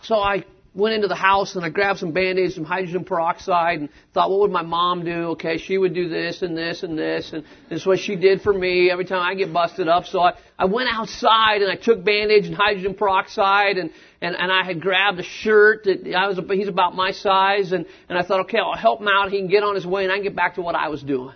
So 0.02 0.16
I 0.16 0.44
went 0.72 0.94
into 0.94 1.08
the 1.08 1.16
house 1.16 1.56
and 1.56 1.64
I 1.64 1.68
grabbed 1.68 1.98
some 1.98 2.12
band-aids, 2.12 2.54
some 2.54 2.64
hydrogen 2.64 3.04
peroxide, 3.04 3.80
and 3.80 3.88
thought, 4.14 4.30
what 4.30 4.40
would 4.40 4.52
my 4.52 4.62
mom 4.62 5.04
do? 5.04 5.30
Okay, 5.30 5.58
she 5.58 5.76
would 5.76 5.94
do 5.94 6.08
this 6.08 6.42
and 6.42 6.56
this 6.56 6.82
and 6.82 6.96
this, 6.96 7.32
and 7.32 7.44
this 7.68 7.80
is 7.80 7.86
what 7.86 7.98
she 7.98 8.14
did 8.16 8.42
for 8.42 8.52
me 8.52 8.90
every 8.90 9.04
time 9.04 9.20
I 9.20 9.34
get 9.34 9.52
busted 9.52 9.88
up. 9.88 10.06
So 10.06 10.20
I, 10.20 10.34
I 10.58 10.66
went 10.66 10.88
outside 10.92 11.62
and 11.62 11.70
I 11.70 11.76
took 11.76 12.04
band-aids 12.04 12.46
and 12.46 12.54
hydrogen 12.54 12.94
peroxide, 12.94 13.78
and, 13.78 13.90
and, 14.20 14.36
and 14.36 14.52
I 14.52 14.64
had 14.64 14.80
grabbed 14.80 15.18
a 15.18 15.24
shirt 15.24 15.84
that 15.84 16.14
I 16.14 16.28
was, 16.28 16.38
he's 16.50 16.68
about 16.68 16.94
my 16.94 17.10
size, 17.10 17.72
and, 17.72 17.86
and 18.08 18.16
I 18.16 18.22
thought, 18.22 18.40
okay, 18.42 18.58
I'll 18.58 18.76
help 18.76 19.00
him 19.00 19.08
out. 19.08 19.32
He 19.32 19.38
can 19.38 19.48
get 19.48 19.64
on 19.64 19.74
his 19.74 19.86
way, 19.86 20.04
and 20.04 20.12
I 20.12 20.16
can 20.16 20.24
get 20.24 20.36
back 20.36 20.54
to 20.54 20.62
what 20.62 20.76
I 20.76 20.88
was 20.88 21.02
doing. 21.02 21.34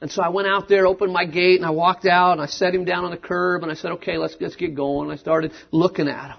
And 0.00 0.08
so 0.12 0.22
I 0.22 0.28
went 0.28 0.46
out 0.46 0.68
there, 0.68 0.86
opened 0.86 1.12
my 1.12 1.24
gate, 1.24 1.56
and 1.56 1.66
I 1.66 1.70
walked 1.70 2.06
out, 2.06 2.32
and 2.34 2.40
I 2.40 2.46
set 2.46 2.72
him 2.72 2.84
down 2.84 3.04
on 3.04 3.10
the 3.10 3.16
curb, 3.16 3.64
and 3.64 3.72
I 3.72 3.74
said, 3.74 3.90
okay, 3.92 4.16
let's, 4.16 4.36
let's 4.40 4.54
get 4.54 4.76
going. 4.76 5.10
I 5.10 5.16
started 5.16 5.50
looking 5.72 6.06
at 6.06 6.30
him. 6.30 6.36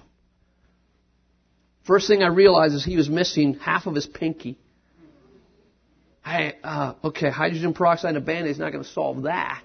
First 1.84 2.06
thing 2.08 2.22
I 2.22 2.28
realized 2.28 2.74
is 2.74 2.84
he 2.84 2.96
was 2.96 3.08
missing 3.08 3.54
half 3.54 3.86
of 3.86 3.94
his 3.94 4.06
pinky. 4.06 4.58
Uh, 6.24 6.94
okay, 7.02 7.30
hydrogen 7.30 7.74
peroxide 7.74 8.10
and 8.10 8.18
a 8.18 8.20
band-aid 8.20 8.50
is 8.50 8.58
not 8.58 8.72
going 8.72 8.84
to 8.84 8.90
solve 8.90 9.22
that. 9.22 9.64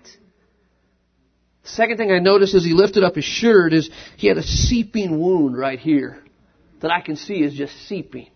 Second 1.63 1.97
thing 1.97 2.11
I 2.11 2.19
noticed 2.19 2.55
as 2.55 2.63
he 2.63 2.73
lifted 2.73 3.03
up 3.03 3.15
his 3.15 3.25
shirt 3.25 3.73
is 3.73 3.89
he 4.17 4.27
had 4.27 4.37
a 4.37 4.43
seeping 4.43 5.19
wound 5.19 5.57
right 5.57 5.79
here 5.79 6.23
that 6.81 6.91
I 6.91 7.01
can 7.01 7.15
see 7.15 7.43
is 7.43 7.53
just 7.53 7.73
seeping. 7.87 8.29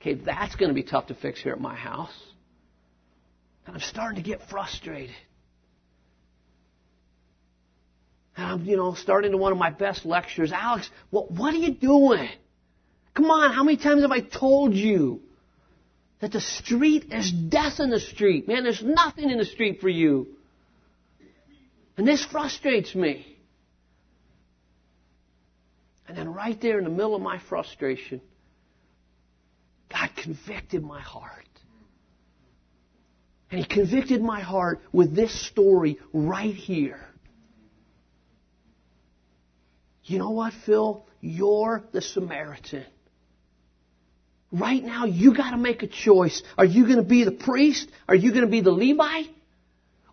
Okay, 0.00 0.14
that's 0.14 0.54
going 0.54 0.68
to 0.68 0.74
be 0.74 0.82
tough 0.82 1.08
to 1.08 1.14
fix 1.14 1.40
here 1.42 1.52
at 1.52 1.60
my 1.60 1.74
house. 1.74 2.14
And 3.66 3.74
I'm 3.74 3.80
starting 3.82 4.22
to 4.22 4.28
get 4.28 4.48
frustrated. 4.48 5.16
And 8.36 8.46
I'm, 8.46 8.64
you 8.64 8.76
know, 8.76 8.94
starting 8.94 9.32
to 9.32 9.36
one 9.38 9.52
of 9.52 9.58
my 9.58 9.70
best 9.70 10.06
lectures. 10.06 10.52
Alex, 10.52 10.88
what, 11.10 11.30
what 11.30 11.52
are 11.54 11.58
you 11.58 11.74
doing? 11.74 12.28
Come 13.16 13.30
on, 13.30 13.54
how 13.54 13.64
many 13.64 13.78
times 13.78 14.02
have 14.02 14.12
I 14.12 14.20
told 14.20 14.74
you 14.74 15.22
that 16.20 16.32
the 16.32 16.40
street 16.40 17.06
is 17.10 17.32
death 17.32 17.80
in 17.80 17.88
the 17.88 17.98
street? 17.98 18.46
Man, 18.46 18.62
there's 18.62 18.82
nothing 18.82 19.30
in 19.30 19.38
the 19.38 19.46
street 19.46 19.80
for 19.80 19.88
you. 19.88 20.28
And 21.96 22.06
this 22.06 22.22
frustrates 22.26 22.94
me. 22.94 23.26
And 26.06 26.16
then 26.16 26.34
right 26.34 26.60
there 26.60 26.76
in 26.76 26.84
the 26.84 26.90
middle 26.90 27.14
of 27.14 27.22
my 27.22 27.38
frustration, 27.38 28.20
God 29.90 30.10
convicted 30.22 30.84
my 30.84 31.00
heart. 31.00 31.32
And 33.50 33.60
He 33.60 33.66
convicted 33.66 34.20
my 34.20 34.40
heart 34.40 34.82
with 34.92 35.16
this 35.16 35.46
story 35.48 35.98
right 36.12 36.54
here. 36.54 37.00
You 40.04 40.18
know 40.18 40.30
what, 40.32 40.52
Phil? 40.66 41.06
You're 41.22 41.82
the 41.92 42.02
Samaritan. 42.02 42.84
Right 44.52 44.82
now, 44.82 45.06
you 45.06 45.34
got 45.34 45.50
to 45.50 45.56
make 45.56 45.82
a 45.82 45.86
choice. 45.86 46.42
Are 46.56 46.64
you 46.64 46.84
going 46.84 46.96
to 46.96 47.02
be 47.02 47.24
the 47.24 47.32
priest? 47.32 47.88
Are 48.08 48.14
you 48.14 48.30
going 48.30 48.44
to 48.44 48.50
be 48.50 48.60
the 48.60 48.70
Levite? 48.70 49.30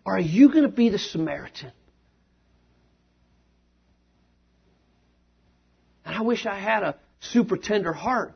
Or 0.06 0.18
are 0.18 0.20
you 0.20 0.50
going 0.50 0.64
to 0.64 0.76
be 0.76 0.90
the 0.90 1.00
Samaritan? 1.00 1.72
And 6.06 6.16
I 6.16 6.22
wish 6.22 6.46
I 6.46 6.60
had 6.60 6.84
a 6.84 6.96
super 7.20 7.58
tender 7.58 7.94
heart. 7.94 8.34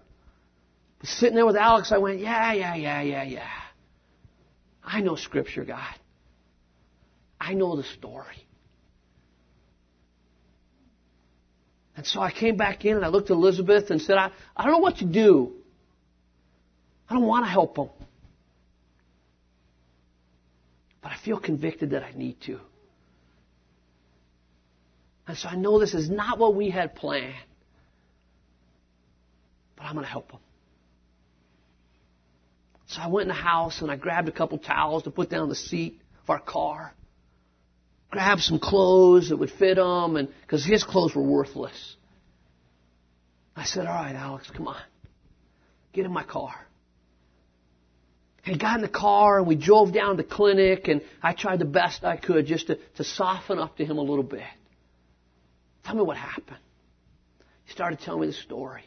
But 0.99 1.09
sitting 1.09 1.35
there 1.35 1.45
with 1.45 1.57
Alex, 1.57 1.91
I 1.91 1.97
went, 1.97 2.19
yeah, 2.19 2.53
yeah, 2.53 2.75
yeah, 2.75 3.01
yeah, 3.01 3.23
yeah. 3.23 3.49
I 4.83 5.01
know 5.01 5.15
Scripture, 5.15 5.65
God. 5.65 5.95
I 7.39 7.53
know 7.53 7.75
the 7.75 7.83
story. 7.83 8.47
And 11.95 12.05
so 12.05 12.21
I 12.21 12.31
came 12.31 12.55
back 12.55 12.85
in 12.85 12.95
and 12.95 13.03
I 13.03 13.09
looked 13.09 13.29
at 13.29 13.33
Elizabeth 13.33 13.89
and 13.89 14.01
said, 14.01 14.17
I, 14.17 14.31
I 14.55 14.63
don't 14.63 14.73
know 14.73 14.79
what 14.79 14.97
to 14.97 15.05
do. 15.05 15.53
I 17.09 17.13
don't 17.13 17.25
want 17.25 17.45
to 17.45 17.49
help 17.49 17.75
them. 17.75 17.89
But 21.01 21.11
I 21.11 21.17
feel 21.17 21.39
convicted 21.39 21.91
that 21.91 22.03
I 22.03 22.11
need 22.11 22.41
to. 22.41 22.59
And 25.27 25.37
so 25.37 25.49
I 25.49 25.55
know 25.55 25.79
this 25.79 25.93
is 25.93 26.09
not 26.09 26.39
what 26.39 26.55
we 26.55 26.69
had 26.69 26.95
planned. 26.95 27.35
But 29.75 29.85
I'm 29.85 29.93
going 29.93 30.05
to 30.05 30.11
help 30.11 30.31
them. 30.31 30.39
So 32.87 33.01
I 33.01 33.07
went 33.07 33.23
in 33.23 33.27
the 33.29 33.33
house 33.33 33.81
and 33.81 33.91
I 33.91 33.95
grabbed 33.95 34.29
a 34.29 34.31
couple 34.31 34.57
towels 34.57 35.03
to 35.03 35.11
put 35.11 35.29
down 35.29 35.49
the 35.49 35.55
seat 35.55 35.99
of 36.23 36.29
our 36.29 36.39
car. 36.39 36.93
Grabbed 38.09 38.41
some 38.41 38.59
clothes 38.59 39.29
that 39.29 39.37
would 39.37 39.51
fit 39.51 39.77
him, 39.77 40.15
and 40.15 40.29
because 40.41 40.65
his 40.65 40.83
clothes 40.83 41.13
were 41.13 41.21
worthless. 41.21 41.95
I 43.53 43.65
said, 43.65 43.85
"All 43.85 43.93
right, 43.93 44.15
Alex, 44.15 44.49
come 44.49 44.69
on, 44.69 44.81
get 45.91 46.05
in 46.05 46.11
my 46.13 46.23
car." 46.23 46.66
He 48.47 48.57
got 48.57 48.77
in 48.77 48.81
the 48.81 48.87
car 48.87 49.39
and 49.39 49.47
we 49.47 49.55
drove 49.55 49.91
down 49.91 50.15
to 50.15 50.23
the 50.23 50.27
clinic 50.27 50.87
and 50.87 51.01
I 51.21 51.33
tried 51.33 51.59
the 51.59 51.65
best 51.65 52.05
I 52.05 52.15
could 52.15 52.45
just 52.45 52.67
to, 52.67 52.77
to 52.95 53.03
soften 53.03 53.59
up 53.59 53.75
to 53.77 53.85
him 53.85 53.97
a 53.97 54.01
little 54.01 54.23
bit. 54.23 54.41
Tell 55.83 55.95
me 55.95 56.01
what 56.01 56.15
happened. 56.15 56.57
He 57.65 57.73
started 57.73 57.99
telling 57.99 58.21
me 58.21 58.27
the 58.27 58.33
story. 58.33 58.83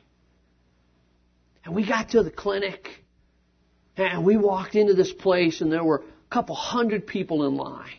And 1.64 1.74
we 1.74 1.86
got 1.86 2.10
to 2.10 2.22
the 2.22 2.30
clinic 2.30 2.88
and 3.98 4.24
we 4.24 4.38
walked 4.38 4.76
into 4.76 4.94
this 4.94 5.12
place 5.12 5.60
and 5.60 5.70
there 5.70 5.84
were 5.84 5.98
a 5.98 6.34
couple 6.34 6.54
hundred 6.54 7.06
people 7.06 7.46
in 7.46 7.56
line. 7.56 7.90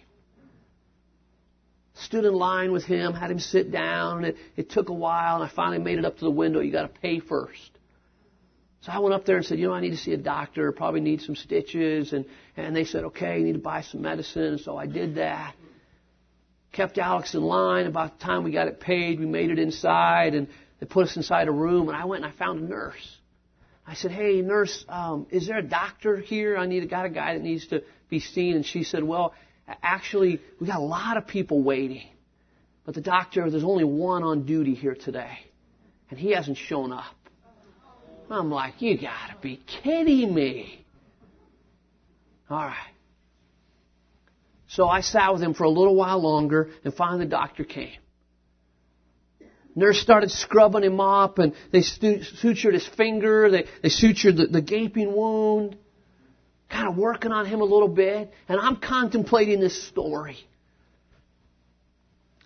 Stood 1.93 2.25
in 2.25 2.33
line 2.33 2.71
with 2.71 2.85
him, 2.85 3.13
had 3.13 3.29
him 3.29 3.37
sit 3.37 3.71
down, 3.71 4.17
and 4.17 4.25
it, 4.27 4.37
it 4.55 4.69
took 4.71 4.89
a 4.89 4.93
while, 4.93 5.35
and 5.35 5.43
I 5.43 5.53
finally 5.53 5.77
made 5.77 5.99
it 5.99 6.05
up 6.05 6.17
to 6.17 6.25
the 6.25 6.31
window. 6.31 6.59
You 6.59 6.71
gotta 6.71 6.87
pay 6.87 7.19
first. 7.19 7.70
So 8.81 8.91
I 8.91 8.97
went 8.97 9.13
up 9.13 9.25
there 9.25 9.37
and 9.37 9.45
said, 9.45 9.59
you 9.59 9.67
know, 9.67 9.73
I 9.73 9.79
need 9.79 9.91
to 9.91 9.97
see 9.97 10.13
a 10.13 10.17
doctor, 10.17 10.71
probably 10.71 11.01
need 11.01 11.21
some 11.21 11.35
stitches. 11.35 12.13
And, 12.13 12.25
and 12.57 12.75
they 12.75 12.83
said, 12.83 13.03
okay, 13.05 13.37
you 13.37 13.45
need 13.45 13.53
to 13.53 13.59
buy 13.59 13.81
some 13.81 14.01
medicine. 14.01 14.57
So 14.57 14.75
I 14.75 14.87
did 14.87 15.15
that. 15.15 15.53
Kept 16.71 16.97
Alex 16.97 17.35
in 17.35 17.43
line. 17.43 17.85
About 17.85 18.17
the 18.17 18.25
time 18.25 18.43
we 18.43 18.51
got 18.51 18.67
it 18.67 18.79
paid, 18.79 19.19
we 19.19 19.27
made 19.27 19.51
it 19.51 19.59
inside 19.59 20.33
and 20.33 20.47
they 20.79 20.87
put 20.87 21.05
us 21.05 21.15
inside 21.15 21.47
a 21.47 21.51
room 21.51 21.89
and 21.89 21.97
I 21.97 22.05
went 22.05 22.23
and 22.23 22.33
I 22.33 22.35
found 22.35 22.59
a 22.59 22.65
nurse. 22.67 23.17
I 23.85 23.93
said, 23.93 24.11
hey, 24.11 24.41
nurse, 24.41 24.83
um, 24.89 25.27
is 25.29 25.47
there 25.47 25.59
a 25.59 25.63
doctor 25.63 26.17
here? 26.17 26.57
I 26.57 26.65
need, 26.65 26.89
got 26.89 27.05
a 27.05 27.09
guy 27.09 27.33
that 27.33 27.43
needs 27.43 27.67
to 27.67 27.83
be 28.09 28.19
seen. 28.19 28.55
And 28.55 28.65
she 28.65 28.83
said, 28.83 29.03
well, 29.03 29.35
actually, 29.83 30.39
we 30.59 30.65
got 30.65 30.79
a 30.79 30.83
lot 30.83 31.17
of 31.17 31.27
people 31.27 31.61
waiting. 31.61 32.07
But 32.83 32.95
the 32.95 33.01
doctor, 33.01 33.47
there's 33.49 33.63
only 33.63 33.83
one 33.83 34.23
on 34.23 34.45
duty 34.45 34.73
here 34.73 34.95
today. 34.95 35.37
And 36.09 36.17
he 36.19 36.31
hasn't 36.31 36.57
shown 36.57 36.91
up. 36.91 37.15
I'm 38.29 38.49
like, 38.49 38.81
you 38.81 38.97
gotta 38.97 39.35
be 39.41 39.61
kidding 39.83 40.33
me. 40.33 40.85
Alright. 42.49 42.75
So 44.67 44.87
I 44.87 45.01
sat 45.01 45.33
with 45.33 45.41
him 45.41 45.53
for 45.53 45.63
a 45.63 45.69
little 45.69 45.95
while 45.95 46.21
longer 46.21 46.69
and 46.83 46.93
finally 46.93 47.25
the 47.25 47.31
doctor 47.31 47.63
came. 47.63 47.97
Nurse 49.75 49.99
started 49.99 50.31
scrubbing 50.31 50.83
him 50.83 50.99
up 50.99 51.39
and 51.39 51.53
they 51.71 51.79
sutured 51.79 52.73
his 52.73 52.87
finger, 52.87 53.49
they, 53.49 53.65
they 53.81 53.89
sutured 53.89 54.37
the, 54.37 54.47
the 54.47 54.61
gaping 54.61 55.13
wound, 55.13 55.77
kind 56.69 56.87
of 56.87 56.97
working 56.97 57.31
on 57.31 57.45
him 57.45 57.61
a 57.61 57.65
little 57.65 57.87
bit, 57.87 58.31
and 58.49 58.59
I'm 58.59 58.77
contemplating 58.77 59.59
this 59.59 59.87
story. 59.87 60.37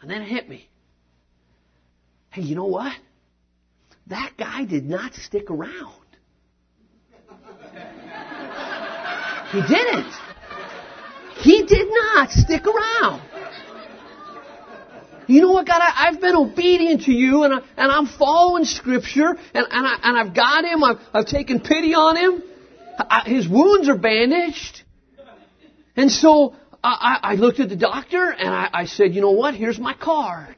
And 0.02 0.10
then 0.10 0.22
it 0.22 0.28
hit 0.28 0.48
me. 0.48 0.70
Hey, 2.30 2.44
you 2.44 2.56
know 2.56 2.66
what? 2.66 2.94
That 4.08 4.34
guy 4.38 4.66
did 4.66 4.86
not 4.86 5.14
stick 5.16 5.50
around. 5.50 6.02
He 9.52 9.62
didn't. 9.62 10.14
He 11.38 11.66
did 11.66 11.88
not 11.90 12.32
stick 12.32 12.66
around. 12.66 13.22
You 15.28 15.42
know 15.42 15.52
what, 15.52 15.66
God? 15.66 15.82
I, 15.82 16.12
have 16.12 16.22
been 16.22 16.36
obedient 16.36 17.04
to 17.04 17.12
you, 17.12 17.44
and, 17.44 17.54
I, 17.54 17.58
and 17.78 17.92
I'm 17.92 18.06
following 18.06 18.64
Scripture, 18.64 19.36
and, 19.54 19.66
and, 19.72 19.88
I, 19.88 19.96
and 20.04 20.18
I've 20.18 20.36
got 20.36 20.66
him. 20.66 20.84
I've, 20.84 20.98
I've 21.14 21.26
taken 21.26 21.62
pity 21.62 21.96
on 21.96 22.16
him. 22.16 22.44
I, 23.00 23.24
his 23.26 23.48
wounds 23.48 23.90
are 23.90 23.98
bandaged. 23.98 24.84
And 25.96 26.12
so 26.12 26.56
I, 26.84 27.20
I 27.24 27.36
looked 27.36 27.60
at 27.60 27.70
the 27.70 27.76
doctor, 27.76 28.30
and 28.30 28.50
I, 28.50 28.70
I 28.72 28.86
said, 28.86 29.16
you 29.16 29.22
know 29.22 29.32
what? 29.32 29.56
Here's 29.56 29.80
my 29.80 29.94
card. 29.94 30.56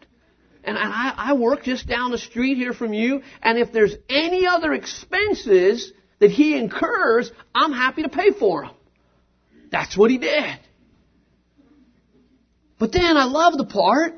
And 0.67 0.77
I, 0.77 1.13
I 1.15 1.33
work 1.33 1.63
just 1.63 1.87
down 1.87 2.11
the 2.11 2.17
street 2.17 2.57
here 2.57 2.73
from 2.73 2.93
you, 2.93 3.21
and 3.41 3.57
if 3.57 3.71
there's 3.71 3.95
any 4.09 4.45
other 4.45 4.73
expenses 4.73 5.93
that 6.19 6.29
he 6.29 6.57
incurs, 6.57 7.31
I'm 7.55 7.71
happy 7.71 8.03
to 8.03 8.09
pay 8.09 8.31
for 8.31 8.63
them. 8.63 8.75
That's 9.71 9.95
what 9.95 10.11
he 10.11 10.17
did. 10.17 10.59
But 12.79 12.91
then 12.91 13.15
I 13.15 13.23
love 13.23 13.57
the 13.57 13.65
part 13.65 14.15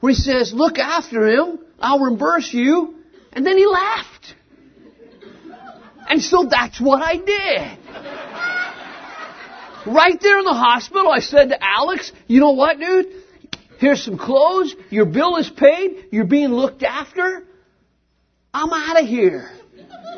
where 0.00 0.12
he 0.12 0.18
says, 0.18 0.52
look 0.52 0.78
after 0.78 1.26
him, 1.26 1.60
I'll 1.80 1.98
reimburse 1.98 2.52
you, 2.52 2.96
and 3.32 3.46
then 3.46 3.56
he 3.56 3.66
left. 3.66 4.34
And 6.10 6.20
so 6.22 6.44
that's 6.44 6.78
what 6.78 7.00
I 7.00 7.16
did. 7.16 7.78
Right 9.86 10.20
there 10.20 10.38
in 10.38 10.44
the 10.44 10.52
hospital, 10.52 11.10
I 11.10 11.20
said 11.20 11.48
to 11.48 11.64
Alex, 11.64 12.12
you 12.26 12.40
know 12.40 12.52
what, 12.52 12.78
dude? 12.78 13.23
Here's 13.78 14.02
some 14.02 14.18
clothes. 14.18 14.74
Your 14.90 15.06
bill 15.06 15.36
is 15.36 15.50
paid. 15.50 16.06
You're 16.10 16.24
being 16.24 16.50
looked 16.50 16.82
after. 16.82 17.44
I'm 18.52 18.72
out 18.72 19.02
of 19.02 19.08
here. 19.08 19.50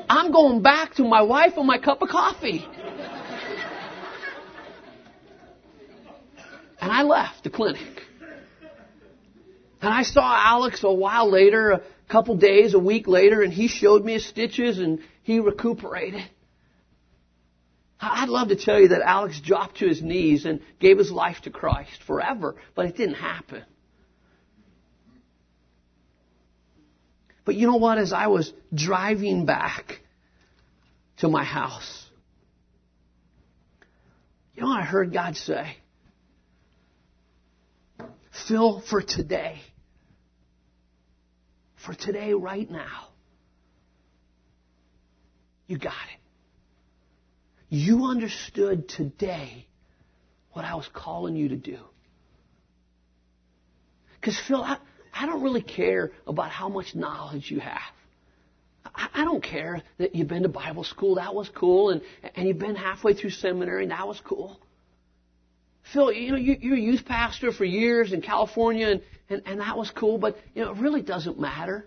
I'm 0.08 0.30
going 0.30 0.62
back 0.62 0.94
to 0.96 1.04
my 1.04 1.22
wife 1.22 1.54
and 1.56 1.66
my 1.66 1.78
cup 1.78 2.02
of 2.02 2.08
coffee. 2.08 2.66
And 6.80 6.92
I 6.92 7.02
left 7.02 7.44
the 7.44 7.50
clinic. 7.50 8.02
And 9.80 9.92
I 9.92 10.02
saw 10.02 10.36
Alex 10.36 10.84
a 10.84 10.92
while 10.92 11.30
later, 11.30 11.70
a 11.72 11.82
couple 12.08 12.36
days, 12.36 12.74
a 12.74 12.78
week 12.78 13.08
later, 13.08 13.42
and 13.42 13.52
he 13.52 13.68
showed 13.68 14.04
me 14.04 14.14
his 14.14 14.26
stitches 14.26 14.78
and 14.78 15.00
he 15.22 15.40
recuperated. 15.40 16.22
I'd 18.00 18.28
love 18.28 18.48
to 18.48 18.56
tell 18.56 18.78
you 18.78 18.88
that 18.88 19.02
Alex 19.02 19.40
dropped 19.40 19.78
to 19.78 19.88
his 19.88 20.02
knees 20.02 20.44
and 20.44 20.60
gave 20.80 20.98
his 20.98 21.10
life 21.10 21.40
to 21.42 21.50
Christ 21.50 22.02
forever, 22.06 22.56
but 22.74 22.86
it 22.86 22.96
didn't 22.96 23.14
happen. 23.14 23.64
But 27.46 27.54
you 27.54 27.66
know 27.66 27.76
what? 27.76 27.96
As 27.96 28.12
I 28.12 28.26
was 28.26 28.52
driving 28.74 29.46
back 29.46 30.00
to 31.18 31.28
my 31.28 31.44
house, 31.44 32.04
you 34.54 34.62
know 34.62 34.68
what 34.68 34.80
I 34.80 34.84
heard 34.84 35.12
God 35.12 35.36
say? 35.36 35.76
Phil, 38.48 38.82
for 38.90 39.00
today, 39.00 39.60
for 41.76 41.94
today, 41.94 42.34
right 42.34 42.70
now, 42.70 43.08
you 45.66 45.78
got 45.78 45.92
it. 45.92 46.25
You 47.68 48.04
understood 48.04 48.88
today 48.88 49.66
what 50.52 50.64
I 50.64 50.74
was 50.74 50.88
calling 50.92 51.36
you 51.36 51.48
to 51.50 51.56
do. 51.56 51.78
Because, 54.20 54.40
Phil, 54.46 54.62
I, 54.62 54.78
I 55.12 55.26
don't 55.26 55.42
really 55.42 55.62
care 55.62 56.12
about 56.26 56.50
how 56.50 56.68
much 56.68 56.94
knowledge 56.94 57.50
you 57.50 57.60
have. 57.60 57.80
I, 58.94 59.24
don't 59.24 59.42
care 59.42 59.82
that 59.98 60.14
you've 60.14 60.28
been 60.28 60.44
to 60.44 60.48
Bible 60.48 60.84
school. 60.84 61.16
That 61.16 61.34
was 61.34 61.48
cool. 61.48 61.90
And, 61.90 62.02
and 62.34 62.48
you've 62.48 62.58
been 62.58 62.76
halfway 62.76 63.14
through 63.14 63.30
seminary. 63.30 63.86
That 63.86 64.06
was 64.06 64.20
cool. 64.24 64.58
Phil, 65.92 66.12
you 66.12 66.30
know, 66.30 66.36
you, 66.36 66.56
you're 66.60 66.76
a 66.76 66.80
youth 66.80 67.04
pastor 67.04 67.52
for 67.52 67.64
years 67.64 68.12
in 68.12 68.22
California, 68.22 68.88
and, 68.88 69.02
and, 69.28 69.42
and 69.46 69.60
that 69.60 69.76
was 69.76 69.90
cool, 69.90 70.18
but, 70.18 70.36
you 70.54 70.64
know, 70.64 70.72
it 70.72 70.78
really 70.78 71.02
doesn't 71.02 71.38
matter. 71.38 71.86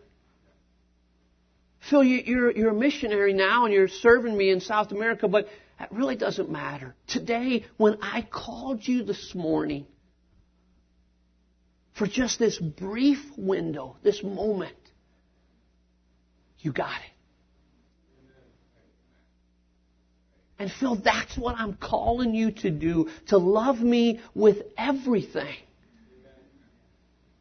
Phil, 1.89 2.03
you, 2.03 2.21
you're, 2.25 2.51
you're 2.51 2.69
a 2.69 2.73
missionary 2.73 3.33
now, 3.33 3.65
and 3.65 3.73
you're 3.73 3.87
serving 3.87 4.37
me 4.37 4.51
in 4.51 4.61
South 4.61 4.91
America, 4.91 5.27
but 5.27 5.47
that 5.79 5.91
really 5.93 6.17
doesn't 6.17 6.51
matter. 6.51 6.93
Today, 7.07 7.65
when 7.77 7.97
I 8.01 8.21
called 8.21 8.85
you 8.85 9.03
this 9.03 9.33
morning 9.33 9.87
for 11.93 12.05
just 12.05 12.37
this 12.37 12.59
brief 12.59 13.19
window, 13.37 13.95
this 14.03 14.21
moment, 14.21 14.75
you 16.59 16.73
got 16.73 16.99
it. 16.99 17.11
And 20.59 20.69
Phil, 20.69 20.95
that's 20.95 21.37
what 21.37 21.55
I'm 21.57 21.75
calling 21.75 22.35
you 22.35 22.51
to 22.51 22.69
do, 22.69 23.09
to 23.27 23.37
love 23.37 23.79
me 23.79 24.19
with 24.35 24.57
everything. 24.77 25.55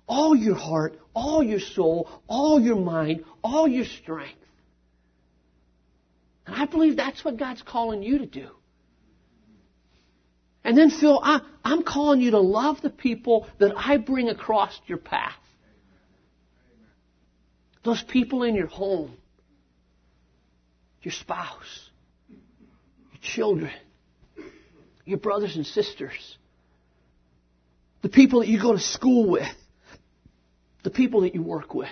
All 0.06 0.36
your 0.36 0.54
heart, 0.54 0.96
all 1.12 1.42
your 1.42 1.58
soul, 1.58 2.08
all 2.28 2.60
your 2.60 2.76
mind, 2.76 3.24
all 3.42 3.66
your 3.66 3.84
strength. 3.84 4.37
And 6.48 6.56
I 6.56 6.64
believe 6.64 6.96
that's 6.96 7.22
what 7.22 7.36
God's 7.36 7.60
calling 7.60 8.02
you 8.02 8.20
to 8.20 8.26
do. 8.26 8.48
And 10.64 10.76
then, 10.76 10.88
Phil, 10.90 11.20
I, 11.22 11.40
am 11.62 11.82
calling 11.82 12.22
you 12.22 12.30
to 12.30 12.40
love 12.40 12.80
the 12.80 12.88
people 12.88 13.46
that 13.58 13.74
I 13.76 13.98
bring 13.98 14.30
across 14.30 14.78
your 14.86 14.96
path. 14.96 15.36
Those 17.84 18.02
people 18.02 18.44
in 18.44 18.54
your 18.54 18.66
home, 18.66 19.14
your 21.02 21.12
spouse, 21.12 21.90
your 22.30 23.20
children, 23.20 23.72
your 25.04 25.18
brothers 25.18 25.54
and 25.54 25.66
sisters, 25.66 26.38
the 28.00 28.08
people 28.08 28.40
that 28.40 28.48
you 28.48 28.60
go 28.60 28.72
to 28.72 28.80
school 28.80 29.28
with, 29.28 29.46
the 30.82 30.90
people 30.90 31.20
that 31.22 31.34
you 31.34 31.42
work 31.42 31.74
with. 31.74 31.90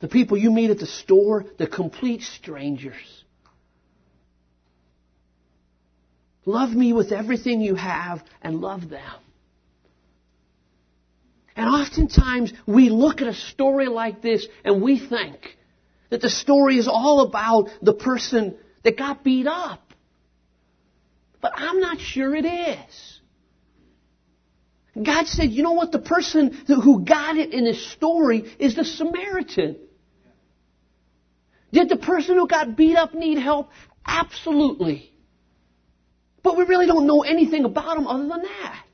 The 0.00 0.08
people 0.08 0.36
you 0.36 0.50
meet 0.50 0.70
at 0.70 0.78
the 0.78 0.86
store, 0.86 1.46
the 1.58 1.66
complete 1.66 2.22
strangers. 2.22 3.24
Love 6.44 6.70
me 6.70 6.92
with 6.92 7.12
everything 7.12 7.60
you 7.60 7.74
have 7.74 8.22
and 8.42 8.60
love 8.60 8.88
them. 8.88 9.14
And 11.56 11.66
oftentimes 11.66 12.52
we 12.66 12.90
look 12.90 13.22
at 13.22 13.26
a 13.28 13.34
story 13.34 13.86
like 13.86 14.20
this 14.20 14.46
and 14.64 14.82
we 14.82 14.98
think 14.98 15.56
that 16.10 16.20
the 16.20 16.30
story 16.30 16.78
is 16.78 16.86
all 16.86 17.22
about 17.22 17.70
the 17.82 17.94
person 17.94 18.56
that 18.84 18.98
got 18.98 19.24
beat 19.24 19.46
up. 19.46 19.82
But 21.40 21.52
I'm 21.56 21.80
not 21.80 21.98
sure 21.98 22.36
it 22.36 22.44
is. 22.44 23.20
God 25.02 25.26
said, 25.26 25.50
you 25.50 25.62
know 25.62 25.72
what? 25.72 25.92
The 25.92 25.98
person 25.98 26.52
who 26.66 27.04
got 27.04 27.36
it 27.36 27.52
in 27.52 27.64
this 27.64 27.90
story 27.92 28.54
is 28.58 28.76
the 28.76 28.84
Samaritan. 28.84 29.76
Did 31.76 31.90
the 31.90 31.96
person 31.96 32.36
who 32.36 32.48
got 32.48 32.74
beat 32.74 32.96
up 32.96 33.12
need 33.12 33.36
help? 33.36 33.68
Absolutely. 34.06 35.12
But 36.42 36.56
we 36.56 36.64
really 36.64 36.86
don't 36.86 37.06
know 37.06 37.20
anything 37.20 37.66
about 37.66 37.98
him 37.98 38.06
other 38.06 38.26
than 38.26 38.44
that. 38.44 38.84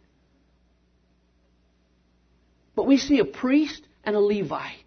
But 2.75 2.89
we 2.89 2.97
see 2.97 3.21
a 3.21 3.25
priest 3.25 3.87
and 4.03 4.17
a 4.17 4.19
Levite 4.19 4.83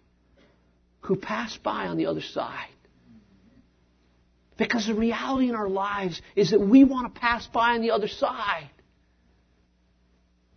who 1.00 1.16
pass 1.16 1.56
by 1.56 1.86
on 1.86 1.96
the 1.96 2.04
other 2.04 2.20
side. 2.20 2.68
Because 4.58 4.86
the 4.86 4.94
reality 4.94 5.48
in 5.48 5.54
our 5.54 5.70
lives 5.70 6.20
is 6.34 6.50
that 6.50 6.60
we 6.60 6.84
want 6.84 7.14
to 7.14 7.18
pass 7.18 7.46
by 7.46 7.76
on 7.76 7.80
the 7.80 7.92
other 7.92 8.08
side. 8.08 8.68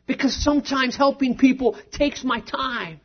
Because 0.07 0.35
sometimes 0.43 0.97
helping 0.97 1.37
people 1.37 1.77
takes 1.93 2.21
my 2.21 2.41
time. 2.41 2.99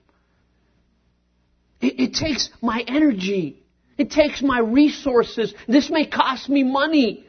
It, 1.81 2.01
it 2.01 2.15
takes 2.15 2.51
my 2.61 2.85
energy. 2.89 3.61
It 3.97 4.11
takes 4.11 4.43
my 4.43 4.59
resources. 4.59 5.55
This 5.69 5.91
may 5.91 6.07
cost 6.07 6.49
me 6.49 6.65
money. 6.65 7.27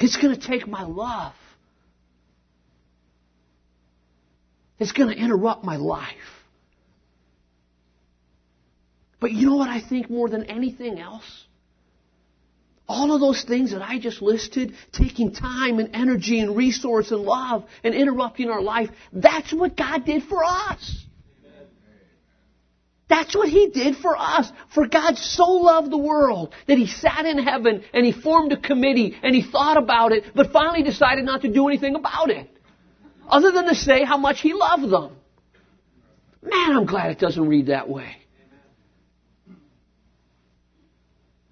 It's 0.00 0.16
going 0.16 0.38
to 0.38 0.46
take 0.46 0.66
my 0.66 0.82
love. 0.82 1.34
It's 4.78 4.92
going 4.92 5.14
to 5.14 5.22
interrupt 5.22 5.62
my 5.62 5.76
life. 5.76 6.06
But 9.20 9.32
you 9.32 9.50
know 9.50 9.56
what 9.56 9.68
I 9.68 9.80
think 9.86 10.08
more 10.08 10.28
than 10.28 10.44
anything 10.44 10.98
else? 10.98 11.44
All 12.88 13.14
of 13.14 13.20
those 13.20 13.44
things 13.44 13.72
that 13.72 13.82
I 13.82 14.00
just 14.00 14.22
listed, 14.22 14.74
taking 14.92 15.32
time 15.32 15.78
and 15.78 15.94
energy 15.94 16.40
and 16.40 16.56
resource 16.56 17.12
and 17.12 17.20
love 17.20 17.64
and 17.84 17.94
interrupting 17.94 18.48
our 18.48 18.62
life, 18.62 18.88
that's 19.12 19.52
what 19.52 19.76
God 19.76 20.06
did 20.06 20.24
for 20.24 20.42
us. 20.42 21.04
That's 23.10 23.34
what 23.34 23.48
He 23.48 23.68
did 23.68 23.96
for 23.96 24.16
us. 24.16 24.50
For 24.72 24.86
God 24.86 25.18
so 25.18 25.44
loved 25.44 25.90
the 25.90 25.98
world 25.98 26.54
that 26.68 26.78
He 26.78 26.86
sat 26.86 27.26
in 27.26 27.38
heaven 27.38 27.82
and 27.92 28.06
He 28.06 28.12
formed 28.12 28.52
a 28.52 28.56
committee 28.56 29.18
and 29.22 29.34
He 29.34 29.42
thought 29.42 29.76
about 29.76 30.12
it, 30.12 30.24
but 30.34 30.52
finally 30.52 30.84
decided 30.84 31.24
not 31.24 31.42
to 31.42 31.52
do 31.52 31.66
anything 31.66 31.96
about 31.96 32.30
it. 32.30 32.48
Other 33.28 33.50
than 33.50 33.66
to 33.66 33.74
say 33.74 34.04
how 34.04 34.16
much 34.16 34.40
He 34.40 34.54
loved 34.54 34.90
them. 34.90 35.16
Man, 36.40 36.76
I'm 36.76 36.86
glad 36.86 37.10
it 37.10 37.18
doesn't 37.18 37.46
read 37.46 37.66
that 37.66 37.88
way. 37.88 38.16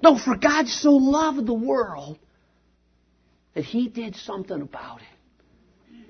No, 0.01 0.17
for 0.17 0.37
God 0.37 0.69
so 0.69 0.93
loved 0.93 1.45
the 1.45 1.55
world 1.55 2.19
that 3.55 3.65
He 3.65 3.89
did 3.89 4.15
something 4.15 4.63
about 4.63 5.01
it. 5.01 6.05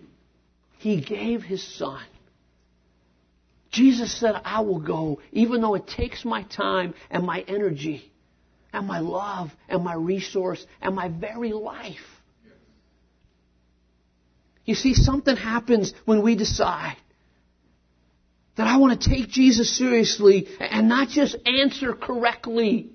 He 0.77 1.01
gave 1.01 1.43
His 1.43 1.67
Son. 1.79 2.05
Jesus 3.79 4.13
said, 4.19 4.35
I 4.45 4.61
will 4.63 4.81
go, 4.81 5.21
even 5.31 5.61
though 5.61 5.77
it 5.77 5.87
takes 5.87 6.25
my 6.25 6.43
time 6.43 6.95
and 7.11 7.25
my 7.25 7.45
energy 7.47 8.11
and 8.73 8.89
my 8.89 8.99
love 8.99 9.53
and 9.69 9.85
my 9.85 9.95
resource 9.95 10.67
and 10.83 10.97
my 10.97 11.09
very 11.09 11.53
life. 11.53 11.95
You 14.65 14.75
see, 14.75 14.95
something 14.95 15.37
happens 15.37 15.95
when 16.07 16.23
we 16.25 16.35
decide 16.35 16.97
that 18.57 18.67
I 18.67 18.79
want 18.79 19.01
to 19.01 19.09
take 19.11 19.29
Jesus 19.29 19.79
seriously 19.79 20.49
and 20.59 20.89
not 20.89 21.09
just 21.09 21.37
answer 21.47 21.93
correctly, 21.93 22.91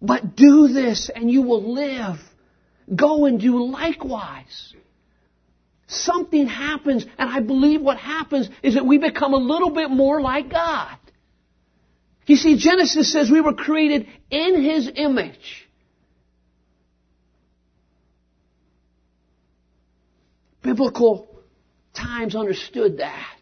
but 0.00 0.36
do 0.36 0.68
this 0.68 1.10
and 1.12 1.28
you 1.28 1.42
will 1.42 1.74
live. 1.74 2.20
Go 2.94 3.24
and 3.24 3.40
do 3.40 3.64
likewise. 3.64 4.72
Something 5.92 6.46
happens, 6.46 7.04
and 7.18 7.28
I 7.28 7.40
believe 7.40 7.82
what 7.82 7.98
happens 7.98 8.48
is 8.62 8.74
that 8.74 8.86
we 8.86 8.96
become 8.96 9.34
a 9.34 9.38
little 9.38 9.70
bit 9.70 9.90
more 9.90 10.22
like 10.22 10.50
God. 10.50 10.96
You 12.26 12.36
see, 12.36 12.56
Genesis 12.56 13.12
says 13.12 13.30
we 13.30 13.42
were 13.42 13.52
created 13.52 14.06
in 14.30 14.62
His 14.62 14.90
image. 14.94 15.68
Biblical 20.62 21.28
times 21.94 22.34
understood 22.34 22.98
that. 22.98 23.36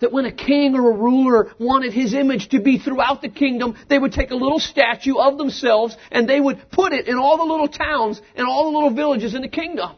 That 0.00 0.12
when 0.12 0.26
a 0.26 0.32
king 0.32 0.74
or 0.74 0.90
a 0.90 0.96
ruler 0.96 1.54
wanted 1.58 1.94
his 1.94 2.12
image 2.12 2.48
to 2.48 2.60
be 2.60 2.78
throughout 2.78 3.22
the 3.22 3.28
kingdom, 3.28 3.76
they 3.88 3.98
would 3.98 4.12
take 4.12 4.32
a 4.32 4.34
little 4.34 4.58
statue 4.58 5.14
of 5.14 5.38
themselves 5.38 5.96
and 6.10 6.28
they 6.28 6.40
would 6.40 6.70
put 6.72 6.92
it 6.92 7.06
in 7.06 7.16
all 7.16 7.36
the 7.36 7.44
little 7.44 7.68
towns 7.68 8.20
and 8.34 8.46
all 8.46 8.64
the 8.64 8.76
little 8.76 8.94
villages 8.94 9.34
in 9.34 9.42
the 9.42 9.48
kingdom. 9.48 9.92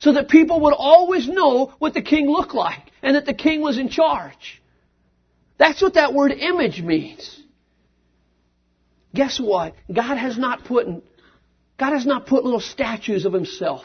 So 0.00 0.12
that 0.12 0.28
people 0.28 0.60
would 0.60 0.74
always 0.74 1.28
know 1.28 1.74
what 1.78 1.94
the 1.94 2.02
king 2.02 2.28
looked 2.28 2.54
like 2.54 2.92
and 3.02 3.16
that 3.16 3.26
the 3.26 3.34
king 3.34 3.60
was 3.60 3.78
in 3.78 3.88
charge. 3.88 4.62
That's 5.58 5.82
what 5.82 5.94
that 5.94 6.14
word 6.14 6.30
image 6.32 6.80
means. 6.80 7.42
Guess 9.14 9.40
what? 9.40 9.74
God 9.92 10.16
has 10.16 10.38
not 10.38 10.64
put, 10.64 10.86
God 11.78 11.92
has 11.92 12.06
not 12.06 12.26
put 12.26 12.44
little 12.44 12.60
statues 12.60 13.24
of 13.24 13.32
himself 13.32 13.84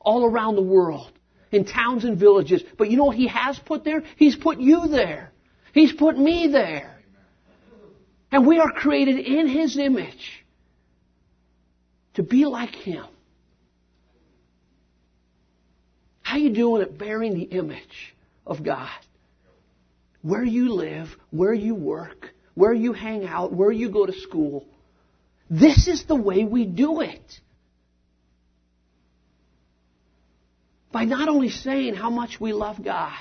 all 0.00 0.24
around 0.24 0.54
the 0.54 0.62
world 0.62 1.12
in 1.50 1.64
towns 1.64 2.04
and 2.04 2.18
villages. 2.18 2.62
But 2.76 2.90
you 2.90 2.96
know 2.96 3.04
what 3.04 3.16
He 3.16 3.28
has 3.28 3.58
put 3.58 3.84
there? 3.84 4.02
He's 4.16 4.36
put 4.36 4.58
you 4.58 4.88
there. 4.88 5.32
He's 5.72 5.92
put 5.92 6.18
me 6.18 6.48
there. 6.48 6.98
And 8.30 8.46
we 8.46 8.58
are 8.58 8.70
created 8.70 9.18
in 9.18 9.48
His 9.48 9.78
image 9.78 10.44
to 12.14 12.22
be 12.22 12.44
like 12.44 12.74
Him. 12.74 13.06
How 16.28 16.36
you 16.36 16.50
doing 16.50 16.82
at 16.82 16.98
bearing 16.98 17.34
the 17.34 17.42
image 17.42 18.14
of 18.46 18.62
God? 18.62 19.00
Where 20.22 20.44
you 20.44 20.74
live, 20.74 21.08
where 21.30 21.54
you 21.54 21.74
work, 21.74 22.34
where 22.54 22.74
you 22.74 22.92
hang 22.92 23.26
out, 23.26 23.52
where 23.52 23.72
you 23.72 23.90
go 23.90 24.04
to 24.04 24.12
school. 24.12 24.66
This 25.48 25.88
is 25.88 26.04
the 26.04 26.16
way 26.16 26.44
we 26.44 26.66
do 26.66 27.00
it. 27.00 27.22
by 30.92 31.04
not 31.04 31.28
only 31.28 31.50
saying 31.50 31.94
how 31.94 32.10
much 32.10 32.40
we 32.40 32.52
love 32.52 32.82
God, 32.82 33.18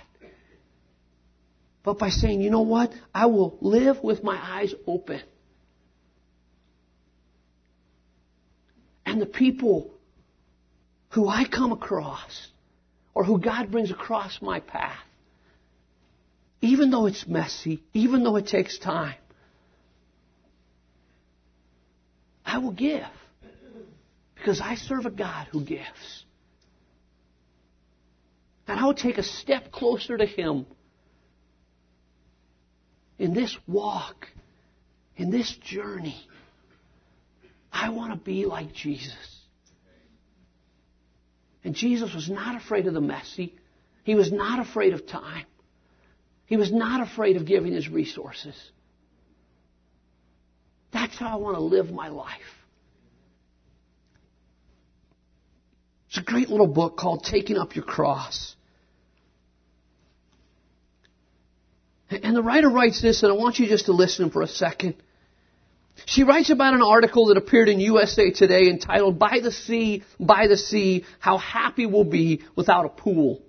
but 1.83 1.99
by 1.99 2.09
saying, 2.09 2.41
you 2.41 2.49
know 2.49 2.61
what? 2.61 2.91
I 3.13 3.27
will 3.27 3.57
live 3.61 4.03
with 4.03 4.23
my 4.23 4.35
eyes 4.35 4.73
open. 4.85 5.21
And 9.05 9.21
the 9.21 9.25
people 9.25 9.91
who 11.09 11.27
I 11.27 11.45
come 11.45 11.71
across, 11.71 12.47
or 13.17 13.23
who 13.23 13.39
God 13.39 13.71
brings 13.71 13.89
across 13.89 14.43
my 14.43 14.59
path, 14.59 15.03
even 16.61 16.91
though 16.91 17.07
it's 17.07 17.25
messy, 17.25 17.81
even 17.91 18.23
though 18.23 18.35
it 18.35 18.45
takes 18.45 18.77
time, 18.77 19.15
I 22.45 22.59
will 22.59 22.73
give. 22.73 23.07
Because 24.35 24.61
I 24.61 24.75
serve 24.75 25.07
a 25.07 25.09
God 25.09 25.47
who 25.51 25.65
gives. 25.65 26.25
And 28.67 28.79
I 28.79 28.85
will 28.85 28.93
take 28.93 29.17
a 29.17 29.23
step 29.23 29.71
closer 29.71 30.15
to 30.15 30.25
Him 30.27 30.67
in 33.17 33.33
this 33.33 33.57
walk, 33.65 34.27
in 35.15 35.31
this 35.31 35.51
journey. 35.63 36.23
I 37.73 37.89
want 37.89 38.13
to 38.13 38.19
be 38.19 38.45
like 38.45 38.73
Jesus. 38.73 39.36
And 41.63 41.75
Jesus 41.75 42.13
was 42.13 42.29
not 42.29 42.55
afraid 42.55 42.87
of 42.87 42.93
the 42.93 43.01
messy. 43.01 43.55
He 44.03 44.15
was 44.15 44.31
not 44.31 44.59
afraid 44.59 44.93
of 44.93 45.05
time. 45.05 45.45
He 46.45 46.55
was 46.55 46.71
not 46.71 47.01
afraid 47.05 47.35
of 47.35 47.45
giving 47.45 47.73
his 47.73 47.89
resources. 47.89 48.55
That's 50.93 51.17
how 51.17 51.27
I 51.27 51.35
want 51.35 51.57
to 51.57 51.61
live 51.61 51.91
my 51.91 52.07
life. 52.07 52.31
It's 56.07 56.17
a 56.17 56.23
great 56.23 56.49
little 56.49 56.67
book 56.67 56.95
called 56.97 57.25
Taking 57.25 57.57
Up 57.57 57.75
Your 57.75 57.83
Cross. 57.83 58.55
And 62.09 62.35
the 62.35 62.41
writer 62.41 62.69
writes 62.69 63.01
this, 63.01 63.23
and 63.23 63.31
I 63.31 63.35
want 63.35 63.59
you 63.59 63.67
just 63.67 63.87
to 63.87 63.91
listen 63.91 64.29
for 64.29 64.41
a 64.41 64.47
second. 64.47 64.95
She 66.05 66.23
writes 66.23 66.49
about 66.49 66.73
an 66.73 66.81
article 66.81 67.27
that 67.27 67.37
appeared 67.37 67.69
in 67.69 67.79
USA 67.79 68.31
Today 68.31 68.69
entitled 68.69 69.17
By 69.19 69.39
the 69.41 69.51
Sea, 69.51 70.03
By 70.19 70.47
the 70.47 70.57
Sea, 70.57 71.05
How 71.19 71.37
Happy 71.37 71.85
We'll 71.85 72.03
Be 72.03 72.43
Without 72.55 72.85
a 72.85 72.89
Pool. 72.89 73.41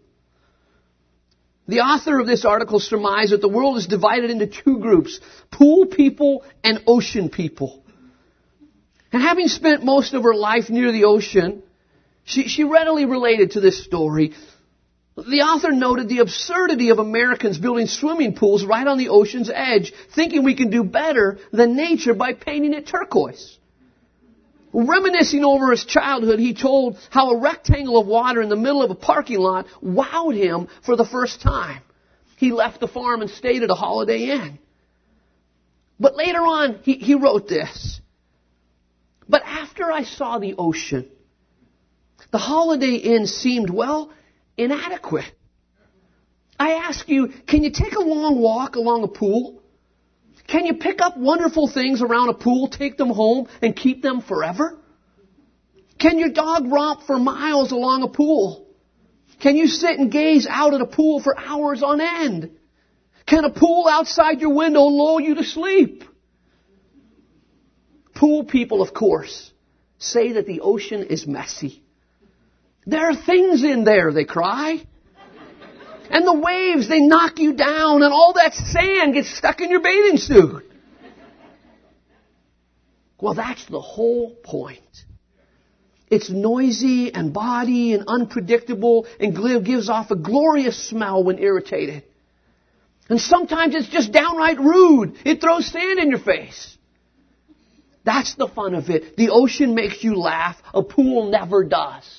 The 1.67 1.81
author 1.81 2.19
of 2.19 2.27
this 2.27 2.47
article 2.47 2.81
surmised 2.81 3.33
that 3.33 3.43
the 3.43 3.49
world 3.49 3.77
is 3.77 3.87
divided 3.87 4.31
into 4.31 4.47
two 4.47 4.79
groups, 4.79 5.21
pool 5.51 5.87
people 5.87 6.45
and 6.65 6.83
ocean 6.87 7.29
people. 7.29 7.85
And 9.13 9.23
having 9.23 9.49
spent 9.49 9.85
most 9.85 10.15
of 10.15 10.23
her 10.23 10.35
life 10.35 10.71
near 10.71 10.93
the 10.93 11.05
ocean, 11.05 11.63
she, 12.25 12.49
she 12.49 12.65
readily 12.65 13.05
related 13.05 13.53
to 13.53 13.61
this 13.61 13.85
story 13.85 14.33
the 15.27 15.43
author 15.43 15.73
noted 15.73 16.09
the 16.09 16.21
absurdity 16.21 16.91
of 16.91 16.99
Americans 16.99 17.59
building 17.59 17.87
swimming 17.87 18.35
pools 18.35 18.65
right 18.65 18.87
on 18.87 18.99
the 18.99 19.09
ocean's 19.09 19.51
edge, 19.53 19.93
thinking 20.15 20.45
we 20.45 20.55
can 20.55 20.71
do 20.71 20.85
better 20.85 21.39
than 21.53 21.77
nature 21.77 22.15
by 22.15 22.35
painting 22.35 22.75
it 22.75 22.87
turquoise. 22.87 23.59
Reminiscing 24.73 25.45
over 25.45 25.71
his 25.71 25.85
childhood, 25.85 26.39
he 26.39 26.55
told 26.55 26.99
how 27.11 27.31
a 27.31 27.41
rectangle 27.41 27.99
of 27.99 28.07
water 28.07 28.43
in 28.43 28.49
the 28.49 28.57
middle 28.57 28.83
of 28.83 28.91
a 28.91 28.95
parking 28.95 29.39
lot 29.39 29.67
wowed 29.83 30.37
him 30.37 30.69
for 30.85 30.95
the 30.95 31.07
first 31.07 31.41
time. 31.41 31.83
He 32.37 32.53
left 32.53 32.79
the 32.79 32.89
farm 32.89 33.23
and 33.23 33.31
stayed 33.31 33.63
at 33.63 33.71
a 33.71 33.75
Holiday 33.75 34.31
Inn. 34.31 34.59
But 35.99 36.17
later 36.17 36.41
on, 36.41 36.81
he, 36.83 36.95
he 36.95 37.15
wrote 37.15 37.49
this. 37.49 38.01
But 39.29 39.43
after 39.45 39.91
I 39.91 40.05
saw 40.05 40.39
the 40.39 40.55
ocean, 40.57 41.09
the 42.31 42.39
Holiday 42.39 42.97
Inn 42.97 43.27
seemed, 43.27 43.71
well, 43.71 44.13
inadequate. 44.59 45.33
I 46.59 46.73
ask 46.73 47.09
you, 47.09 47.29
can 47.47 47.63
you 47.63 47.71
take 47.71 47.95
a 47.95 48.01
long 48.01 48.41
walk 48.41 48.75
along 48.75 49.05
a 49.05 49.09
pool? 49.09 49.63
Can 50.49 50.67
you 50.67 50.75
pick 50.75 51.01
up 51.01 51.17
wonderful 51.17 51.69
things 51.69 52.03
around 52.03 52.31
a 52.31 52.35
pool, 52.35 52.69
take 52.69 52.97
them 52.97 53.11
home, 53.11 53.49
and 53.63 53.77
keep 53.77 54.03
them 54.03 54.21
forever? 54.21 54.79
Can 55.99 56.19
your 56.19 56.31
dog 56.31 56.71
romp 56.71 57.03
for 57.07 57.19
miles 57.19 57.71
along 57.71 58.03
a 58.03 58.09
pool? 58.09 58.67
Can 59.41 59.57
you 59.57 59.69
sit 59.69 59.99
and 59.99 60.11
gaze 60.11 60.47
out 60.49 60.75
at 60.75 60.81
a 60.81 60.87
pool 60.87 61.21
for 61.23 61.39
hours 61.39 61.83
on 61.83 62.01
end? 62.01 62.51
Can 63.27 63.45
a 63.45 63.51
pool 63.51 63.87
outside 63.89 64.41
your 64.41 64.55
window 64.55 64.83
lull 64.83 65.21
you 65.21 65.37
to 65.37 65.45
sleep? 65.45 66.03
Pool 68.15 68.45
people, 68.45 68.83
of 68.83 68.95
course, 68.95 69.53
say 69.99 70.33
that 70.33 70.47
the 70.47 70.61
ocean 70.61 71.05
is 71.05 71.27
messy. 71.27 71.83
There 72.89 73.11
are 73.11 73.15
things 73.15 73.63
in 73.63 73.85
there, 73.85 74.15
they 74.15 74.25
cry. 74.25 74.83
And 76.11 76.27
the 76.27 76.33
waves, 76.33 76.89
they 76.89 77.01
knock 77.01 77.39
you 77.39 77.53
down 77.53 78.03
and 78.03 78.15
all 78.15 78.33
that 78.37 78.55
sand 78.55 79.13
gets 79.13 79.37
stuck 79.37 79.61
in 79.61 79.69
your 79.69 79.83
bathing 79.83 80.17
suit. 80.17 80.65
Well, 83.21 83.35
that's 83.35 83.67
the 83.67 83.81
whole 83.81 84.31
point. 84.43 84.81
It's 86.11 86.31
noisy 86.31 87.13
and 87.13 87.35
body 87.35 87.93
and 87.93 88.05
unpredictable 88.09 89.07
and 89.21 89.37
gives 89.67 89.91
off 89.91 90.11
a 90.11 90.17
glorious 90.17 90.89
smell 90.89 91.23
when 91.23 91.39
irritated. 91.39 92.05
And 93.11 93.21
sometimes 93.21 93.75
it's 93.75 93.89
just 93.89 94.13
downright 94.13 94.59
rude. 94.59 95.17
It 95.27 95.43
throws 95.43 95.67
sand 95.67 95.99
in 95.99 96.09
your 96.09 96.21
face. 96.21 96.75
That's 98.03 98.35
the 98.35 98.49
fun 98.49 98.75
of 98.75 98.89
it. 98.89 99.19
The 99.19 99.29
ocean 99.29 99.75
makes 99.75 100.03
you 100.03 100.15
laugh. 100.17 100.57
A 100.73 100.83
pool 100.83 101.31
never 101.31 101.65
does. 101.65 102.18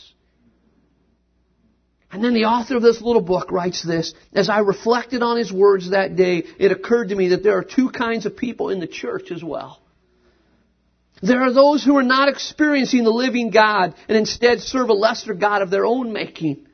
And 2.12 2.24
then 2.24 2.34
the 2.34 2.46
author 2.46 2.76
of 2.76 2.82
this 2.82 3.02
little 3.02 3.22
book 3.22 3.52
writes 3.52 3.84
this, 3.84 4.14
as 4.34 4.50
I 4.50 4.60
reflected 4.60 5.22
on 5.22 5.38
his 5.38 5.52
words 5.52 5.92
that 5.92 6.16
day, 6.16 6.44
it 6.58 6.72
occurred 6.72 7.10
to 7.10 7.16
me 7.16 7.30
that 7.30 7.44
there 7.44 7.58
are 7.58 7.64
two 7.64 7.90
kinds 7.90 8.26
of 8.26 8.36
people 8.36 8.70
in 8.70 8.80
the 8.80 8.88
church 8.88 9.32
as 9.32 9.44
well. 9.44 9.80
There 11.22 11.42
are 11.42 11.54
those 11.54 11.84
who 11.84 11.98
are 11.98 12.04
not 12.04 12.30
experiencing 12.30 13.04
the 13.04 13.12
living 13.12 13.52
God 13.52 13.94
and 14.08 14.18
instead 14.18 14.62
serve 14.62 14.90
a 14.90 14.94
lesser 14.94 15.34
God 15.34 15.62
of 15.62 15.70
their 15.70 15.86
own 15.86 16.12
making. 16.14 16.66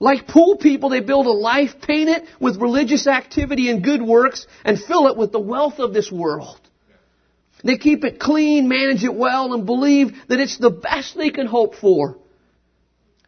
Like 0.00 0.26
pool 0.26 0.56
people, 0.56 0.88
they 0.88 1.00
build 1.00 1.26
a 1.26 1.30
life, 1.30 1.80
paint 1.80 2.08
it 2.08 2.24
with 2.40 2.60
religious 2.60 3.06
activity 3.06 3.70
and 3.70 3.84
good 3.84 4.02
works, 4.02 4.46
and 4.64 4.76
fill 4.80 5.06
it 5.06 5.16
with 5.16 5.30
the 5.30 5.38
wealth 5.38 5.78
of 5.78 5.94
this 5.94 6.10
world. 6.10 6.58
They 7.62 7.76
keep 7.76 8.04
it 8.04 8.18
clean, 8.18 8.68
manage 8.68 9.04
it 9.04 9.14
well, 9.14 9.52
and 9.52 9.64
believe 9.64 10.12
that 10.26 10.40
it's 10.40 10.58
the 10.58 10.70
best 10.70 11.16
they 11.16 11.30
can 11.30 11.46
hope 11.46 11.76
for. 11.76 12.18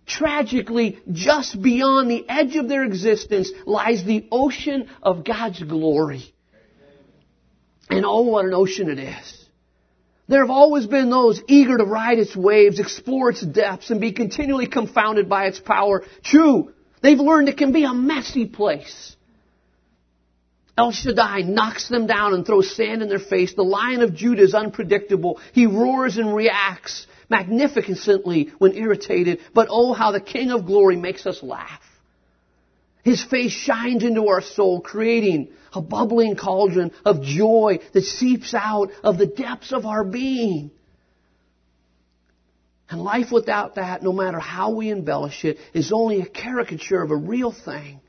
Tragically, 0.07 0.98
just 1.11 1.61
beyond 1.61 2.11
the 2.11 2.28
edge 2.28 2.57
of 2.57 2.68
their 2.68 2.84
existence 2.84 3.50
lies 3.64 4.05
the 4.05 4.26
ocean 4.30 4.88
of 5.02 5.24
God's 5.24 5.62
glory. 5.62 6.34
And 7.88 8.05
oh, 8.05 8.22
what 8.22 8.44
an 8.44 8.55
ocean 8.55 8.90
it 8.90 8.98
is. 8.98 9.44
There 10.26 10.40
have 10.40 10.50
always 10.50 10.86
been 10.86 11.11
those 11.11 11.40
eager 11.48 11.76
to 11.76 11.84
ride 11.84 12.18
its 12.18 12.34
waves, 12.34 12.80
explore 12.80 13.30
its 13.30 13.42
depths, 13.42 13.90
and 13.90 14.00
be 14.00 14.12
continually 14.12 14.66
confounded 14.66 15.28
by 15.28 15.46
its 15.46 15.61
power. 15.61 16.02
True, 16.22 16.72
they've 17.02 17.18
learned 17.18 17.48
it 17.48 17.59
can 17.59 17.72
be 17.72 17.84
a 17.84 17.92
messy 17.92 18.46
place. 18.46 19.16
El 20.76 20.92
Shaddai 20.92 21.42
knocks 21.42 21.88
them 21.88 22.07
down 22.07 22.34
and 22.34 22.44
throws 22.44 22.74
sand 22.74 23.02
in 23.02 23.09
their 23.09 23.20
face. 23.20 23.55
The 23.55 23.62
lion 23.62 24.02
of 24.02 24.14
Judah 24.14 24.42
is 24.42 24.55
unpredictable. 24.55 25.40
He 25.52 25.66
roars 25.66 26.16
and 26.16 26.34
reacts 26.34 27.07
magnificently 27.29 28.53
when 28.59 28.75
irritated, 28.75 29.41
but 29.53 29.68
oh 29.70 29.93
how 29.93 30.12
the 30.12 30.20
King 30.20 30.51
of 30.51 30.66
glory 30.66 30.97
makes 30.97 31.27
us 31.27 31.43
laugh. 31.43 31.83
His 33.05 33.22
face 33.22 33.53
shines 33.53 34.03
into 34.03 34.29
our 34.29 34.41
soul, 34.41 34.81
creating 34.81 35.51
a 35.75 35.83
bubbling 35.83 36.37
cauldron 36.37 36.91
of 37.05 37.22
joy 37.22 37.81
that 37.93 38.05
seeps 38.05 38.55
out 38.55 38.91
of 39.03 39.18
the 39.18 39.27
depths 39.27 39.72
of 39.72 39.85
our 39.85 40.05
being. 40.05 40.70
And 42.89 43.03
life 43.03 43.31
without 43.31 43.75
that, 43.75 44.03
no 44.03 44.12
matter 44.12 44.39
how 44.39 44.70
we 44.70 44.91
embellish 44.91 45.45
it, 45.45 45.59
is 45.72 45.93
only 45.93 46.20
a 46.20 46.27
caricature 46.27 47.03
of 47.03 47.11
a 47.11 47.16
real 47.16 47.53
thing. 47.53 48.01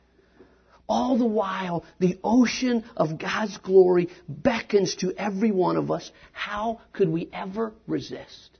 All 0.88 1.18
the 1.18 1.26
while, 1.26 1.84
the 2.00 2.20
ocean 2.24 2.84
of 2.96 3.18
God's 3.18 3.58
glory 3.58 4.10
beckons 4.30 4.96
to 4.98 5.12
every 5.18 5.52
one 5.52 5.78
of 5.78 5.90
us. 5.90 6.12
How 6.32 6.82
could 6.94 7.10
we 7.10 7.30
ever 7.34 7.74
resist? 7.88 8.55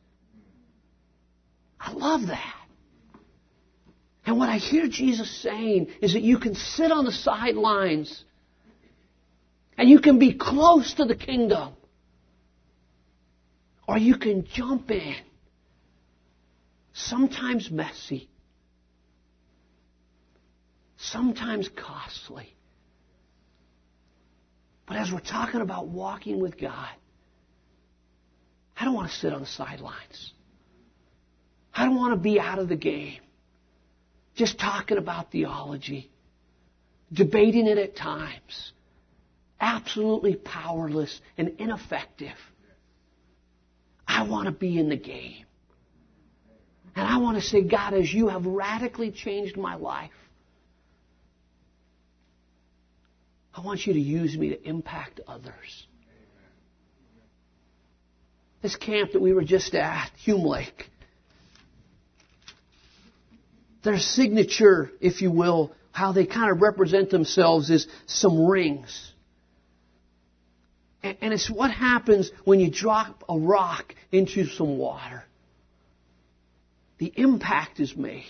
I 1.86 1.92
love 1.92 2.28
that. 2.28 2.56
And 4.26 4.40
what 4.40 4.50
I 4.50 4.58
hear 4.58 4.88
Jesus 4.88 5.44
saying 5.44 5.90
is 6.02 6.14
that 6.14 6.24
you 6.24 6.40
can 6.40 6.56
sit 6.56 6.92
on 6.92 7.06
the 7.06 7.12
sidelines 7.12 8.24
and 9.78 9.88
you 9.88 10.00
can 10.00 10.18
be 10.18 10.34
close 10.34 10.96
to 10.96 11.06
the 11.06 11.16
kingdom. 11.16 11.74
Or 13.88 14.00
you 14.00 14.18
can 14.18 14.48
jump 14.52 14.90
in. 14.90 15.16
Sometimes 16.94 17.70
messy. 17.70 18.30
Sometimes 20.98 21.70
costly. 21.70 22.56
But 24.88 24.98
as 24.98 25.12
we're 25.12 25.20
talking 25.20 25.62
about 25.62 25.88
walking 25.88 26.40
with 26.40 26.60
God, 26.60 26.90
I 28.76 28.86
don't 28.86 28.96
want 28.96 29.12
to 29.12 29.18
sit 29.18 29.34
on 29.34 29.42
the 29.42 29.48
sidelines. 29.48 30.34
I 31.76 31.84
don't 31.84 31.98
want 31.98 32.14
to 32.14 32.20
be 32.20 32.40
out 32.40 32.58
of 32.58 32.70
the 32.70 32.78
game. 32.78 33.20
Just 34.36 34.58
talking 34.58 34.98
about 34.98 35.32
theology. 35.32 36.10
Debating 37.12 37.68
it 37.68 37.78
at 37.78 37.98
times. 37.98 38.72
Absolutely 39.60 40.36
powerless 40.36 41.20
and 41.38 41.56
ineffective. 41.60 42.38
I 44.08 44.24
want 44.28 44.46
to 44.46 44.52
be 44.54 44.80
in 44.80 44.88
the 44.88 44.96
game. 44.96 45.46
And 46.96 47.06
I 47.06 47.18
want 47.18 47.38
to 47.38 47.44
say, 47.44 47.62
God, 47.62 47.94
as 47.94 48.14
you 48.14 48.30
have 48.30 48.46
radically 48.46 49.12
changed 49.12 49.58
my 49.58 49.76
life, 49.76 50.12
I 53.54 53.62
want 53.62 53.86
you 53.86 53.94
to 53.94 54.00
use 54.00 54.38
me 54.38 54.50
to 54.50 54.68
impact 54.68 55.20
others. 55.28 55.88
This 58.62 58.76
camp 58.78 59.12
that 59.12 59.22
we 59.22 59.34
were 59.34 59.44
just 59.44 59.76
at, 59.76 60.10
Hume 60.18 60.44
Lake, 60.44 60.90
their 63.86 64.00
signature, 64.00 64.92
if 65.00 65.22
you 65.22 65.32
will, 65.32 65.72
how 65.92 66.12
they 66.12 66.26
kind 66.26 66.52
of 66.52 66.62
represent 66.62 67.10
themselves 67.10 67.70
is 67.70 67.88
some 68.06 68.46
rings. 68.46 69.14
And 71.02 71.32
it's 71.34 71.50
what 71.50 71.72
happens 71.72 72.32
when 72.44 72.60
you 72.60 72.72
drop 72.72 73.24
a 73.30 73.38
rock 73.38 73.94
into 74.12 74.46
some 74.48 74.78
water. 74.78 75.24
The 76.98 77.14
impact 77.16 77.80
is 77.80 77.96
made. 77.96 78.26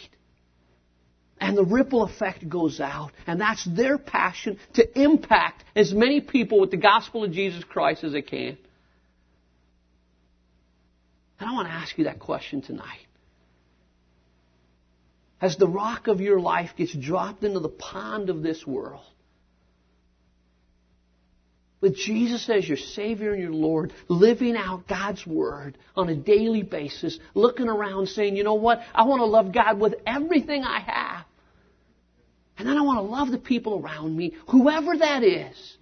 And 1.39 1.57
the 1.57 1.63
ripple 1.63 2.03
effect 2.03 2.47
goes 2.47 2.79
out. 2.79 3.11
And 3.25 3.39
that's 3.39 3.63
their 3.65 3.97
passion 3.97 4.59
to 4.73 5.01
impact 5.01 5.63
as 5.75 5.93
many 5.93 6.21
people 6.21 6.59
with 6.59 6.71
the 6.71 6.77
gospel 6.77 7.23
of 7.23 7.31
Jesus 7.31 7.63
Christ 7.63 8.03
as 8.03 8.11
they 8.11 8.21
can. 8.21 8.57
And 11.39 11.49
I 11.49 11.53
want 11.53 11.67
to 11.67 11.73
ask 11.73 11.97
you 11.97 12.05
that 12.05 12.19
question 12.19 12.61
tonight 12.61 13.05
as 15.41 15.57
the 15.57 15.67
rock 15.67 16.07
of 16.07 16.21
your 16.21 16.39
life 16.39 16.71
gets 16.77 16.95
dropped 16.95 17.43
into 17.43 17.59
the 17.59 17.69
pond 17.69 18.29
of 18.29 18.41
this 18.41 18.65
world, 18.65 19.05
with 21.81 21.95
Jesus 21.95 22.49
as 22.49 22.67
your 22.67 22.77
Savior 22.77 23.33
and 23.33 23.41
your 23.41 23.53
Lord, 23.53 23.93
living 24.07 24.55
out 24.55 24.87
God's 24.87 25.25
Word 25.27 25.77
on 25.95 26.09
a 26.09 26.15
daily 26.15 26.63
basis, 26.63 27.19
looking 27.35 27.67
around 27.67 28.07
saying, 28.07 28.35
you 28.35 28.43
know 28.43 28.55
what? 28.55 28.81
I 28.93 29.03
want 29.03 29.19
to 29.19 29.25
love 29.25 29.51
God 29.51 29.79
with 29.79 29.95
everything 30.07 30.63
I 30.63 30.79
have. 30.79 31.25
And 32.57 32.67
then 32.67 32.77
I 32.77 32.81
want 32.81 32.99
to 32.99 33.03
love 33.03 33.29
the 33.29 33.37
people 33.37 33.79
around 33.79 34.15
me, 34.15 34.33
whoever 34.47 34.97
that 34.97 35.23
is. 35.23 35.77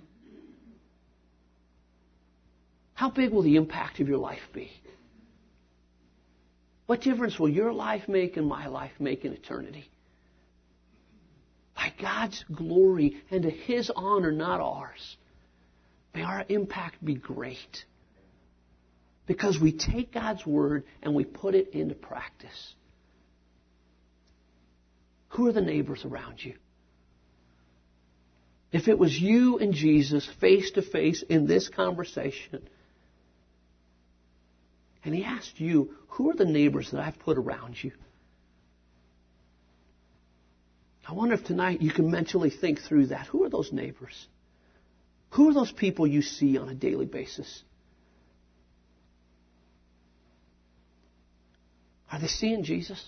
How 2.96 3.10
big 3.10 3.32
will 3.32 3.44
the 3.44 3.56
impact 3.56 4.00
of 4.00 4.08
your 4.08 4.18
life 4.18 4.42
be? 4.52 4.72
What 6.86 7.02
difference 7.02 7.40
will 7.40 7.50
your 7.50 7.72
life 7.72 8.08
make 8.08 8.38
and 8.38 8.48
my 8.48 8.68
life 8.68 8.92
make 9.00 9.24
in 9.24 9.34
eternity? 9.34 9.90
By 11.76 11.94
God's 12.00 12.44
glory 12.54 13.22
and 13.32 13.44
to 13.44 13.50
His 13.50 13.92
honor, 13.96 14.32
not 14.32 14.60
ours. 14.60 15.18
May 16.14 16.22
our 16.22 16.46
impact 16.48 17.04
be 17.04 17.16
great. 17.16 17.86
Because 19.26 19.60
we 19.60 19.72
take 19.72 20.14
God's 20.14 20.46
Word 20.46 20.84
and 21.02 21.16
we 21.16 21.24
put 21.24 21.56
it 21.56 21.70
into 21.70 21.96
practice. 21.96 22.76
Who 25.30 25.48
are 25.48 25.54
the 25.54 25.62
neighbors 25.62 26.06
around 26.06 26.44
you? 26.44 26.56
If 28.72 28.88
it 28.88 29.00
was 29.00 29.18
you 29.20 29.60
and 29.60 29.74
Jesus 29.74 30.28
face 30.42 30.72
to 30.72 30.82
face 30.82 31.24
in 31.24 31.48
this 31.48 31.70
conversation, 31.70 32.68
and 35.04 35.14
he 35.14 35.24
asked 35.24 35.60
you, 35.60 35.96
who 36.08 36.30
are 36.30 36.36
the 36.36 36.46
neighbors 36.46 36.92
that 36.92 37.02
I've 37.02 37.20
put 37.20 37.38
around 37.38 37.82
you? 37.82 37.92
I 41.08 41.14
wonder 41.14 41.36
if 41.36 41.44
tonight 41.44 41.82
you 41.82 41.92
can 41.92 42.10
mentally 42.10 42.50
think 42.50 42.80
through 42.80 43.08
that. 43.08 43.28
Who 43.28 43.44
are 43.44 43.50
those 43.50 43.74
neighbors? 43.74 44.28
Who 45.32 45.50
are 45.50 45.54
those 45.54 45.72
people 45.72 46.08
you 46.08 46.22
see 46.22 46.58
on 46.58 46.70
a 46.70 46.74
daily 46.74 47.06
basis? 47.06 47.64
Are 52.12 52.20
they 52.20 52.28
seeing 52.28 52.64
Jesus? 52.64 53.04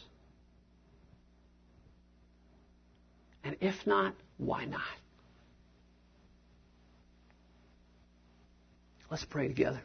And 3.43 3.55
if 3.61 3.85
not, 3.85 4.15
why 4.37 4.65
not? 4.65 4.81
Let's 9.09 9.23
pray 9.23 9.47
together. 9.47 9.81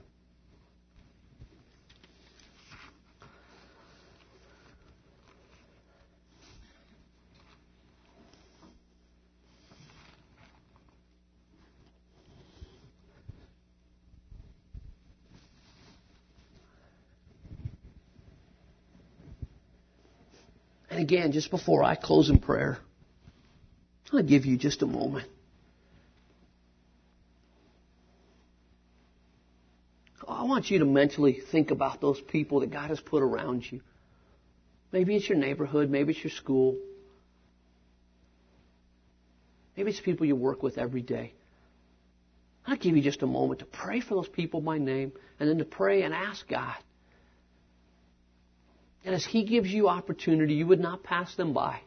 Again, 20.99 21.33
just 21.33 21.51
before 21.51 21.85
I 21.85 21.95
close 21.95 22.29
in 22.31 22.39
prayer, 22.39 22.79
I'll 24.13 24.23
give 24.23 24.45
you 24.45 24.57
just 24.57 24.83
a 24.83 24.87
moment. 24.87 25.29
I 30.29 30.45
want 30.45 30.71
you 30.71 30.79
to 30.81 30.85
mentally 30.85 31.41
think 31.51 31.71
about 31.71 32.01
those 32.01 32.21
people 32.21 32.61
that 32.61 32.71
God 32.71 32.91
has 32.91 33.01
put 33.01 33.23
around 33.23 33.71
you. 33.71 33.81
Maybe 34.93 35.17
it's 35.17 35.29
your 35.29 35.39
neighborhood, 35.39 35.91
maybe 35.91 36.13
it's 36.13 36.23
your 36.23 36.33
school, 36.33 36.77
maybe 39.77 39.91
it's 39.91 40.01
people 40.01 40.27
you 40.27 40.35
work 40.35 40.63
with 40.63 40.79
every 40.79 41.03
day. 41.03 41.35
I'll 42.67 42.77
give 42.77 42.97
you 42.97 43.03
just 43.03 43.23
a 43.23 43.27
moment 43.27 43.61
to 43.61 43.67
pray 43.67 44.01
for 44.01 44.15
those 44.15 44.29
people 44.29 44.61
by 44.61 44.79
name 44.79 45.13
and 45.39 45.49
then 45.49 45.59
to 45.59 45.65
pray 45.65 46.03
and 46.03 46.13
ask 46.13 46.47
God 46.49 46.77
and 49.05 49.15
as 49.15 49.25
He 49.25 49.45
gives 49.45 49.73
you 49.73 49.89
opportunity, 49.89 50.55
you 50.55 50.67
would 50.67 50.81
not 50.81 51.03
pass 51.03 51.35
them 51.35 51.53
by. 51.53 51.81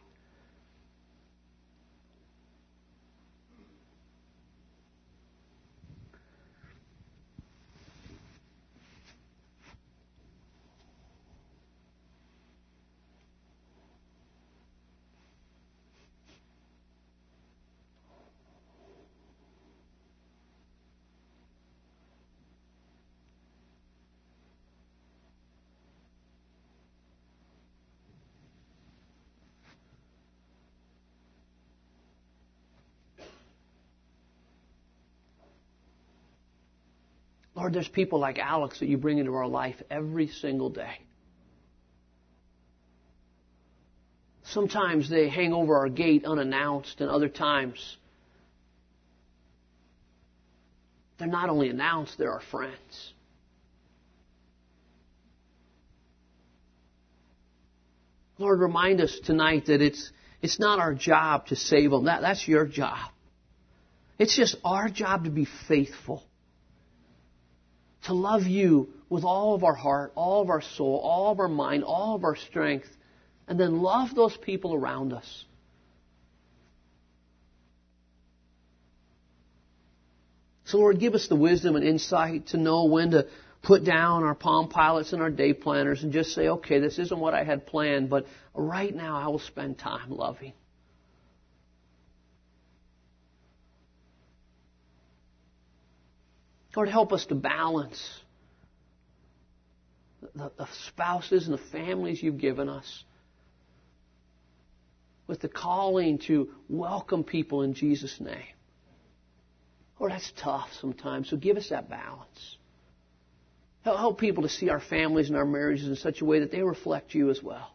Lord, 37.64 37.72
there's 37.72 37.88
people 37.88 38.18
like 38.18 38.38
Alex 38.38 38.80
that 38.80 38.90
you 38.90 38.98
bring 38.98 39.16
into 39.16 39.34
our 39.36 39.46
life 39.46 39.76
every 39.90 40.28
single 40.28 40.68
day. 40.68 40.98
Sometimes 44.42 45.08
they 45.08 45.30
hang 45.30 45.54
over 45.54 45.78
our 45.78 45.88
gate 45.88 46.26
unannounced, 46.26 47.00
and 47.00 47.08
other 47.08 47.30
times 47.30 47.96
they're 51.16 51.26
not 51.26 51.48
only 51.48 51.70
announced, 51.70 52.18
they're 52.18 52.32
our 52.32 52.42
friends. 52.50 53.14
Lord, 58.36 58.60
remind 58.60 59.00
us 59.00 59.18
tonight 59.24 59.64
that 59.68 59.80
it's, 59.80 60.12
it's 60.42 60.60
not 60.60 60.80
our 60.80 60.92
job 60.92 61.46
to 61.46 61.56
save 61.56 61.92
them. 61.92 62.04
That, 62.04 62.20
that's 62.20 62.46
your 62.46 62.66
job. 62.66 62.98
It's 64.18 64.36
just 64.36 64.54
our 64.62 64.90
job 64.90 65.24
to 65.24 65.30
be 65.30 65.46
faithful. 65.66 66.24
To 68.04 68.12
love 68.12 68.42
you 68.44 68.88
with 69.08 69.24
all 69.24 69.54
of 69.54 69.64
our 69.64 69.74
heart, 69.74 70.12
all 70.14 70.42
of 70.42 70.50
our 70.50 70.60
soul, 70.60 70.98
all 70.98 71.32
of 71.32 71.40
our 71.40 71.48
mind, 71.48 71.84
all 71.84 72.14
of 72.14 72.24
our 72.24 72.36
strength, 72.36 72.88
and 73.48 73.58
then 73.58 73.80
love 73.80 74.14
those 74.14 74.36
people 74.36 74.74
around 74.74 75.12
us. 75.12 75.44
So 80.66 80.78
Lord, 80.78 80.98
give 80.98 81.14
us 81.14 81.28
the 81.28 81.36
wisdom 81.36 81.76
and 81.76 81.84
insight 81.84 82.48
to 82.48 82.56
know 82.56 82.86
when 82.86 83.12
to 83.12 83.26
put 83.62 83.84
down 83.84 84.24
our 84.24 84.34
Palm 84.34 84.68
Pilots 84.68 85.12
and 85.12 85.22
our 85.22 85.30
day 85.30 85.52
planners 85.52 86.02
and 86.02 86.12
just 86.12 86.34
say, 86.34 86.48
okay, 86.48 86.80
this 86.80 86.98
isn't 86.98 87.18
what 87.18 87.34
I 87.34 87.44
had 87.44 87.66
planned, 87.66 88.10
but 88.10 88.26
right 88.54 88.94
now 88.94 89.16
I 89.16 89.28
will 89.28 89.38
spend 89.38 89.78
time 89.78 90.10
loving. 90.10 90.52
Lord, 96.76 96.88
help 96.88 97.12
us 97.12 97.26
to 97.26 97.34
balance 97.34 98.20
the, 100.34 100.50
the 100.56 100.66
spouses 100.88 101.46
and 101.46 101.54
the 101.54 101.62
families 101.70 102.22
you've 102.22 102.38
given 102.38 102.68
us 102.68 103.04
with 105.26 105.40
the 105.40 105.48
calling 105.48 106.18
to 106.18 106.50
welcome 106.68 107.24
people 107.24 107.62
in 107.62 107.74
Jesus' 107.74 108.20
name. 108.20 108.54
Lord, 109.98 110.12
that's 110.12 110.32
tough 110.36 110.68
sometimes, 110.80 111.30
so 111.30 111.36
give 111.36 111.56
us 111.56 111.68
that 111.70 111.88
balance. 111.88 112.56
Help 113.82 114.18
people 114.18 114.42
to 114.42 114.48
see 114.48 114.70
our 114.70 114.80
families 114.80 115.28
and 115.28 115.36
our 115.36 115.44
marriages 115.44 115.88
in 115.88 115.96
such 115.96 116.20
a 116.20 116.24
way 116.24 116.40
that 116.40 116.50
they 116.50 116.62
reflect 116.62 117.14
you 117.14 117.30
as 117.30 117.42
well. 117.42 117.70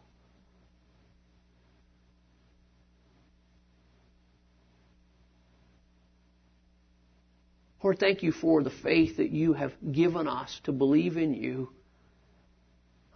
Lord, 7.82 7.98
thank 7.98 8.22
you 8.22 8.32
for 8.32 8.62
the 8.62 8.70
faith 8.70 9.16
that 9.16 9.30
you 9.30 9.54
have 9.54 9.72
given 9.90 10.28
us 10.28 10.60
to 10.64 10.72
believe 10.72 11.16
in 11.16 11.34
you. 11.34 11.70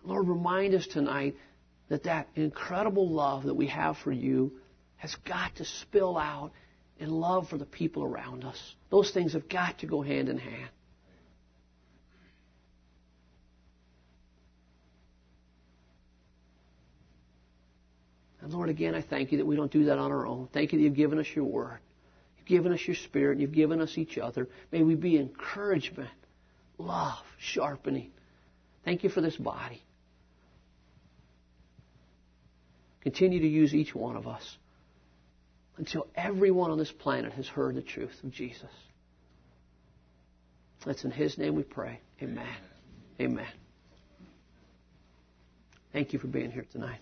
Lord, 0.02 0.28
remind 0.28 0.74
us 0.74 0.86
tonight 0.86 1.36
that 1.88 2.04
that 2.04 2.28
incredible 2.34 3.10
love 3.10 3.44
that 3.44 3.54
we 3.54 3.66
have 3.66 3.98
for 3.98 4.12
you 4.12 4.52
has 4.96 5.14
got 5.26 5.56
to 5.56 5.64
spill 5.64 6.16
out 6.16 6.52
in 6.98 7.10
love 7.10 7.48
for 7.48 7.58
the 7.58 7.66
people 7.66 8.02
around 8.02 8.44
us. 8.44 8.74
Those 8.90 9.10
things 9.10 9.34
have 9.34 9.48
got 9.48 9.80
to 9.80 9.86
go 9.86 10.00
hand 10.00 10.28
in 10.28 10.38
hand. 10.38 10.70
And 18.40 18.52
Lord, 18.52 18.68
again, 18.68 18.94
I 18.94 19.00
thank 19.00 19.32
you 19.32 19.38
that 19.38 19.46
we 19.46 19.56
don't 19.56 19.72
do 19.72 19.86
that 19.86 19.98
on 19.98 20.10
our 20.10 20.26
own. 20.26 20.48
Thank 20.52 20.72
you 20.72 20.78
that 20.78 20.84
you've 20.84 20.94
given 20.94 21.18
us 21.18 21.26
your 21.34 21.46
word. 21.46 21.78
You've 22.46 22.62
given 22.62 22.72
us 22.72 22.80
your 22.86 22.96
spirit, 22.96 23.38
you've 23.38 23.52
given 23.52 23.80
us 23.80 23.96
each 23.96 24.18
other. 24.18 24.48
May 24.70 24.82
we 24.82 24.94
be 24.94 25.16
encouragement, 25.16 26.10
love, 26.78 27.24
sharpening. 27.38 28.10
Thank 28.84 29.02
you 29.02 29.10
for 29.10 29.20
this 29.20 29.36
body. 29.36 29.82
Continue 33.02 33.40
to 33.40 33.48
use 33.48 33.74
each 33.74 33.94
one 33.94 34.16
of 34.16 34.26
us 34.26 34.42
until 35.76 36.06
everyone 36.14 36.70
on 36.70 36.78
this 36.78 36.92
planet 36.92 37.32
has 37.32 37.46
heard 37.46 37.74
the 37.74 37.82
truth 37.82 38.14
of 38.22 38.30
Jesus. 38.30 38.70
That's 40.86 41.04
in 41.04 41.10
His 41.10 41.38
name 41.38 41.54
we 41.54 41.62
pray. 41.62 42.00
Amen. 42.22 42.46
Amen. 43.20 43.46
Thank 45.92 46.12
you 46.12 46.18
for 46.18 46.26
being 46.26 46.50
here 46.50 46.66
tonight. 46.72 47.00